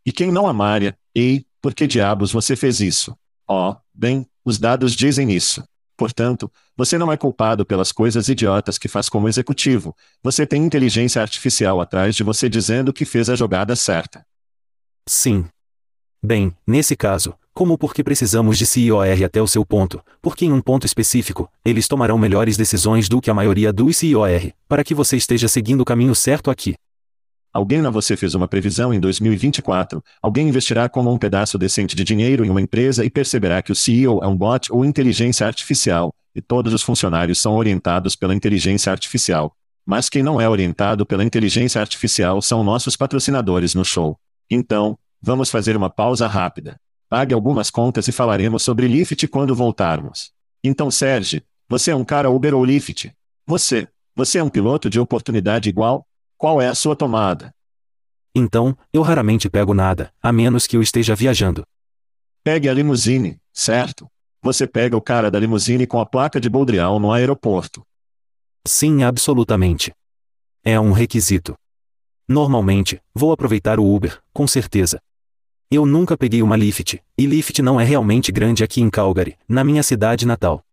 E 0.04 0.12
quem 0.12 0.32
não 0.32 0.48
amaria? 0.48 0.98
Ei, 1.14 1.46
por 1.62 1.76
que 1.76 1.86
diabos 1.86 2.32
você 2.32 2.56
fez 2.56 2.80
isso? 2.80 3.16
Oh, 3.48 3.76
bem, 3.94 4.26
os 4.44 4.58
dados 4.58 4.96
dizem 4.96 5.32
isso. 5.32 5.64
Portanto, 5.96 6.52
você 6.76 6.98
não 6.98 7.12
é 7.12 7.18
culpado 7.18 7.64
pelas 7.64 7.92
coisas 7.92 8.28
idiotas 8.30 8.80
que 8.80 8.88
faz 8.88 9.10
como 9.10 9.30
executivo. 9.30 9.96
Você 10.24 10.44
tem 10.46 10.64
inteligência 10.64 11.22
artificial 11.22 11.80
atrás 11.80 12.16
de 12.16 12.24
você 12.24 12.50
dizendo 12.50 12.92
que 12.92 13.06
fez 13.06 13.30
a 13.30 13.36
jogada 13.36 13.76
certa. 13.76 14.26
Sim. 15.08 15.46
Bem, 16.24 16.56
nesse 16.66 16.96
caso, 16.96 17.36
como 17.54 17.78
porque 17.78 18.04
precisamos 18.04 18.58
de 18.58 18.66
CIOR 18.66 19.24
até 19.24 19.40
o 19.40 19.48
seu 19.48 19.64
ponto, 19.64 20.04
porque 20.20 20.46
em 20.46 20.52
um 20.52 20.62
ponto 20.62 20.86
específico, 20.86 21.48
eles 21.64 21.88
tomarão 21.88 22.18
melhores 22.18 22.58
decisões 22.58 23.08
do 23.08 23.22
que 23.22 23.30
a 23.30 23.36
maioria 23.36 23.72
dos 23.72 23.98
CIOR, 23.98 24.52
para 24.68 24.84
que 24.84 24.96
você 24.96 25.16
esteja 25.16 25.48
seguindo 25.48 25.82
o 25.82 25.86
caminho 25.86 26.16
certo 26.16 26.50
aqui. 26.50 26.76
Alguém 27.54 27.82
na 27.82 27.90
você 27.90 28.16
fez 28.16 28.36
uma 28.36 28.48
previsão 28.48 28.94
em 28.94 29.00
2024. 29.00 30.04
Alguém 30.22 30.48
investirá 30.48 30.88
como 30.88 31.12
um 31.12 31.18
pedaço 31.18 31.58
decente 31.58 31.96
de 31.96 32.04
dinheiro 32.04 32.46
em 32.46 32.50
uma 32.50 32.62
empresa 32.62 33.04
e 33.04 33.10
perceberá 33.10 33.62
que 33.62 33.72
o 33.72 33.76
CEO 33.76 34.24
é 34.24 34.28
um 34.28 34.38
bot 34.38 34.72
ou 34.72 34.86
inteligência 34.86 35.48
artificial, 35.48 36.14
e 36.36 36.42
todos 36.42 36.74
os 36.74 36.84
funcionários 36.84 37.40
são 37.40 37.56
orientados 37.56 38.16
pela 38.16 38.36
inteligência 38.36 38.92
artificial. 38.92 39.56
Mas 39.86 40.10
quem 40.10 40.22
não 40.22 40.40
é 40.40 40.48
orientado 40.48 41.06
pela 41.06 41.24
inteligência 41.24 41.80
artificial 41.80 42.42
são 42.42 42.64
nossos 42.64 42.96
patrocinadores 42.96 43.74
no 43.74 43.86
show. 43.86 44.20
Então, 44.52 45.00
vamos 45.22 45.50
fazer 45.50 45.76
uma 45.78 45.90
pausa 45.90 46.28
rápida. 46.28 46.78
Pague 47.10 47.34
algumas 47.34 47.72
contas 47.72 48.08
e 48.08 48.12
falaremos 48.12 48.64
sobre 48.64 48.88
Lyft 48.88 49.28
quando 49.30 49.56
voltarmos. 49.56 50.32
Então, 50.62 50.92
Serge, 50.92 51.42
você 51.70 51.92
é 51.92 51.96
um 51.96 52.04
cara 52.04 52.30
Uber 52.30 52.54
ou 52.54 52.66
Lyft? 52.66 53.12
Você, 53.46 53.88
você 54.14 54.40
é 54.40 54.44
um 54.44 54.50
piloto 54.50 54.90
de 54.90 55.00
oportunidade 55.00 55.70
igual? 55.70 56.06
Qual 56.38 56.62
é 56.62 56.68
a 56.68 56.76
sua 56.76 56.96
tomada? 56.96 57.52
Então, 58.36 58.78
eu 58.94 59.02
raramente 59.02 59.50
pego 59.50 59.74
nada, 59.74 60.14
a 60.22 60.32
menos 60.32 60.68
que 60.68 60.78
eu 60.78 60.82
esteja 60.84 61.16
viajando. 61.16 61.66
Pegue 62.44 62.70
a 62.70 62.74
limusine, 62.74 63.42
certo? 63.52 64.08
Você 64.44 64.68
pega 64.68 64.96
o 64.96 65.02
cara 65.02 65.32
da 65.32 65.40
limusine 65.40 65.88
com 65.88 66.00
a 66.00 66.06
placa 66.06 66.40
de 66.40 66.48
Boldrial 66.48 67.00
no 67.00 67.12
aeroporto. 67.12 67.84
Sim, 68.68 69.04
absolutamente. 69.04 69.92
É 70.64 70.80
um 70.80 70.92
requisito. 70.92 71.58
Normalmente, 72.28 73.02
vou 73.16 73.32
aproveitar 73.32 73.80
o 73.80 73.96
Uber, 73.96 74.22
com 74.32 74.46
certeza. 74.46 75.02
Eu 75.72 75.88
nunca 75.88 76.16
peguei 76.16 76.44
uma 76.44 76.56
Lyft, 76.56 77.02
e 77.18 77.26
Lyft 77.26 77.64
não 77.64 77.82
é 77.82 77.84
realmente 77.84 78.32
grande 78.32 78.64
aqui 78.64 78.80
em 78.80 78.92
Calgary, 78.92 79.36
na 79.50 79.64
minha 79.64 79.82
cidade 79.82 80.26
natal. 80.26 80.64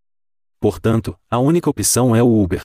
Portanto, 0.61 1.19
a 1.31 1.39
única 1.39 1.71
opção 1.71 2.15
é 2.15 2.23
o 2.23 2.43
Uber. 2.43 2.61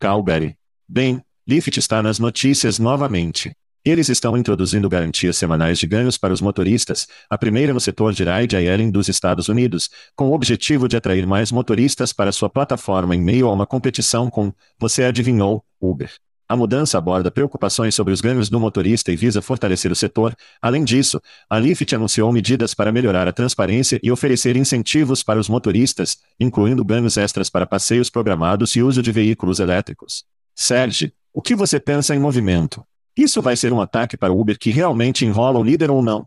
Calgary. 0.00 0.56
Bem, 0.88 1.22
Lyft 1.48 1.78
está 1.78 2.02
nas 2.02 2.18
notícias 2.18 2.78
novamente. 2.78 3.52
Eles 3.82 4.10
estão 4.10 4.36
introduzindo 4.36 4.86
garantias 4.86 5.38
semanais 5.38 5.78
de 5.78 5.86
ganhos 5.86 6.18
para 6.18 6.34
os 6.34 6.42
motoristas, 6.42 7.06
a 7.30 7.38
primeira 7.38 7.72
no 7.72 7.80
setor 7.80 8.12
de 8.12 8.22
ride-hailing 8.22 8.90
dos 8.90 9.08
Estados 9.08 9.48
Unidos, 9.48 9.88
com 10.14 10.28
o 10.28 10.34
objetivo 10.34 10.86
de 10.86 10.98
atrair 10.98 11.26
mais 11.26 11.50
motoristas 11.50 12.12
para 12.12 12.32
sua 12.32 12.50
plataforma 12.50 13.16
em 13.16 13.22
meio 13.22 13.48
a 13.48 13.52
uma 13.54 13.66
competição 13.66 14.28
com, 14.28 14.52
você 14.78 15.04
adivinhou, 15.04 15.64
Uber. 15.80 16.12
A 16.46 16.54
mudança 16.54 16.98
aborda 16.98 17.30
preocupações 17.30 17.94
sobre 17.94 18.12
os 18.12 18.20
ganhos 18.20 18.50
do 18.50 18.60
motorista 18.60 19.10
e 19.10 19.16
visa 19.16 19.40
fortalecer 19.40 19.90
o 19.90 19.96
setor. 19.96 20.36
Além 20.60 20.84
disso, 20.84 21.18
a 21.48 21.58
Lyft 21.58 21.94
anunciou 21.94 22.30
medidas 22.30 22.74
para 22.74 22.92
melhorar 22.92 23.26
a 23.26 23.32
transparência 23.32 23.98
e 24.02 24.12
oferecer 24.12 24.54
incentivos 24.54 25.22
para 25.22 25.40
os 25.40 25.48
motoristas, 25.48 26.18
incluindo 26.38 26.84
ganhos 26.84 27.16
extras 27.16 27.48
para 27.48 27.64
passeios 27.64 28.10
programados 28.10 28.76
e 28.76 28.82
uso 28.82 29.02
de 29.02 29.10
veículos 29.10 29.60
elétricos. 29.60 30.24
Serge, 30.54 31.14
o 31.32 31.42
que 31.42 31.54
você 31.54 31.78
pensa 31.78 32.14
em 32.14 32.18
movimento? 32.18 32.84
Isso 33.16 33.42
vai 33.42 33.56
ser 33.56 33.72
um 33.72 33.80
ataque 33.80 34.16
para 34.16 34.32
o 34.32 34.40
Uber 34.40 34.58
que 34.58 34.70
realmente 34.70 35.24
enrola 35.24 35.58
o 35.58 35.62
líder 35.62 35.90
ou 35.90 36.02
não? 36.02 36.26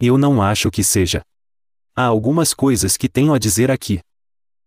Eu 0.00 0.16
não 0.16 0.40
acho 0.42 0.70
que 0.70 0.84
seja. 0.84 1.22
Há 1.94 2.04
algumas 2.04 2.52
coisas 2.52 2.96
que 2.96 3.08
tenho 3.08 3.34
a 3.34 3.38
dizer 3.38 3.70
aqui. 3.70 4.00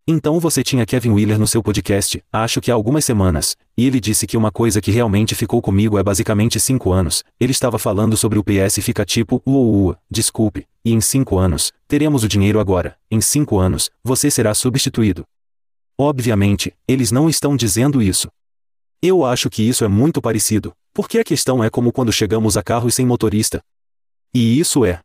Então 0.08 0.40
você 0.40 0.64
tinha 0.64 0.88
Kevin 0.88 1.12
Wheeler 1.12 1.38
no 1.38 1.46
seu 1.46 1.62
podcast, 1.62 2.20
acho 2.34 2.60
que 2.60 2.72
há 2.72 2.74
algumas 2.74 3.06
semanas, 3.06 3.56
e 3.78 3.86
ele 3.86 4.00
disse 4.00 4.26
que 4.26 4.36
uma 4.36 4.52
coisa 4.52 4.82
que 4.82 4.90
realmente 4.90 5.36
ficou 5.36 5.62
comigo 5.62 6.00
é 6.00 6.04
basicamente 6.04 6.60
cinco 6.60 6.92
anos. 6.92 7.24
Ele 7.40 7.52
estava 7.52 7.78
falando 7.78 8.18
sobre 8.18 8.40
o 8.40 8.44
PS 8.44 8.80
fica 8.82 9.06
tipo, 9.06 9.40
uou, 9.46 9.96
desculpe, 10.10 10.66
e 10.84 10.94
em 10.94 11.00
cinco 11.00 11.38
anos, 11.38 11.72
teremos 11.88 12.24
o 12.24 12.28
dinheiro 12.28 12.60
agora, 12.60 12.98
em 13.12 13.22
cinco 13.22 13.60
anos, 13.60 13.92
você 14.04 14.32
será 14.32 14.56
substituído. 14.56 15.24
Obviamente, 15.96 16.74
eles 16.88 17.12
não 17.12 17.30
estão 17.30 17.56
dizendo 17.56 18.02
isso. 18.02 18.30
Eu 19.02 19.26
acho 19.26 19.50
que 19.50 19.64
isso 19.64 19.86
é 19.86 19.88
muito 19.88 20.22
parecido, 20.22 20.74
porque 20.94 21.20
a 21.20 21.24
questão 21.24 21.64
é 21.64 21.70
como 21.70 21.92
quando 21.92 22.12
chegamos 22.12 22.58
a 22.58 22.64
carros 22.64 22.96
sem 22.96 23.06
motorista. 23.06 23.62
E 24.34 24.60
isso 24.60 24.86
é, 24.86 25.02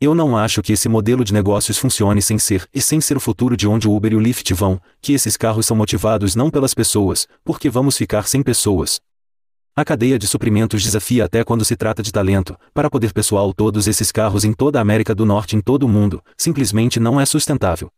eu 0.00 0.14
não 0.14 0.36
acho 0.36 0.60
que 0.60 0.74
esse 0.74 0.88
modelo 0.88 1.24
de 1.24 1.32
negócios 1.32 1.78
funcione 1.78 2.20
sem 2.20 2.38
ser, 2.38 2.68
e 2.74 2.82
sem 2.82 3.00
ser 3.00 3.16
o 3.16 3.20
futuro 3.20 3.56
de 3.56 3.66
onde 3.66 3.88
o 3.88 3.96
Uber 3.96 4.12
e 4.12 4.16
o 4.16 4.20
Lyft 4.20 4.52
vão, 4.52 4.78
que 5.00 5.14
esses 5.14 5.36
carros 5.36 5.64
são 5.64 5.74
motivados 5.74 6.36
não 6.36 6.50
pelas 6.50 6.74
pessoas, 6.74 7.26
porque 7.42 7.70
vamos 7.70 7.96
ficar 7.96 8.28
sem 8.28 8.42
pessoas. 8.42 9.00
A 9.74 9.84
cadeia 9.84 10.18
de 10.18 10.26
suprimentos 10.26 10.82
desafia 10.82 11.24
até 11.24 11.42
quando 11.42 11.64
se 11.64 11.74
trata 11.76 12.02
de 12.02 12.12
talento, 12.12 12.54
para 12.74 12.90
poder 12.90 13.14
pessoal 13.14 13.54
todos 13.54 13.88
esses 13.88 14.12
carros 14.12 14.44
em 14.44 14.52
toda 14.52 14.78
a 14.78 14.82
América 14.82 15.14
do 15.14 15.24
Norte 15.24 15.56
em 15.56 15.60
todo 15.62 15.84
o 15.84 15.88
mundo, 15.88 16.22
simplesmente 16.36 17.00
não 17.00 17.18
é 17.18 17.24
sustentável. 17.24 17.90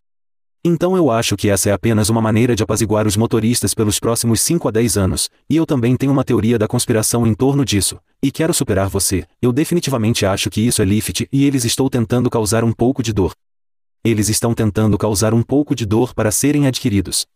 Então 0.68 0.96
eu 0.96 1.12
acho 1.12 1.36
que 1.36 1.48
essa 1.48 1.70
é 1.70 1.72
apenas 1.72 2.08
uma 2.08 2.20
maneira 2.20 2.56
de 2.56 2.60
apaziguar 2.60 3.06
os 3.06 3.16
motoristas 3.16 3.72
pelos 3.72 4.00
próximos 4.00 4.40
5 4.40 4.66
a 4.66 4.72
10 4.72 4.96
anos, 4.96 5.30
e 5.48 5.54
eu 5.54 5.64
também 5.64 5.94
tenho 5.94 6.10
uma 6.10 6.24
teoria 6.24 6.58
da 6.58 6.66
conspiração 6.66 7.24
em 7.24 7.34
torno 7.34 7.64
disso, 7.64 8.00
e 8.20 8.32
quero 8.32 8.52
superar 8.52 8.88
você, 8.88 9.24
eu 9.40 9.52
definitivamente 9.52 10.26
acho 10.26 10.50
que 10.50 10.60
isso 10.60 10.82
é 10.82 10.84
Lift 10.84 11.28
e 11.30 11.44
eles 11.44 11.64
estão 11.64 11.88
tentando 11.88 12.28
causar 12.28 12.64
um 12.64 12.72
pouco 12.72 13.00
de 13.00 13.12
dor. 13.12 13.32
Eles 14.02 14.28
estão 14.28 14.52
tentando 14.52 14.98
causar 14.98 15.32
um 15.32 15.40
pouco 15.40 15.72
de 15.72 15.86
dor 15.86 16.12
para 16.12 16.32
serem 16.32 16.66
adquiridos. 16.66 17.28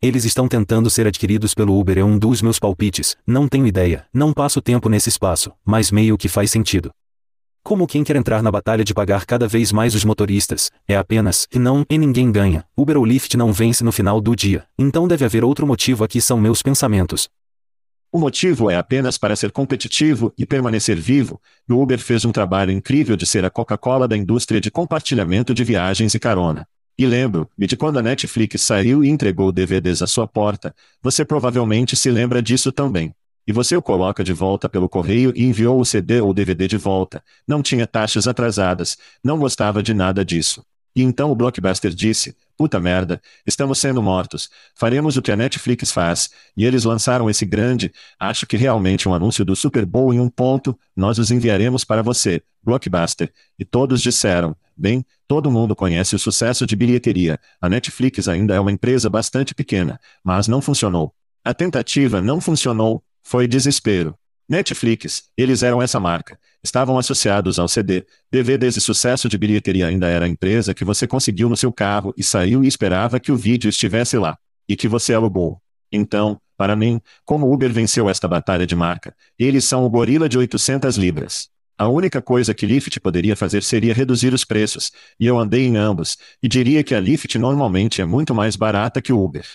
Eles 0.00 0.24
estão 0.24 0.46
tentando 0.46 0.88
ser 0.88 1.08
adquiridos 1.08 1.54
pelo 1.54 1.76
Uber 1.76 1.98
é 1.98 2.04
um 2.04 2.16
dos 2.16 2.40
meus 2.40 2.60
palpites, 2.60 3.16
não 3.26 3.48
tenho 3.48 3.66
ideia, 3.66 4.06
não 4.14 4.32
passo 4.32 4.62
tempo 4.62 4.88
nesse 4.88 5.08
espaço, 5.08 5.50
mas 5.66 5.90
meio 5.90 6.16
que 6.16 6.28
faz 6.28 6.52
sentido. 6.52 6.92
Como 7.62 7.86
quem 7.86 8.02
quer 8.02 8.16
entrar 8.16 8.42
na 8.42 8.50
batalha 8.50 8.82
de 8.82 8.94
pagar 8.94 9.26
cada 9.26 9.46
vez 9.46 9.70
mais 9.70 9.94
os 9.94 10.02
motoristas, 10.02 10.70
é 10.88 10.96
apenas, 10.96 11.46
e 11.52 11.58
não, 11.58 11.84
e 11.90 11.98
ninguém 11.98 12.32
ganha, 12.32 12.64
Uber 12.76 12.96
ou 12.96 13.04
Lyft 13.04 13.36
não 13.36 13.52
vence 13.52 13.84
no 13.84 13.92
final 13.92 14.20
do 14.20 14.34
dia, 14.34 14.64
então 14.78 15.06
deve 15.06 15.24
haver 15.24 15.44
outro 15.44 15.66
motivo 15.66 16.02
aqui 16.02 16.20
são 16.20 16.40
meus 16.40 16.62
pensamentos. 16.62 17.28
O 18.10 18.18
motivo 18.18 18.70
é 18.70 18.76
apenas 18.76 19.16
para 19.18 19.36
ser 19.36 19.52
competitivo 19.52 20.32
e 20.36 20.44
permanecer 20.44 20.96
vivo, 20.96 21.40
e 21.68 21.72
o 21.72 21.80
Uber 21.80 21.98
fez 21.98 22.24
um 22.24 22.32
trabalho 22.32 22.72
incrível 22.72 23.14
de 23.14 23.26
ser 23.26 23.44
a 23.44 23.50
Coca-Cola 23.50 24.08
da 24.08 24.16
indústria 24.16 24.60
de 24.60 24.70
compartilhamento 24.70 25.54
de 25.54 25.62
viagens 25.62 26.14
e 26.14 26.18
carona. 26.18 26.66
E 26.98 27.06
lembro-me 27.06 27.66
de 27.66 27.76
quando 27.76 27.98
a 27.98 28.02
Netflix 28.02 28.62
saiu 28.62 29.04
e 29.04 29.08
entregou 29.08 29.52
DVDs 29.52 30.02
à 30.02 30.06
sua 30.06 30.26
porta, 30.26 30.74
você 31.00 31.24
provavelmente 31.24 31.94
se 31.94 32.10
lembra 32.10 32.42
disso 32.42 32.72
também 32.72 33.14
e 33.50 33.52
você 33.52 33.76
o 33.76 33.82
coloca 33.82 34.22
de 34.22 34.32
volta 34.32 34.68
pelo 34.68 34.88
correio 34.88 35.32
e 35.34 35.42
enviou 35.42 35.80
o 35.80 35.84
CD 35.84 36.20
ou 36.20 36.32
DVD 36.32 36.68
de 36.68 36.76
volta. 36.76 37.20
Não 37.44 37.60
tinha 37.60 37.84
taxas 37.84 38.28
atrasadas, 38.28 38.96
não 39.24 39.40
gostava 39.40 39.82
de 39.82 39.92
nada 39.92 40.24
disso. 40.24 40.64
E 40.94 41.02
então 41.02 41.32
o 41.32 41.34
Blockbuster 41.34 41.90
disse: 41.90 42.36
Puta 42.56 42.78
merda, 42.78 43.20
estamos 43.44 43.80
sendo 43.80 44.00
mortos. 44.00 44.48
Faremos 44.72 45.16
o 45.16 45.22
que 45.22 45.32
a 45.32 45.36
Netflix 45.36 45.90
faz. 45.90 46.30
E 46.56 46.64
eles 46.64 46.84
lançaram 46.84 47.28
esse 47.28 47.44
grande, 47.44 47.92
acho 48.20 48.46
que 48.46 48.56
realmente 48.56 49.08
um 49.08 49.14
anúncio 49.14 49.44
do 49.44 49.56
Super 49.56 49.84
Bowl 49.84 50.14
em 50.14 50.20
um 50.20 50.28
ponto. 50.28 50.78
Nós 50.94 51.18
os 51.18 51.32
enviaremos 51.32 51.84
para 51.84 52.04
você, 52.04 52.44
Blockbuster. 52.62 53.32
E 53.58 53.64
todos 53.64 54.00
disseram: 54.00 54.54
Bem, 54.76 55.04
todo 55.26 55.50
mundo 55.50 55.74
conhece 55.74 56.14
o 56.14 56.20
sucesso 56.20 56.64
de 56.64 56.76
bilheteria. 56.76 57.36
A 57.60 57.68
Netflix 57.68 58.28
ainda 58.28 58.54
é 58.54 58.60
uma 58.60 58.70
empresa 58.70 59.10
bastante 59.10 59.56
pequena, 59.56 59.98
mas 60.22 60.46
não 60.46 60.60
funcionou. 60.62 61.12
A 61.42 61.54
tentativa 61.54 62.20
não 62.20 62.40
funcionou, 62.40 63.02
foi 63.22 63.46
desespero. 63.46 64.14
Netflix, 64.48 65.24
eles 65.36 65.62
eram 65.62 65.80
essa 65.80 66.00
marca. 66.00 66.38
Estavam 66.62 66.98
associados 66.98 67.58
ao 67.58 67.68
CD. 67.68 68.04
DVDs 68.30 68.76
e 68.76 68.80
sucesso 68.80 69.28
de 69.28 69.38
bilheteria 69.38 69.86
ainda 69.86 70.08
era 70.08 70.24
a 70.24 70.28
empresa 70.28 70.74
que 70.74 70.84
você 70.84 71.06
conseguiu 71.06 71.48
no 71.48 71.56
seu 71.56 71.72
carro 71.72 72.12
e 72.16 72.22
saiu 72.22 72.64
e 72.64 72.66
esperava 72.66 73.20
que 73.20 73.30
o 73.30 73.36
vídeo 73.36 73.68
estivesse 73.68 74.18
lá. 74.18 74.36
E 74.68 74.74
que 74.74 74.88
você 74.88 75.14
alugou. 75.14 75.60
Então, 75.92 76.40
para 76.56 76.76
mim, 76.76 77.00
como 77.24 77.52
Uber 77.52 77.72
venceu 77.72 78.10
esta 78.10 78.28
batalha 78.28 78.66
de 78.66 78.76
marca, 78.76 79.14
eles 79.38 79.64
são 79.64 79.84
o 79.84 79.88
gorila 79.88 80.28
de 80.28 80.36
800 80.36 80.96
libras. 80.96 81.48
A 81.78 81.88
única 81.88 82.20
coisa 82.20 82.52
que 82.52 82.66
Lyft 82.66 83.00
poderia 83.00 83.34
fazer 83.34 83.62
seria 83.62 83.94
reduzir 83.94 84.34
os 84.34 84.44
preços, 84.44 84.92
e 85.18 85.26
eu 85.26 85.38
andei 85.38 85.64
em 85.64 85.78
ambos, 85.78 86.18
e 86.42 86.46
diria 86.46 86.84
que 86.84 86.94
a 86.94 87.00
Lyft 87.00 87.38
normalmente 87.38 88.02
é 88.02 88.04
muito 88.04 88.34
mais 88.34 88.56
barata 88.56 89.00
que 89.00 89.12
o 89.12 89.24
Uber. 89.24 89.46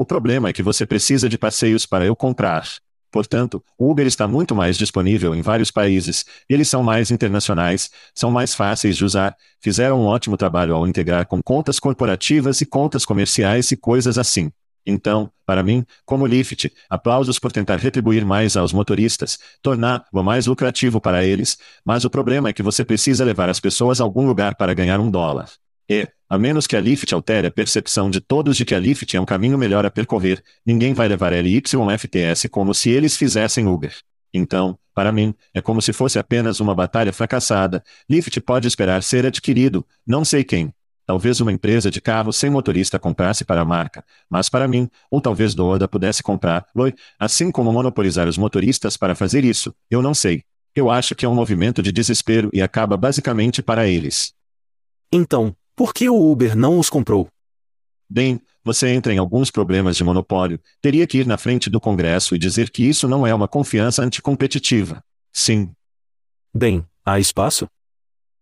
O 0.00 0.06
problema 0.06 0.48
é 0.48 0.52
que 0.52 0.62
você 0.62 0.86
precisa 0.86 1.28
de 1.28 1.36
passeios 1.36 1.84
para 1.84 2.06
eu 2.06 2.14
comprar. 2.14 2.64
Portanto, 3.10 3.60
o 3.76 3.90
Uber 3.90 4.06
está 4.06 4.28
muito 4.28 4.54
mais 4.54 4.78
disponível 4.78 5.34
em 5.34 5.42
vários 5.42 5.72
países, 5.72 6.24
eles 6.48 6.68
são 6.68 6.84
mais 6.84 7.10
internacionais, 7.10 7.90
são 8.14 8.30
mais 8.30 8.54
fáceis 8.54 8.96
de 8.96 9.04
usar, 9.04 9.34
fizeram 9.60 10.00
um 10.00 10.04
ótimo 10.06 10.36
trabalho 10.36 10.76
ao 10.76 10.86
integrar 10.86 11.26
com 11.26 11.42
contas 11.42 11.80
corporativas 11.80 12.60
e 12.60 12.66
contas 12.66 13.04
comerciais 13.04 13.72
e 13.72 13.76
coisas 13.76 14.18
assim. 14.18 14.52
Então, 14.86 15.32
para 15.44 15.64
mim, 15.64 15.84
como 16.06 16.28
Lyft, 16.28 16.72
aplausos 16.88 17.40
por 17.40 17.50
tentar 17.50 17.78
retribuir 17.78 18.24
mais 18.24 18.56
aos 18.56 18.72
motoristas, 18.72 19.36
tornar-o 19.60 20.22
mais 20.22 20.46
lucrativo 20.46 21.00
para 21.00 21.24
eles, 21.24 21.58
mas 21.84 22.04
o 22.04 22.10
problema 22.10 22.50
é 22.50 22.52
que 22.52 22.62
você 22.62 22.84
precisa 22.84 23.24
levar 23.24 23.48
as 23.48 23.58
pessoas 23.58 24.00
a 24.00 24.04
algum 24.04 24.24
lugar 24.28 24.54
para 24.54 24.74
ganhar 24.74 25.00
um 25.00 25.10
dólar. 25.10 25.50
E, 25.88 26.06
a 26.28 26.38
menos 26.38 26.66
que 26.66 26.76
a 26.76 26.80
Lyft 26.80 27.14
altere 27.14 27.46
a 27.46 27.50
percepção 27.50 28.10
de 28.10 28.20
todos 28.20 28.56
de 28.56 28.64
que 28.64 28.74
a 28.74 28.78
Lyft 28.78 29.16
é 29.16 29.20
um 29.20 29.24
caminho 29.24 29.56
melhor 29.56 29.86
a 29.86 29.90
percorrer, 29.90 30.42
ninguém 30.64 30.92
vai 30.92 31.08
levar 31.08 31.32
LYFTS 31.32 32.48
como 32.50 32.74
se 32.74 32.90
eles 32.90 33.16
fizessem 33.16 33.66
Uber. 33.66 33.94
Então, 34.32 34.78
para 34.94 35.10
mim, 35.10 35.34
é 35.54 35.62
como 35.62 35.80
se 35.80 35.92
fosse 35.92 36.18
apenas 36.18 36.60
uma 36.60 36.74
batalha 36.74 37.12
fracassada. 37.12 37.82
Lyft 38.10 38.40
pode 38.40 38.68
esperar 38.68 39.02
ser 39.02 39.24
adquirido, 39.24 39.86
não 40.06 40.24
sei 40.24 40.44
quem. 40.44 40.74
Talvez 41.06 41.40
uma 41.40 41.50
empresa 41.50 41.90
de 41.90 42.02
carro 42.02 42.34
sem 42.34 42.50
motorista 42.50 42.98
comprasse 42.98 43.42
para 43.42 43.62
a 43.62 43.64
marca, 43.64 44.04
mas 44.28 44.50
para 44.50 44.68
mim, 44.68 44.90
ou 45.10 45.22
talvez 45.22 45.54
Doda 45.54 45.88
pudesse 45.88 46.22
comprar, 46.22 46.66
Loi, 46.74 46.92
assim 47.18 47.50
como 47.50 47.72
monopolizar 47.72 48.28
os 48.28 48.36
motoristas 48.36 48.94
para 48.94 49.14
fazer 49.14 49.42
isso, 49.42 49.74
eu 49.90 50.02
não 50.02 50.12
sei. 50.12 50.42
Eu 50.74 50.90
acho 50.90 51.14
que 51.14 51.24
é 51.24 51.28
um 51.28 51.34
movimento 51.34 51.82
de 51.82 51.90
desespero 51.90 52.50
e 52.52 52.60
acaba 52.60 52.94
basicamente 52.94 53.62
para 53.62 53.88
eles. 53.88 54.34
Então, 55.10 55.56
por 55.78 55.94
que 55.94 56.10
o 56.10 56.32
Uber 56.32 56.56
não 56.56 56.76
os 56.76 56.90
comprou? 56.90 57.28
Bem, 58.10 58.42
você 58.64 58.88
entra 58.88 59.14
em 59.14 59.18
alguns 59.18 59.48
problemas 59.48 59.96
de 59.96 60.02
monopólio, 60.02 60.60
teria 60.82 61.06
que 61.06 61.18
ir 61.18 61.24
na 61.24 61.38
frente 61.38 61.70
do 61.70 61.80
Congresso 61.80 62.34
e 62.34 62.38
dizer 62.38 62.68
que 62.70 62.82
isso 62.82 63.06
não 63.06 63.24
é 63.24 63.32
uma 63.32 63.46
confiança 63.46 64.02
anticompetitiva. 64.02 65.00
Sim. 65.32 65.70
Bem, 66.52 66.84
há 67.06 67.20
espaço? 67.20 67.68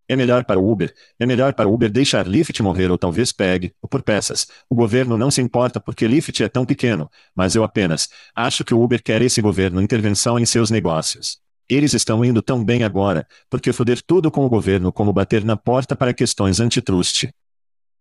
É 0.08 0.16
melhor 0.16 0.46
para 0.46 0.58
o 0.58 0.72
Uber, 0.72 0.94
é 1.18 1.26
melhor 1.26 1.52
para 1.52 1.68
o 1.68 1.74
Uber 1.74 1.90
deixar 1.90 2.26
Lyft 2.26 2.62
morrer 2.62 2.90
ou 2.90 2.96
talvez 2.96 3.32
pegue, 3.32 3.74
ou 3.82 3.88
por 3.88 4.02
peças. 4.02 4.46
O 4.70 4.74
governo 4.74 5.18
não 5.18 5.30
se 5.30 5.42
importa 5.42 5.78
porque 5.78 6.08
Lyft 6.08 6.42
é 6.42 6.48
tão 6.48 6.64
pequeno, 6.64 7.10
mas 7.34 7.54
eu 7.54 7.62
apenas 7.62 8.08
acho 8.34 8.64
que 8.64 8.72
o 8.72 8.80
Uber 8.82 9.02
quer 9.02 9.20
esse 9.20 9.42
governo 9.42 9.82
intervenção 9.82 10.38
em 10.38 10.46
seus 10.46 10.70
negócios. 10.70 11.38
Eles 11.68 11.94
estão 11.94 12.24
indo 12.24 12.40
tão 12.40 12.64
bem 12.64 12.84
agora, 12.84 13.26
porque 13.50 13.72
foder 13.72 14.00
tudo 14.06 14.30
com 14.30 14.46
o 14.46 14.48
governo 14.48 14.92
como 14.92 15.12
bater 15.12 15.44
na 15.44 15.56
porta 15.56 15.96
para 15.96 16.14
questões 16.14 16.60
antitrust. 16.60 17.28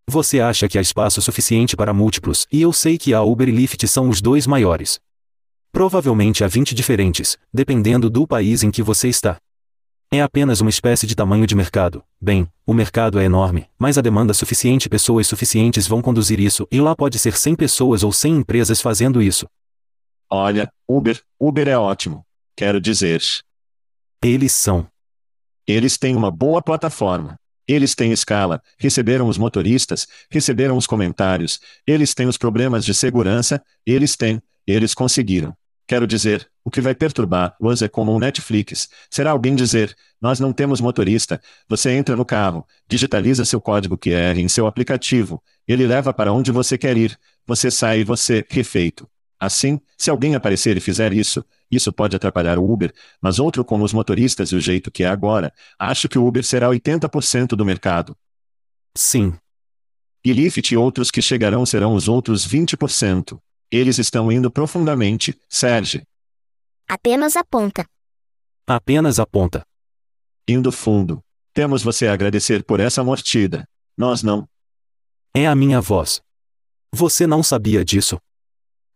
Você 0.07 0.39
acha 0.39 0.67
que 0.67 0.77
há 0.77 0.81
espaço 0.81 1.19
suficiente 1.19 1.75
para 1.75 1.91
múltiplos, 1.91 2.45
e 2.51 2.61
eu 2.61 2.71
sei 2.71 2.95
que 2.95 3.11
a 3.11 3.23
Uber 3.23 3.49
e 3.49 3.51
Lyft 3.51 3.87
são 3.87 4.07
os 4.07 4.21
dois 4.21 4.45
maiores. 4.45 4.99
Provavelmente 5.71 6.43
há 6.43 6.47
20 6.47 6.75
diferentes, 6.75 7.37
dependendo 7.51 8.07
do 8.07 8.27
país 8.27 8.61
em 8.61 8.69
que 8.69 8.83
você 8.83 9.09
está. 9.09 9.37
É 10.11 10.21
apenas 10.21 10.61
uma 10.61 10.69
espécie 10.69 11.07
de 11.07 11.15
tamanho 11.15 11.47
de 11.47 11.55
mercado. 11.55 12.03
Bem, 12.21 12.47
o 12.67 12.73
mercado 12.73 13.19
é 13.19 13.25
enorme, 13.25 13.67
mas 13.79 13.97
a 13.97 14.01
demanda 14.01 14.33
suficiente 14.33 14.87
pessoas 14.87 15.25
suficientes 15.25 15.87
vão 15.87 16.03
conduzir 16.03 16.39
isso 16.39 16.67
e 16.71 16.79
lá 16.79 16.95
pode 16.95 17.17
ser 17.17 17.35
100 17.35 17.55
pessoas 17.55 18.03
ou 18.03 18.11
100 18.11 18.37
empresas 18.37 18.79
fazendo 18.79 19.21
isso. 19.23 19.47
Olha, 20.29 20.71
Uber, 20.87 21.19
Uber 21.39 21.67
é 21.67 21.77
ótimo. 21.77 22.23
Quero 22.55 22.79
dizer, 22.79 23.21
eles 24.27 24.53
são. 24.53 24.87
Eles 25.67 25.97
têm 25.97 26.15
uma 26.15 26.31
boa 26.31 26.61
plataforma. 26.61 27.39
Eles 27.67 27.95
têm 27.95 28.11
escala, 28.11 28.61
receberam 28.77 29.27
os 29.27 29.37
motoristas, 29.37 30.07
receberam 30.29 30.77
os 30.77 30.85
comentários, 30.85 31.59
eles 31.85 32.13
têm 32.13 32.27
os 32.27 32.37
problemas 32.37 32.85
de 32.85 32.93
segurança, 32.93 33.59
eles 33.83 34.15
têm, 34.15 34.39
eles 34.67 34.93
conseguiram. 34.93 35.55
Quero 35.87 36.05
dizer, 36.05 36.47
o 36.63 36.69
que 36.69 36.81
vai 36.81 36.93
perturbar 36.93 37.55
os 37.59 37.81
é 37.81 37.87
como 37.87 38.15
um 38.15 38.19
Netflix. 38.19 38.87
Será 39.09 39.31
alguém 39.31 39.55
dizer, 39.55 39.95
nós 40.21 40.39
não 40.39 40.53
temos 40.53 40.79
motorista, 40.79 41.41
você 41.67 41.91
entra 41.91 42.15
no 42.15 42.25
carro, 42.25 42.67
digitaliza 42.87 43.45
seu 43.45 43.59
código 43.59 43.97
QR 43.97 44.37
em 44.37 44.47
seu 44.47 44.67
aplicativo, 44.67 45.41
ele 45.67 45.87
leva 45.87 46.13
para 46.13 46.31
onde 46.31 46.51
você 46.51 46.77
quer 46.77 46.95
ir, 46.97 47.17
você 47.47 47.71
sai 47.71 48.01
e 48.01 48.03
você, 48.03 48.45
refeito. 48.47 49.07
Assim, 49.39 49.79
se 49.97 50.09
alguém 50.09 50.35
aparecer 50.35 50.77
e 50.77 50.79
fizer 50.79 51.11
isso, 51.11 51.43
isso 51.69 51.91
pode 51.91 52.15
atrapalhar 52.15 52.57
o 52.57 52.71
Uber, 52.71 52.93
mas 53.21 53.39
outro 53.39 53.65
como 53.65 53.83
os 53.83 53.93
motoristas 53.93 54.49
e 54.49 54.55
o 54.55 54.61
jeito 54.61 54.89
que 54.89 55.03
é 55.03 55.07
agora, 55.07 55.53
acho 55.77 56.07
que 56.07 56.17
o 56.17 56.25
Uber 56.25 56.43
será 56.43 56.67
80% 56.69 57.49
do 57.49 57.65
mercado. 57.65 58.15
Sim. 58.95 59.33
E 60.23 60.31
Lyft 60.31 60.73
e 60.73 60.77
outros 60.77 61.11
que 61.11 61.21
chegarão 61.21 61.65
serão 61.65 61.93
os 61.93 62.07
outros 62.07 62.47
20%. 62.47 63.39
Eles 63.69 63.97
estão 63.99 64.31
indo 64.31 64.49
profundamente, 64.49 65.37
Sérgio. 65.49 66.01
Apenas 66.87 67.35
aponta. 67.35 67.85
Apenas 68.65 69.19
aponta. 69.19 69.65
Indo 70.47 70.71
fundo. 70.71 71.21
Temos 71.53 71.83
você 71.83 72.07
a 72.07 72.13
agradecer 72.13 72.63
por 72.63 72.79
essa 72.79 73.03
mordida. 73.03 73.67
Nós 73.97 74.23
não. 74.23 74.47
É 75.33 75.45
a 75.47 75.55
minha 75.55 75.81
voz. 75.81 76.21
Você 76.91 77.27
não 77.27 77.43
sabia 77.43 77.83
disso? 77.83 78.19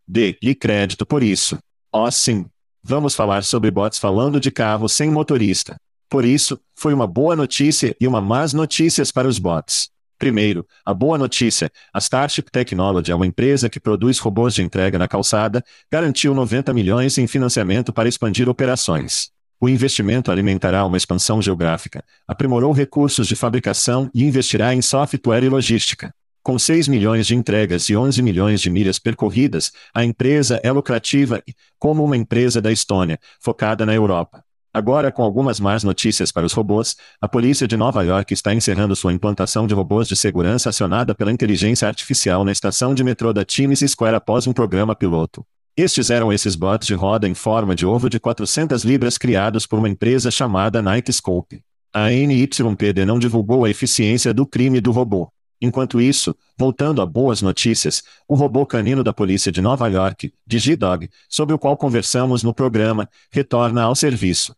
Dê-lhe 0.06 0.54
crédito 0.54 1.06
por 1.06 1.22
isso. 1.22 1.58
Oh, 1.92 2.10
sim. 2.10 2.46
Vamos 2.82 3.14
falar 3.14 3.44
sobre 3.44 3.70
bots 3.70 3.98
falando 3.98 4.40
de 4.40 4.50
carro 4.50 4.88
sem 4.88 5.10
motorista. 5.10 5.76
Por 6.08 6.24
isso, 6.24 6.58
foi 6.74 6.92
uma 6.92 7.06
boa 7.06 7.36
notícia 7.36 7.94
e 8.00 8.06
uma 8.06 8.20
más 8.20 8.52
notícias 8.52 9.12
para 9.12 9.28
os 9.28 9.38
bots. 9.38 9.90
Primeiro, 10.18 10.66
a 10.84 10.92
boa 10.92 11.16
notícia: 11.16 11.70
a 11.94 11.98
Starship 11.98 12.50
Technology 12.50 13.10
é 13.10 13.14
uma 13.14 13.26
empresa 13.26 13.70
que 13.70 13.80
produz 13.80 14.18
robôs 14.18 14.54
de 14.54 14.62
entrega 14.62 14.98
na 14.98 15.08
calçada, 15.08 15.64
garantiu 15.90 16.34
90 16.34 16.74
milhões 16.74 17.16
em 17.16 17.26
financiamento 17.26 17.92
para 17.92 18.08
expandir 18.08 18.48
operações. 18.48 19.30
O 19.58 19.68
investimento 19.68 20.30
alimentará 20.30 20.84
uma 20.84 20.96
expansão 20.96 21.40
geográfica, 21.40 22.02
aprimorou 22.26 22.72
recursos 22.72 23.26
de 23.26 23.36
fabricação 23.36 24.10
e 24.14 24.24
investirá 24.24 24.74
em 24.74 24.82
software 24.82 25.44
e 25.44 25.48
logística. 25.48 26.12
Com 26.42 26.58
6 26.58 26.88
milhões 26.88 27.26
de 27.26 27.34
entregas 27.34 27.90
e 27.90 27.96
11 27.96 28.22
milhões 28.22 28.62
de 28.62 28.70
milhas 28.70 28.98
percorridas, 28.98 29.72
a 29.92 30.02
empresa 30.02 30.58
é 30.62 30.72
lucrativa 30.72 31.42
e, 31.46 31.54
como 31.78 32.02
uma 32.02 32.16
empresa 32.16 32.62
da 32.62 32.72
Estônia, 32.72 33.18
focada 33.38 33.84
na 33.84 33.94
Europa. 33.94 34.42
Agora, 34.72 35.12
com 35.12 35.22
algumas 35.22 35.60
más 35.60 35.84
notícias 35.84 36.32
para 36.32 36.46
os 36.46 36.54
robôs, 36.54 36.96
a 37.20 37.28
polícia 37.28 37.68
de 37.68 37.76
Nova 37.76 38.02
York 38.02 38.32
está 38.32 38.54
encerrando 38.54 38.96
sua 38.96 39.12
implantação 39.12 39.66
de 39.66 39.74
robôs 39.74 40.08
de 40.08 40.16
segurança 40.16 40.70
acionada 40.70 41.14
pela 41.14 41.30
inteligência 41.30 41.86
artificial 41.86 42.42
na 42.42 42.52
estação 42.52 42.94
de 42.94 43.04
metrô 43.04 43.34
da 43.34 43.44
Times 43.44 43.80
Square 43.80 44.16
após 44.16 44.46
um 44.46 44.54
programa 44.54 44.96
piloto. 44.96 45.44
Estes 45.76 46.08
eram 46.08 46.32
esses 46.32 46.54
bots 46.54 46.86
de 46.86 46.94
roda 46.94 47.28
em 47.28 47.34
forma 47.34 47.74
de 47.74 47.84
ovo 47.84 48.08
de 48.08 48.18
400 48.18 48.82
libras 48.82 49.18
criados 49.18 49.66
por 49.66 49.78
uma 49.78 49.88
empresa 49.90 50.30
chamada 50.30 50.80
Nightscope. 50.80 51.60
A 51.92 52.10
NYPD 52.10 53.04
não 53.04 53.18
divulgou 53.18 53.66
a 53.66 53.70
eficiência 53.70 54.32
do 54.32 54.46
crime 54.46 54.80
do 54.80 54.90
robô. 54.90 55.30
Enquanto 55.60 56.00
isso, 56.00 56.34
voltando 56.56 57.02
a 57.02 57.06
boas 57.06 57.42
notícias, 57.42 58.02
o 58.26 58.34
robô 58.34 58.64
canino 58.64 59.04
da 59.04 59.12
polícia 59.12 59.52
de 59.52 59.60
Nova 59.60 59.88
York, 59.88 60.32
DigiDog, 60.46 61.10
sobre 61.28 61.54
o 61.54 61.58
qual 61.58 61.76
conversamos 61.76 62.42
no 62.42 62.54
programa, 62.54 63.08
retorna 63.30 63.82
ao 63.82 63.94
serviço. 63.94 64.56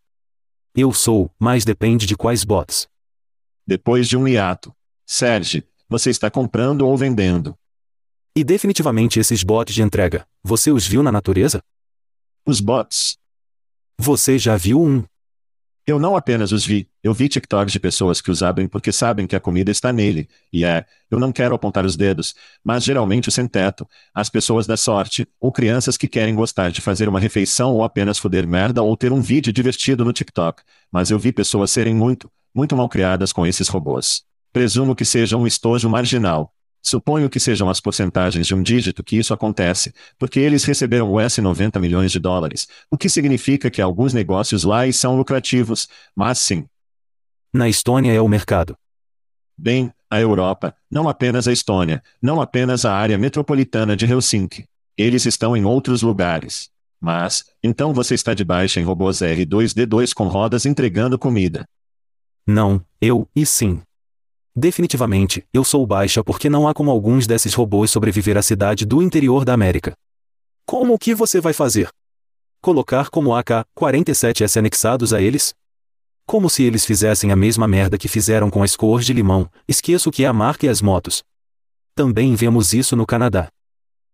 Eu 0.75 0.93
sou, 0.93 1.31
mas 1.39 1.65
depende 1.65 2.07
de 2.07 2.17
quais 2.17 2.45
bots. 2.45 2.89
Depois 3.67 4.09
de 4.09 4.17
um 4.17 4.29
hiato. 4.29 4.75
Serge, 5.05 5.65
você 5.89 6.11
está 6.11 6.31
comprando 6.31 6.83
ou 6.83 6.97
vendendo? 6.97 7.59
E 8.35 8.43
definitivamente 8.43 9.19
esses 9.19 9.43
bots 9.43 9.75
de 9.75 9.83
entrega, 9.83 10.27
você 10.43 10.71
os 10.71 10.87
viu 10.87 11.03
na 11.03 11.13
natureza? 11.13 11.63
Os 12.47 12.61
bots. 12.61 13.19
Você 13.99 14.39
já 14.39 14.57
viu 14.57 14.81
um? 14.81 15.05
Eu 15.85 15.99
não 15.99 16.17
apenas 16.17 16.53
os 16.53 16.65
vi, 16.65 16.89
eu 17.03 17.13
vi 17.13 17.29
TikToks 17.29 17.73
de 17.73 17.81
pessoas 17.81 18.21
que 18.21 18.31
os 18.31 18.41
abrem 18.41 18.69
porque 18.69 18.93
sabem 18.93 19.27
que 19.27 19.35
a 19.35 19.41
comida 19.41 19.69
está 19.69 19.93
nele, 19.93 20.29
e 20.53 20.65
é, 20.65 20.87
eu 21.11 21.19
não 21.19 21.33
quero 21.33 21.57
apontar 21.57 21.85
os 21.85 21.97
dedos, 21.97 22.37
mas 22.63 22.85
geralmente 22.85 23.29
o 23.29 23.33
sem-teto, 23.33 23.89
as 24.15 24.31
pessoas 24.31 24.65
da 24.65 24.77
sorte, 24.77 25.27
ou 25.41 25.51
crianças 25.51 25.97
que 25.97 26.07
querem 26.07 26.37
gostar 26.37 26.71
de 26.71 26.81
fazer 26.81 27.09
uma 27.09 27.19
refeição 27.19 27.75
ou 27.75 27.83
apenas 27.83 28.17
foder 28.17 28.47
merda 28.47 28.81
ou 28.81 28.97
ter 28.97 29.11
um 29.11 29.21
vídeo 29.21 29.53
divertido 29.53 30.05
no 30.05 30.13
TikTok, 30.13 30.63
mas 30.91 31.11
eu 31.11 31.19
vi 31.19 31.33
pessoas 31.33 31.73
serem 31.73 31.97
muito, 31.97 32.31
muito 32.55 32.77
mal 32.77 32.89
criadas 32.89 33.33
com 33.33 33.45
esses 33.45 33.67
robôs. 33.67 34.23
Presumo 34.53 34.95
que 34.95 35.05
seja 35.05 35.37
um 35.37 35.49
estojo 35.49 35.89
marginal, 35.89 36.55
Suponho 36.83 37.31
que 37.31 37.39
sejam 37.39 37.71
as 37.71 37.81
porcentagens 37.81 38.47
de 38.47 38.55
um 38.55 38.63
dígito 38.63 39.05
que 39.05 39.17
isso 39.17 39.33
acontece, 39.33 39.95
porque 40.19 40.41
eles 40.41 40.65
receberam 40.65 41.15
US 41.15 41.39
90 41.39 41.79
milhões 41.79 42.11
de 42.11 42.19
dólares, 42.19 42.67
o 42.91 42.99
que 42.99 43.09
significa 43.09 43.71
que 43.71 43.81
alguns 43.81 44.13
negócios 44.13 44.65
lá 44.65 44.91
são 44.93 45.17
lucrativos, 45.17 45.89
mas 46.15 46.39
sim. 46.39 46.67
Na 47.53 47.69
Estônia 47.69 48.13
é 48.13 48.21
o 48.21 48.27
mercado. 48.27 48.77
Bem, 49.57 49.93
a 50.11 50.21
Europa, 50.21 50.75
não 50.91 51.09
apenas 51.09 51.47
a 51.47 51.53
Estônia, 51.53 52.03
não 52.21 52.41
apenas 52.41 52.85
a 52.85 52.93
área 52.93 53.17
metropolitana 53.17 53.97
de 53.97 54.07
Helsinki. 54.07 54.67
Eles 54.97 55.25
estão 55.25 55.57
em 55.57 55.65
outros 55.65 56.03
lugares. 56.03 56.71
Mas, 57.01 57.45
então 57.63 57.93
você 57.93 58.15
está 58.15 58.35
de 58.35 58.45
baixa 58.45 58.81
em 58.81 58.85
robôs 58.85 59.19
R2D2 59.19 60.13
com 60.13 60.29
rodas 60.29 60.67
entregando 60.67 61.19
comida. 61.19 61.65
Não, 62.47 62.85
eu, 63.01 63.29
e 63.35 63.47
sim. 63.47 63.81
Definitivamente, 64.55 65.47
eu 65.51 65.65
sou 65.65 65.87
baixa 65.87 66.23
porque 66.23 66.51
não 66.51 66.69
há 66.69 66.75
como 66.75 66.91
alguns 66.91 67.27
desses 67.27 67.55
robôs 67.55 67.91
sobreviver 67.91 68.37
à 68.37 68.43
cidade 68.43 68.85
do 68.85 69.01
interior 69.01 69.47
da 69.47 69.55
América. 69.55 69.95
Como 70.67 70.93
o 70.93 70.99
que 70.99 71.15
você 71.15 71.41
vai 71.41 71.55
fazer? 71.55 71.89
Colocar 72.61 73.09
como 73.09 73.35
AK-47S 73.35 74.59
anexados 74.59 75.15
a 75.15 75.23
eles? 75.23 75.55
Como 76.27 76.51
se 76.51 76.63
eles 76.65 76.85
fizessem 76.85 77.33
a 77.33 77.37
mesma 77.37 77.67
merda 77.67 77.97
que 77.97 78.09
fizeram 78.09 78.51
com 78.51 78.63
as 78.63 78.77
cores 78.77 79.07
de 79.07 79.15
limão, 79.15 79.51
esqueço 79.67 80.11
que 80.11 80.23
é 80.23 80.27
a 80.27 80.35
marca 80.35 80.67
e 80.67 80.69
as 80.69 80.83
motos. 80.83 81.23
Também 81.95 82.35
vemos 82.35 82.75
isso 82.75 82.95
no 82.95 83.07
Canadá. 83.07 83.49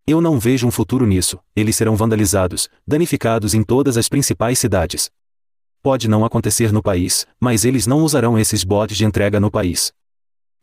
Eu 0.06 0.20
não 0.20 0.38
vejo 0.38 0.68
um 0.68 0.70
futuro 0.70 1.04
nisso, 1.04 1.38
eles 1.54 1.74
serão 1.74 1.96
vandalizados, 1.96 2.68
danificados 2.86 3.54
em 3.54 3.62
todas 3.64 3.96
as 3.96 4.08
principais 4.08 4.58
cidades. 4.58 5.10
Pode 5.82 6.08
não 6.08 6.24
acontecer 6.24 6.72
no 6.72 6.82
país, 6.82 7.26
mas 7.40 7.64
eles 7.64 7.88
não 7.88 8.02
usarão 8.02 8.38
esses 8.38 8.62
bots 8.62 8.96
de 8.96 9.04
entrega 9.04 9.38
no 9.40 9.50
país 9.50 9.92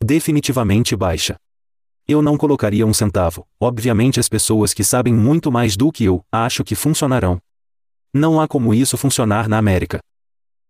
definitivamente 0.04 0.96
baixa. 0.96 1.36
Eu 2.08 2.22
não 2.22 2.38
colocaria 2.38 2.86
um 2.86 2.94
centavo, 2.94 3.48
obviamente 3.60 4.20
as 4.20 4.30
pessoas 4.30 4.74
que 4.74 4.84
sabem 4.84 5.14
muito 5.14 5.52
mais 5.52 5.76
do 5.76 5.92
que 5.92 6.04
eu, 6.04 6.24
acho 6.32 6.64
que 6.64 6.76
funcionarão. 6.76 7.42
Não 8.14 8.40
há 8.40 8.48
como 8.48 8.74
isso 8.74 8.98
funcionar 8.98 9.50
na 9.50 9.58
América. 9.58 10.00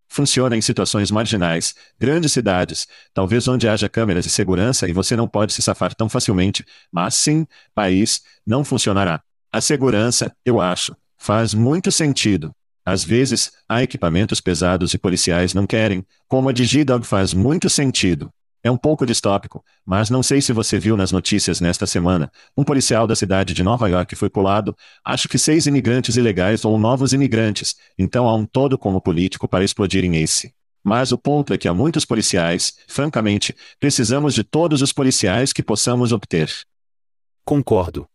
Funciona 0.07 0.55
em 0.55 0.61
situações 0.61 1.11
marginais, 1.11 1.75
grandes 1.99 2.31
cidades, 2.31 2.87
talvez 3.13 3.47
onde 3.47 3.67
haja 3.67 3.89
câmeras 3.89 4.23
de 4.23 4.29
segurança 4.29 4.87
e 4.87 4.93
você 4.93 5.15
não 5.15 5.27
pode 5.27 5.51
se 5.51 5.61
safar 5.61 5.93
tão 5.93 6.07
facilmente, 6.07 6.65
mas 6.91 7.15
sim, 7.15 7.45
país, 7.73 8.21
não 8.45 8.63
funcionará. 8.63 9.21
A 9.51 9.59
segurança, 9.59 10.33
eu 10.45 10.61
acho, 10.61 10.95
faz 11.17 11.53
muito 11.53 11.91
sentido. 11.91 12.51
Às 12.85 13.03
vezes, 13.03 13.51
há 13.67 13.81
equipamentos 13.81 14.39
pesados 14.39 14.93
e 14.93 14.97
policiais 14.97 15.53
não 15.53 15.65
querem, 15.65 16.05
como 16.27 16.49
a 16.49 16.53
DigiDog 16.53 17.05
faz 17.05 17.33
muito 17.33 17.69
sentido. 17.69 18.29
É 18.65 18.71
um 18.71 18.77
pouco 18.77 19.05
distópico, 19.05 19.63
mas 19.85 20.09
não 20.09 20.23
sei 20.23 20.41
se 20.41 20.51
você 20.51 20.79
viu 20.79 20.97
nas 20.97 21.11
notícias 21.11 21.61
nesta 21.61 21.85
semana. 21.85 22.31
Um 22.57 22.63
policial 22.63 23.05
da 23.05 23.15
cidade 23.15 23.53
de 23.53 23.61
Nova 23.61 23.87
York 23.87 24.15
foi 24.15 24.27
pulado, 24.27 24.75
acho 25.05 25.29
que 25.29 25.37
seis 25.37 25.67
imigrantes 25.67 26.15
ilegais 26.15 26.65
ou 26.65 26.75
novos 26.79 27.13
imigrantes, 27.13 27.75
então 27.95 28.27
há 28.27 28.33
um 28.33 28.43
todo 28.43 28.75
como 28.75 28.99
político 28.99 29.47
para 29.47 29.63
explodirem 29.63 30.15
esse. 30.15 30.51
Mas 30.83 31.11
o 31.11 31.17
ponto 31.17 31.53
é 31.53 31.59
que 31.59 31.67
há 31.67 31.75
muitos 31.75 32.05
policiais, 32.05 32.73
francamente, 32.87 33.55
precisamos 33.79 34.33
de 34.33 34.43
todos 34.43 34.81
os 34.81 34.91
policiais 34.91 35.53
que 35.53 35.61
possamos 35.61 36.11
obter. 36.11 36.51
Concordo. 37.45 38.07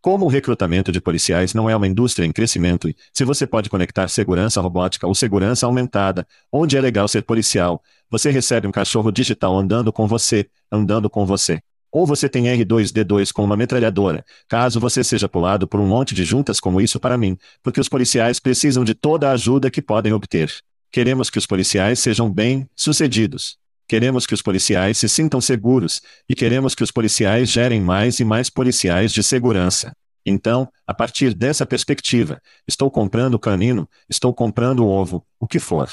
Como 0.00 0.24
o 0.24 0.28
recrutamento 0.28 0.92
de 0.92 1.00
policiais 1.00 1.52
não 1.52 1.68
é 1.68 1.74
uma 1.74 1.86
indústria 1.86 2.24
em 2.24 2.32
crescimento 2.32 2.88
e, 2.88 2.96
se 3.12 3.24
você 3.24 3.46
pode 3.46 3.68
conectar 3.68 4.06
segurança 4.08 4.60
robótica 4.60 5.06
ou 5.06 5.14
segurança 5.14 5.66
aumentada, 5.66 6.26
onde 6.52 6.76
é 6.76 6.80
legal 6.80 7.08
ser 7.08 7.22
policial, 7.22 7.82
você 8.08 8.30
recebe 8.30 8.68
um 8.68 8.72
cachorro 8.72 9.10
digital 9.10 9.58
andando 9.58 9.92
com 9.92 10.06
você, 10.06 10.48
andando 10.70 11.10
com 11.10 11.26
você. 11.26 11.60
Ou 11.90 12.06
você 12.06 12.28
tem 12.28 12.44
R2D2 12.44 13.32
com 13.32 13.42
uma 13.42 13.56
metralhadora, 13.56 14.24
caso 14.48 14.78
você 14.78 15.02
seja 15.02 15.28
pulado 15.28 15.66
por 15.66 15.80
um 15.80 15.86
monte 15.86 16.14
de 16.14 16.24
juntas 16.24 16.60
como 16.60 16.80
isso 16.80 17.00
para 17.00 17.16
mim, 17.16 17.38
porque 17.62 17.80
os 17.80 17.88
policiais 17.88 18.38
precisam 18.38 18.84
de 18.84 18.94
toda 18.94 19.28
a 19.28 19.32
ajuda 19.32 19.70
que 19.70 19.82
podem 19.82 20.12
obter. 20.12 20.52
Queremos 20.92 21.30
que 21.30 21.38
os 21.38 21.46
policiais 21.46 21.98
sejam 21.98 22.30
bem-sucedidos. 22.30 23.58
Queremos 23.88 24.26
que 24.26 24.34
os 24.34 24.42
policiais 24.42 24.98
se 24.98 25.08
sintam 25.08 25.40
seguros, 25.40 26.02
e 26.28 26.34
queremos 26.34 26.74
que 26.74 26.82
os 26.82 26.90
policiais 26.90 27.48
gerem 27.48 27.80
mais 27.80 28.18
e 28.18 28.24
mais 28.24 28.50
policiais 28.50 29.12
de 29.12 29.22
segurança. 29.22 29.92
Então, 30.24 30.68
a 30.84 30.92
partir 30.92 31.32
dessa 31.32 31.64
perspectiva, 31.64 32.42
estou 32.66 32.90
comprando 32.90 33.38
canino, 33.38 33.88
estou 34.08 34.34
comprando 34.34 34.84
ovo, 34.84 35.24
o 35.38 35.46
que 35.46 35.60
for. 35.60 35.88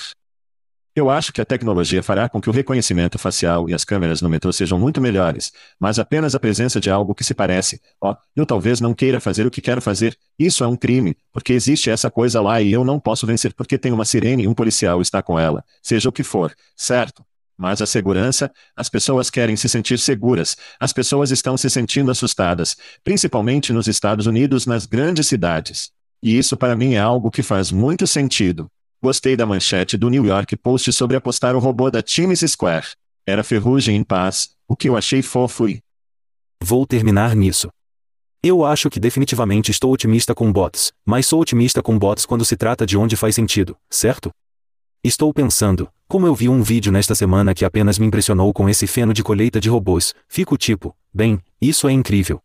Eu 0.96 1.10
acho 1.10 1.34
que 1.34 1.42
a 1.42 1.46
tecnologia 1.46 2.04
fará 2.04 2.30
com 2.30 2.40
que 2.40 2.50
o 2.50 2.54
reconhecimento 2.54 3.18
facial 3.18 3.68
e 3.68 3.74
as 3.74 3.84
câmeras 3.84 4.22
no 4.22 4.30
metrô 4.30 4.54
sejam 4.54 4.80
muito 4.80 5.02
melhores, 5.02 5.52
mas 5.80 5.98
apenas 5.98 6.36
a 6.36 6.40
presença 6.40 6.80
de 6.80 6.90
algo 6.90 7.16
que 7.16 7.24
se 7.24 7.34
parece, 7.34 7.82
ó, 8.00 8.12
oh, 8.12 8.16
eu 8.36 8.46
talvez 8.46 8.80
não 8.80 8.94
queira 8.94 9.20
fazer 9.20 9.46
o 9.48 9.52
que 9.52 9.60
quero 9.60 9.82
fazer, 9.82 10.16
isso 10.38 10.64
é 10.64 10.68
um 10.68 10.76
crime, 10.76 11.18
porque 11.32 11.54
existe 11.54 11.90
essa 11.90 12.12
coisa 12.12 12.42
lá 12.42 12.62
e 12.62 12.72
eu 12.72 12.84
não 12.84 13.00
posso 13.00 13.26
vencer 13.26 13.54
porque 13.54 13.78
tem 13.78 13.92
uma 13.92 14.06
sirene 14.06 14.44
e 14.44 14.48
um 14.48 14.54
policial 14.54 15.02
está 15.02 15.24
com 15.24 15.40
ela, 15.40 15.64
seja 15.82 16.10
o 16.10 16.12
que 16.12 16.24
for, 16.24 16.56
certo? 16.76 17.26
Mas 17.58 17.82
a 17.82 17.86
segurança, 17.86 18.52
as 18.76 18.90
pessoas 18.90 19.30
querem 19.30 19.56
se 19.56 19.70
sentir 19.70 20.00
seguras, 20.00 20.58
as 20.80 20.92
pessoas 20.92 21.32
estão 21.32 21.56
se 21.56 21.70
sentindo 21.70 22.10
assustadas, 22.10 22.76
principalmente 23.04 23.72
nos 23.72 23.88
Estados 23.88 24.26
Unidos, 24.26 24.66
nas 24.66 24.86
grandes 24.86 25.28
cidades. 25.28 25.92
E 26.22 26.38
isso 26.38 26.58
para 26.58 26.76
mim 26.76 26.94
é 26.94 27.00
algo 27.00 27.30
que 27.30 27.44
faz 27.44 27.72
muito 27.72 28.08
sentido. 28.08 28.68
Gostei 29.02 29.36
da 29.36 29.46
manchete 29.46 29.98
do 29.98 30.10
New 30.10 30.26
York 30.26 30.56
Post 30.56 30.94
sobre 30.94 31.18
apostar 31.18 31.56
o 31.56 31.60
robô 31.60 31.92
da 31.92 32.02
Times 32.02 32.40
Square. 32.40 32.88
Era 33.28 33.44
ferrugem 33.44 33.98
em 33.98 34.04
paz, 34.04 34.52
o 34.68 34.76
que 34.76 34.88
eu 34.88 34.96
achei 34.98 35.22
fofo 35.22 35.68
e. 35.68 35.82
Vou 36.62 36.88
terminar 36.88 37.36
nisso. 37.36 37.70
Eu 38.42 38.66
acho 38.66 38.90
que 38.90 39.00
definitivamente 39.00 39.72
estou 39.72 39.94
otimista 39.94 40.34
com 40.34 40.52
bots, 40.52 40.92
mas 41.06 41.28
sou 41.28 41.42
otimista 41.42 41.82
com 41.82 41.98
bots 42.00 42.26
quando 42.26 42.44
se 42.44 42.58
trata 42.58 42.86
de 42.86 42.98
onde 42.98 43.16
faz 43.16 43.36
sentido, 43.36 43.78
certo? 43.90 44.32
Estou 45.02 45.34
pensando, 45.34 45.90
como 46.14 46.28
eu 46.28 46.36
vi 46.36 46.48
um 46.48 46.62
vídeo 46.62 46.92
nesta 46.92 47.16
semana 47.16 47.56
que 47.56 47.66
apenas 47.66 47.98
me 47.98 48.06
impressionou 48.06 48.54
com 48.54 48.70
esse 48.70 48.86
feno 48.86 49.16
de 49.16 49.24
colheita 49.24 49.60
de 49.60 49.68
robôs, 49.68 50.14
fico 50.28 50.56
tipo, 50.56 50.96
bem, 51.12 51.40
isso 51.60 51.88
é 51.88 51.92
incrível. 51.92 52.40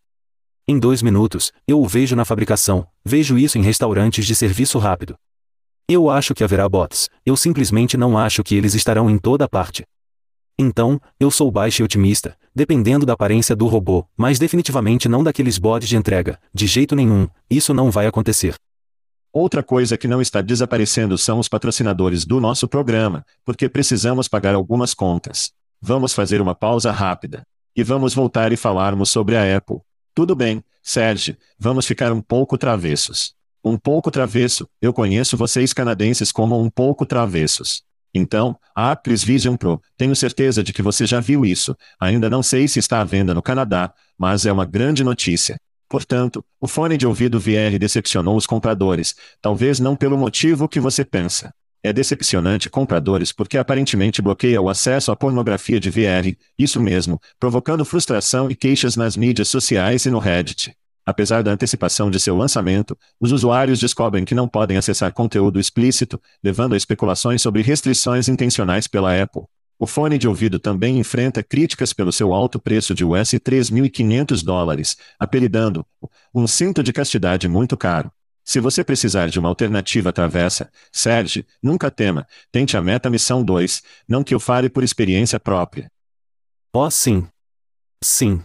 Em 0.67 0.79
dois 0.79 1.03
minutos, 1.03 1.53
eu 1.67 1.79
o 1.79 1.87
vejo 1.87 2.17
na 2.17 2.25
fabricação, 2.25 2.87
vejo 3.05 3.37
isso 3.37 3.59
em 3.59 3.63
restaurantes 3.63 4.25
de 4.25 4.35
serviço 4.35 4.79
rápido. 4.79 5.17
Eu 5.87 6.09
acho 6.09 6.33
que 6.33 6.43
haverá 6.43 6.67
bots, 6.67 7.11
eu 7.27 7.37
simplesmente 7.37 7.95
não 7.95 8.17
acho 8.17 8.43
que 8.43 8.55
eles 8.55 8.73
estarão 8.73 9.11
em 9.11 9.19
toda 9.19 9.47
parte. 9.47 9.85
Então, 10.59 10.99
eu 11.21 11.31
sou 11.31 11.51
baixo 11.51 11.83
e 11.83 11.85
otimista, 11.85 12.39
dependendo 12.55 13.05
da 13.05 13.13
aparência 13.13 13.55
do 13.55 13.67
robô, 13.67 14.03
mas 14.17 14.39
definitivamente 14.39 15.11
não 15.11 15.23
daqueles 15.23 15.59
bots 15.59 15.87
de 15.87 15.95
entrega, 15.95 16.41
de 16.55 16.67
jeito 16.67 16.97
nenhum, 16.97 17.29
isso 17.51 17.75
não 17.75 17.91
vai 17.91 18.07
acontecer. 18.07 18.55
Outra 19.41 19.63
coisa 19.63 19.97
que 19.97 20.09
não 20.09 20.21
está 20.21 20.41
desaparecendo 20.43 21.17
são 21.17 21.39
os 21.39 21.49
patrocinadores 21.49 22.25
do 22.25 22.41
nosso 22.41 22.67
programa, 22.67 23.25
porque 23.45 23.69
precisamos 23.69 24.27
pagar 24.27 24.53
algumas 24.53 24.95
contas. 24.95 25.53
Vamos 25.81 26.13
fazer 26.13 26.41
uma 26.41 26.57
pausa 26.57 26.91
rápida. 26.91 27.47
E 27.77 27.85
vamos 27.85 28.15
voltar 28.15 28.51
e 28.51 28.57
falarmos 28.57 29.11
sobre 29.11 29.37
a 29.37 29.57
Apple. 29.57 29.77
Tudo 30.13 30.35
bem, 30.35 30.61
Sérgio, 30.83 31.37
vamos 31.57 31.87
ficar 31.87 32.11
um 32.11 32.21
pouco 32.21 32.59
travessos. 32.59 33.33
Um 33.63 33.79
pouco 33.79 34.11
travesso, 34.11 34.69
eu 34.83 34.93
conheço 34.93 35.37
vocês 35.37 35.73
canadenses 35.73 36.33
como 36.33 36.61
um 36.61 36.69
pouco 36.69 37.07
travessos. 37.07 37.85
Então, 38.13 38.59
a 38.75 38.91
Apples 38.91 39.23
Vision 39.23 39.55
Pro, 39.55 39.81
tenho 39.97 40.17
certeza 40.17 40.65
de 40.65 40.73
que 40.73 40.83
você 40.83 41.07
já 41.07 41.21
viu 41.21 41.47
isso, 41.47 41.77
ainda 42.01 42.29
não 42.29 42.43
sei 42.43 42.67
se 42.67 42.81
está 42.81 43.01
à 43.01 43.05
venda 43.05 43.33
no 43.33 43.41
Canadá, 43.41 43.95
mas 44.19 44.45
é 44.47 44.53
uma 44.53 44.65
grande 44.65 45.05
notícia. 45.05 45.61
Portanto, 45.89 46.45
o 46.61 46.69
fone 46.69 46.97
de 46.97 47.07
ouvido 47.07 47.41
VR 47.41 47.79
decepcionou 47.81 48.37
os 48.37 48.47
compradores, 48.47 49.15
talvez 49.41 49.81
não 49.81 49.97
pelo 49.97 50.19
motivo 50.19 50.69
que 50.69 50.79
você 50.79 51.05
pensa. 51.05 51.53
É 51.83 51.93
decepcionante 51.93 52.69
compradores 52.69 53.33
porque 53.33 53.57
aparentemente 53.57 54.21
bloqueia 54.21 54.61
o 54.61 54.69
acesso 54.69 55.13
à 55.13 55.17
pornografia 55.17 55.79
de 55.79 55.89
VR, 55.89 56.37
isso 56.59 56.81
mesmo, 56.81 57.21
provocando 57.39 57.85
frustração 57.85 58.51
e 58.51 58.55
queixas 58.55 58.97
nas 58.97 59.17
mídias 59.17 59.49
sociais 59.49 60.05
e 60.05 60.11
no 60.11 60.19
Reddit. 60.19 60.75
Apesar 61.07 61.43
da 61.43 61.53
antecipação 61.53 62.11
de 62.11 62.21
seu 62.21 62.37
lançamento, 62.37 62.99
os 63.19 63.33
usuários 63.33 63.81
descobrem 63.81 64.27
que 64.27 64.35
não 64.35 64.47
podem 64.47 64.77
acessar 64.77 65.11
conteúdo 65.13 65.59
explícito, 65.59 66.21
levando 66.45 66.75
a 66.75 66.77
especulações 66.77 67.41
sobre 67.41 67.63
restrições 67.63 68.29
intencionais 68.29 68.87
pela 68.87 69.19
Apple. 69.19 69.45
O 69.79 69.87
fone 69.87 70.19
de 70.19 70.27
ouvido 70.27 70.59
também 70.59 70.99
enfrenta 70.99 71.43
críticas 71.43 71.93
pelo 71.93 72.11
seu 72.11 72.35
alto 72.35 72.59
preço 72.59 72.95
de 72.95 73.05
US 73.05 73.33
3.500 73.35 74.43
dólares, 74.43 74.97
apelidando 75.19 75.87
um 76.35 76.47
cinto 76.49 76.83
de 76.83 76.93
castidade 76.93 77.47
muito 77.47 77.77
caro. 77.77 78.11
Se 78.45 78.61
você 78.61 78.83
precisar 78.83 79.29
de 79.29 79.39
uma 79.39 79.49
alternativa 79.49 80.13
travessa, 80.13 80.73
Serge, 80.91 81.47
nunca 81.63 81.91
tema, 81.91 82.27
tente 82.51 82.77
a 82.77 82.83
Meta 82.83 83.09
Missão 83.09 83.45
2, 83.45 83.83
não 84.09 84.25
que 84.25 84.35
eu 84.35 84.41
fale 84.41 84.69
por 84.69 84.83
experiência 84.83 85.39
própria. 85.39 85.93
Oh 86.73 86.91
sim. 86.91 87.29
Sim. 88.03 88.43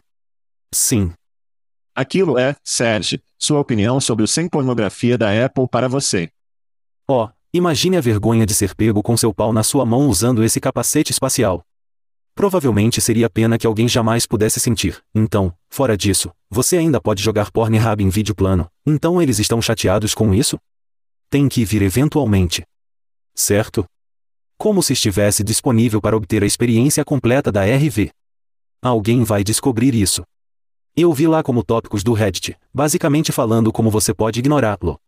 Sim. 0.74 1.14
Aquilo 1.96 2.38
é, 2.38 2.56
Serge, 2.64 3.24
sua 3.40 3.60
opinião 3.60 4.00
sobre 4.00 4.24
o 4.24 4.28
sem 4.28 4.48
pornografia 4.48 5.18
da 5.18 5.46
Apple 5.46 5.68
para 5.68 5.88
você. 5.88 6.30
Oh, 7.08 7.30
Imagine 7.56 7.98
a 7.98 8.02
vergonha 8.02 8.48
de 8.48 8.54
ser 8.56 8.74
pego 8.74 9.04
com 9.04 9.16
seu 9.16 9.32
pau 9.32 9.54
na 9.54 9.62
sua 9.62 9.86
mão 9.86 10.08
usando 10.08 10.44
esse 10.44 10.60
capacete 10.60 11.12
espacial. 11.12 11.64
Provavelmente 12.34 13.00
seria 13.00 13.30
pena 13.30 13.60
que 13.60 13.68
alguém 13.68 13.88
jamais 13.88 14.26
pudesse 14.26 14.60
sentir. 14.60 15.00
Então, 15.14 15.54
fora 15.70 15.96
disso, 15.96 16.32
você 16.50 16.78
ainda 16.78 17.00
pode 17.00 17.22
jogar 17.22 17.52
Pornhub 17.52 18.04
em 18.04 18.10
vídeo 18.10 18.34
plano. 18.34 18.68
Então 18.84 19.22
eles 19.22 19.38
estão 19.38 19.62
chateados 19.62 20.16
com 20.16 20.34
isso? 20.34 20.58
Tem 21.30 21.48
que 21.48 21.64
vir 21.64 21.84
eventualmente. 21.84 22.64
Certo? 23.36 23.86
Como 24.58 24.82
se 24.82 24.94
estivesse 24.94 25.44
disponível 25.44 26.02
para 26.02 26.18
obter 26.18 26.42
a 26.42 26.48
experiência 26.48 27.06
completa 27.06 27.52
da 27.52 27.64
RV. 27.64 28.10
Alguém 28.82 29.24
vai 29.24 29.44
descobrir 29.44 29.94
isso. 29.94 30.24
Eu 30.96 31.14
vi 31.14 31.28
lá 31.28 31.44
como 31.44 31.64
tópicos 31.64 32.04
do 32.04 32.14
Reddit, 32.14 32.58
basicamente 32.74 33.32
falando 33.32 33.72
como 33.72 33.92
você 33.92 34.12
pode 34.12 34.40
ignorá-lo. 34.40 35.00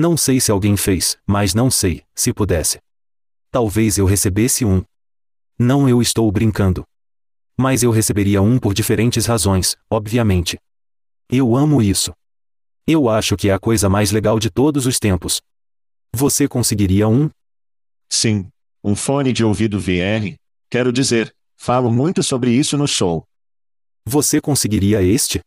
Não 0.00 0.16
sei 0.16 0.40
se 0.40 0.52
alguém 0.52 0.76
fez, 0.76 1.18
mas 1.26 1.54
não 1.54 1.68
sei, 1.68 2.04
se 2.14 2.32
pudesse. 2.32 2.78
Talvez 3.50 3.98
eu 3.98 4.06
recebesse 4.06 4.64
um. 4.64 4.84
Não 5.58 5.88
eu 5.88 6.00
estou 6.00 6.30
brincando. 6.30 6.84
Mas 7.56 7.82
eu 7.82 7.90
receberia 7.90 8.40
um 8.40 8.60
por 8.60 8.72
diferentes 8.72 9.26
razões, 9.26 9.76
obviamente. 9.90 10.56
Eu 11.28 11.56
amo 11.56 11.82
isso. 11.82 12.12
Eu 12.86 13.08
acho 13.08 13.36
que 13.36 13.48
é 13.48 13.52
a 13.52 13.58
coisa 13.58 13.88
mais 13.88 14.12
legal 14.12 14.38
de 14.38 14.50
todos 14.50 14.86
os 14.86 15.00
tempos. 15.00 15.42
Você 16.12 16.46
conseguiria 16.46 17.08
um? 17.08 17.28
Sim. 18.08 18.48
Um 18.84 18.94
fone 18.94 19.32
de 19.32 19.44
ouvido 19.44 19.80
VR. 19.80 20.36
Quero 20.70 20.92
dizer, 20.92 21.34
falo 21.56 21.90
muito 21.90 22.22
sobre 22.22 22.52
isso 22.52 22.78
no 22.78 22.86
show. 22.86 23.24
Você 24.06 24.40
conseguiria 24.40 25.02
este? 25.02 25.40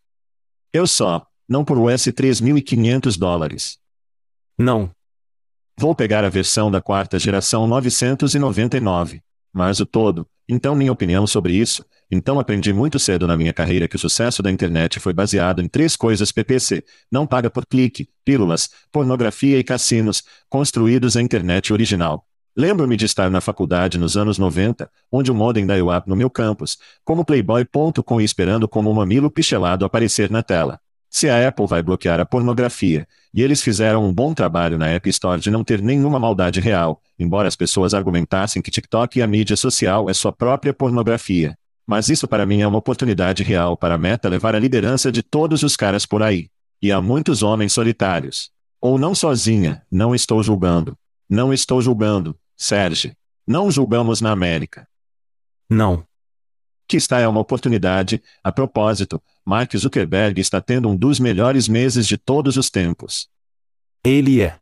Eu 0.74 0.86
só, 0.86 1.26
não 1.48 1.64
por 1.64 1.78
US 1.78 2.08
3.500 2.08 3.18
dólares. 3.18 3.81
Não. 4.62 4.92
Vou 5.76 5.96
pegar 5.96 6.24
a 6.24 6.30
versão 6.30 6.70
da 6.70 6.80
quarta 6.80 7.18
geração 7.18 7.66
999. 7.66 9.20
Mas 9.52 9.80
o 9.80 9.86
todo, 9.88 10.28
então 10.48 10.76
minha 10.76 10.92
opinião 10.92 11.26
sobre 11.26 11.54
isso, 11.54 11.84
então 12.12 12.40
aprendi 12.40 12.72
muito 12.72 13.00
cedo 13.00 13.26
na 13.26 13.36
minha 13.36 13.52
carreira 13.52 13.88
que 13.88 13.96
o 13.96 14.00
sucesso 14.00 14.44
da 14.44 14.52
internet 14.52 15.00
foi 15.00 15.14
baseado 15.14 15.64
em 15.64 15.68
três 15.68 15.96
coisas 15.96 16.32
PPC, 16.32 16.84
não 17.12 17.26
paga 17.26 17.50
por 17.50 17.66
clique, 17.66 18.08
pílulas, 18.24 18.70
pornografia 18.92 19.58
e 19.58 19.64
cassinos, 19.64 20.24
construídos 20.48 21.18
a 21.18 21.22
internet 21.22 21.74
original. 21.74 22.24
Lembro-me 22.56 22.96
de 22.96 23.06
estar 23.06 23.32
na 23.32 23.42
faculdade 23.42 23.98
nos 23.98 24.16
anos 24.16 24.38
90, 24.38 24.90
onde 25.12 25.32
o 25.32 25.36
modem 25.36 25.66
da 25.66 25.74
UAP 25.84 26.08
no 26.08 26.16
meu 26.16 26.30
campus, 26.30 26.78
como 27.04 27.26
playboy.com 27.26 28.22
e 28.22 28.24
esperando 28.24 28.68
como 28.68 28.92
um 28.92 28.94
mamilo 28.94 29.32
pichelado 29.32 29.86
aparecer 29.86 30.30
na 30.30 30.44
tela. 30.44 30.80
Se 31.14 31.30
a 31.30 31.46
Apple 31.46 31.68
vai 31.68 31.84
bloquear 31.84 32.22
a 32.22 32.26
pornografia, 32.26 33.06
e 33.34 33.42
eles 33.42 33.62
fizeram 33.62 34.06
um 34.08 34.14
bom 34.14 34.34
trabalho 34.34 34.78
na 34.78 34.88
App 34.88 35.10
Store 35.10 35.42
de 35.42 35.52
não 35.52 35.62
ter 35.62 35.82
nenhuma 35.82 36.18
maldade 36.18 36.62
real, 36.62 37.02
embora 37.20 37.50
as 37.50 37.56
pessoas 37.56 37.94
argumentassem 37.94 38.62
que 38.62 38.72
TikTok 38.72 39.20
e 39.20 39.22
a 39.22 39.28
mídia 39.28 39.58
social 39.58 40.10
é 40.10 40.14
sua 40.14 40.32
própria 40.32 40.74
pornografia. 40.74 41.58
Mas 41.86 42.08
isso 42.08 42.30
para 42.30 42.46
mim 42.46 42.62
é 42.62 42.68
uma 42.68 42.78
oportunidade 42.78 43.44
real 43.44 43.76
para 43.76 43.96
a 43.96 43.98
Meta 43.98 44.30
levar 44.30 44.56
a 44.56 44.60
liderança 44.60 45.12
de 45.12 45.22
todos 45.22 45.64
os 45.64 45.76
caras 45.76 46.06
por 46.06 46.24
aí. 46.24 46.50
E 46.82 46.94
há 46.94 47.02
muitos 47.02 47.44
homens 47.44 47.74
solitários. 47.74 48.50
Ou 48.80 48.98
não 48.98 49.14
sozinha, 49.14 49.84
não 49.92 50.16
estou 50.16 50.42
julgando. 50.42 50.98
Não 51.30 51.54
estou 51.54 51.82
julgando, 51.82 52.38
Sérgio. 52.56 53.14
Não 53.46 53.70
julgamos 53.70 54.22
na 54.22 54.32
América. 54.32 54.88
Não. 55.70 56.06
Que 56.92 56.98
está 56.98 57.22
é 57.22 57.28
uma 57.30 57.40
oportunidade, 57.40 58.22
a 58.44 58.52
propósito, 58.52 59.24
Mark 59.46 59.74
Zuckerberg 59.78 60.42
está 60.42 60.60
tendo 60.60 60.90
um 60.90 60.98
dos 60.98 61.22
melhores 61.22 61.70
meses 61.70 62.06
de 62.06 62.18
todos 62.18 62.58
os 62.58 62.70
tempos. 62.70 63.30
Ele 64.04 64.42
é. 64.42 64.58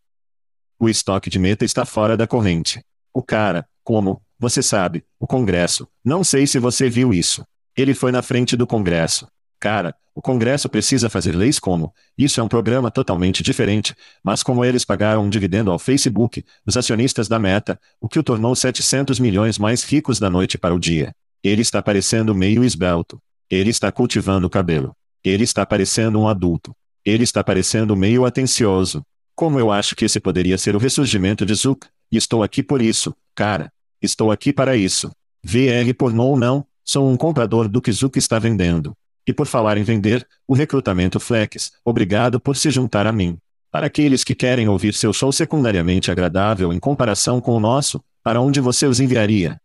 O 0.80 0.88
estoque 0.88 1.28
de 1.28 1.40
meta 1.40 1.66
está 1.66 1.86
fora 1.86 2.16
da 2.16 2.28
corrente. 2.28 2.86
O 3.12 3.24
cara, 3.24 3.68
como, 3.84 4.22
você 4.38 4.62
sabe, 4.62 5.04
o 5.20 5.26
Congresso, 5.26 5.88
não 6.06 6.24
sei 6.24 6.46
se 6.46 6.60
você 6.60 6.88
viu 6.88 7.12
isso. 7.12 7.44
Ele 7.76 7.96
foi 7.96 8.12
na 8.12 8.22
frente 8.22 8.56
do 8.56 8.68
Congresso. 8.68 9.28
Cara, 9.60 9.96
o 10.14 10.22
Congresso 10.22 10.70
precisa 10.70 11.10
fazer 11.10 11.36
leis 11.36 11.58
como, 11.58 11.92
isso 12.16 12.40
é 12.40 12.44
um 12.44 12.48
programa 12.48 12.92
totalmente 12.92 13.42
diferente, 13.42 13.96
mas 14.24 14.44
como 14.44 14.64
eles 14.64 14.86
pagaram 14.86 15.24
um 15.24 15.30
dividendo 15.32 15.72
ao 15.72 15.80
Facebook, 15.80 16.46
os 16.64 16.78
acionistas 16.78 17.28
da 17.28 17.40
Meta, 17.40 17.80
o 18.00 18.08
que 18.08 18.20
o 18.20 18.24
tornou 18.24 18.56
700 18.56 19.20
milhões 19.20 19.58
mais 19.58 19.84
ricos 19.84 20.20
da 20.20 20.30
noite 20.30 20.60
para 20.60 20.76
o 20.76 20.80
dia. 20.80 21.12
Ele 21.44 21.62
está 21.62 21.82
parecendo 21.82 22.36
meio 22.36 22.64
esbelto. 22.64 23.22
Ele 23.50 23.70
está 23.70 23.92
cultivando 23.92 24.48
o 24.48 24.50
cabelo. 24.50 24.96
Ele 25.24 25.44
está 25.44 25.66
parecendo 25.66 26.20
um 26.20 26.28
adulto. 26.28 26.76
Ele 27.06 27.24
está 27.24 27.44
parecendo 27.44 27.96
meio 27.96 28.26
atencioso. 28.26 29.04
Como 29.36 29.60
eu 29.60 29.72
acho 29.72 29.96
que 29.96 30.06
esse 30.06 30.20
poderia 30.20 30.58
ser 30.58 30.76
o 30.76 30.80
ressurgimento 30.80 31.46
de 31.46 31.54
Zuck, 31.54 31.88
e 32.12 32.18
estou 32.18 32.44
aqui 32.44 32.62
por 32.62 32.82
isso, 32.82 33.16
cara. 33.34 33.72
Estou 34.02 34.32
aqui 34.32 34.52
para 34.52 34.76
isso. 34.76 35.12
VR 35.44 35.94
pornô 35.98 36.26
ou 36.26 36.38
não, 36.38 36.66
sou 36.84 37.10
um 37.10 37.16
comprador 37.16 37.70
do 37.70 37.82
que 37.82 37.92
Zuck 37.92 38.20
está 38.20 38.38
vendendo. 38.38 38.94
E 39.26 39.34
por 39.34 39.48
falar 39.48 39.78
em 39.78 39.84
vender, 39.84 40.28
o 40.48 40.54
recrutamento 40.54 41.20
Flex, 41.20 41.72
obrigado 41.86 42.40
por 42.40 42.58
se 42.58 42.70
juntar 42.70 43.08
a 43.08 43.12
mim. 43.12 43.38
Para 43.72 43.88
aqueles 43.88 44.24
que 44.24 44.34
querem 44.34 44.68
ouvir 44.68 44.94
seu 44.94 45.14
show 45.14 45.32
secundariamente 45.32 46.10
agradável 46.10 46.74
em 46.74 46.80
comparação 46.80 47.40
com 47.40 47.56
o 47.56 47.60
nosso, 47.60 48.04
para 48.24 48.42
onde 48.42 48.60
você 48.60 48.88
os 48.88 49.00
enviaria? 49.00 49.62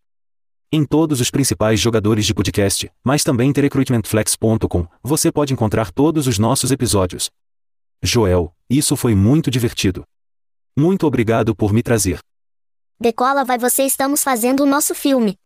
Em 0.76 0.84
todos 0.84 1.20
os 1.20 1.30
principais 1.30 1.78
jogadores 1.78 2.26
de 2.26 2.34
podcast, 2.34 2.90
mas 3.04 3.22
também 3.22 3.52
em 3.56 3.60
recruitmentflex.com, 3.60 4.88
você 5.04 5.30
pode 5.30 5.52
encontrar 5.52 5.92
todos 5.92 6.26
os 6.26 6.36
nossos 6.36 6.72
episódios. 6.72 7.30
Joel, 8.02 8.52
isso 8.68 8.96
foi 8.96 9.14
muito 9.14 9.52
divertido. 9.52 10.04
Muito 10.76 11.06
obrigado 11.06 11.54
por 11.54 11.72
me 11.72 11.80
trazer. 11.80 12.18
Decola 12.98 13.44
vai 13.44 13.56
você 13.56 13.84
estamos 13.84 14.24
fazendo 14.24 14.64
o 14.64 14.66
nosso 14.66 14.96
filme. 14.96 15.38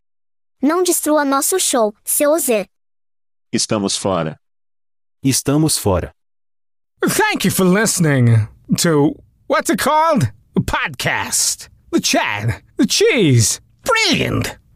Não 0.62 0.82
destrua 0.82 1.26
nosso 1.26 1.60
show, 1.60 1.94
seu 2.02 2.30
Ozer. 2.30 2.66
Estamos 3.52 3.98
fora. 3.98 4.40
Estamos 5.22 5.76
fora. 5.76 6.10
Thank 7.02 7.46
you 7.46 7.52
for 7.52 7.66
listening 7.66 8.48
to 8.78 9.14
what's 9.46 9.68
it 9.68 9.76
called? 9.76 10.32
A 10.56 10.62
podcast. 10.62 11.68
The 11.92 12.00
chat. 12.00 12.64
The 12.78 12.86
cheese. 12.86 13.60
Brilliant. 13.84 14.58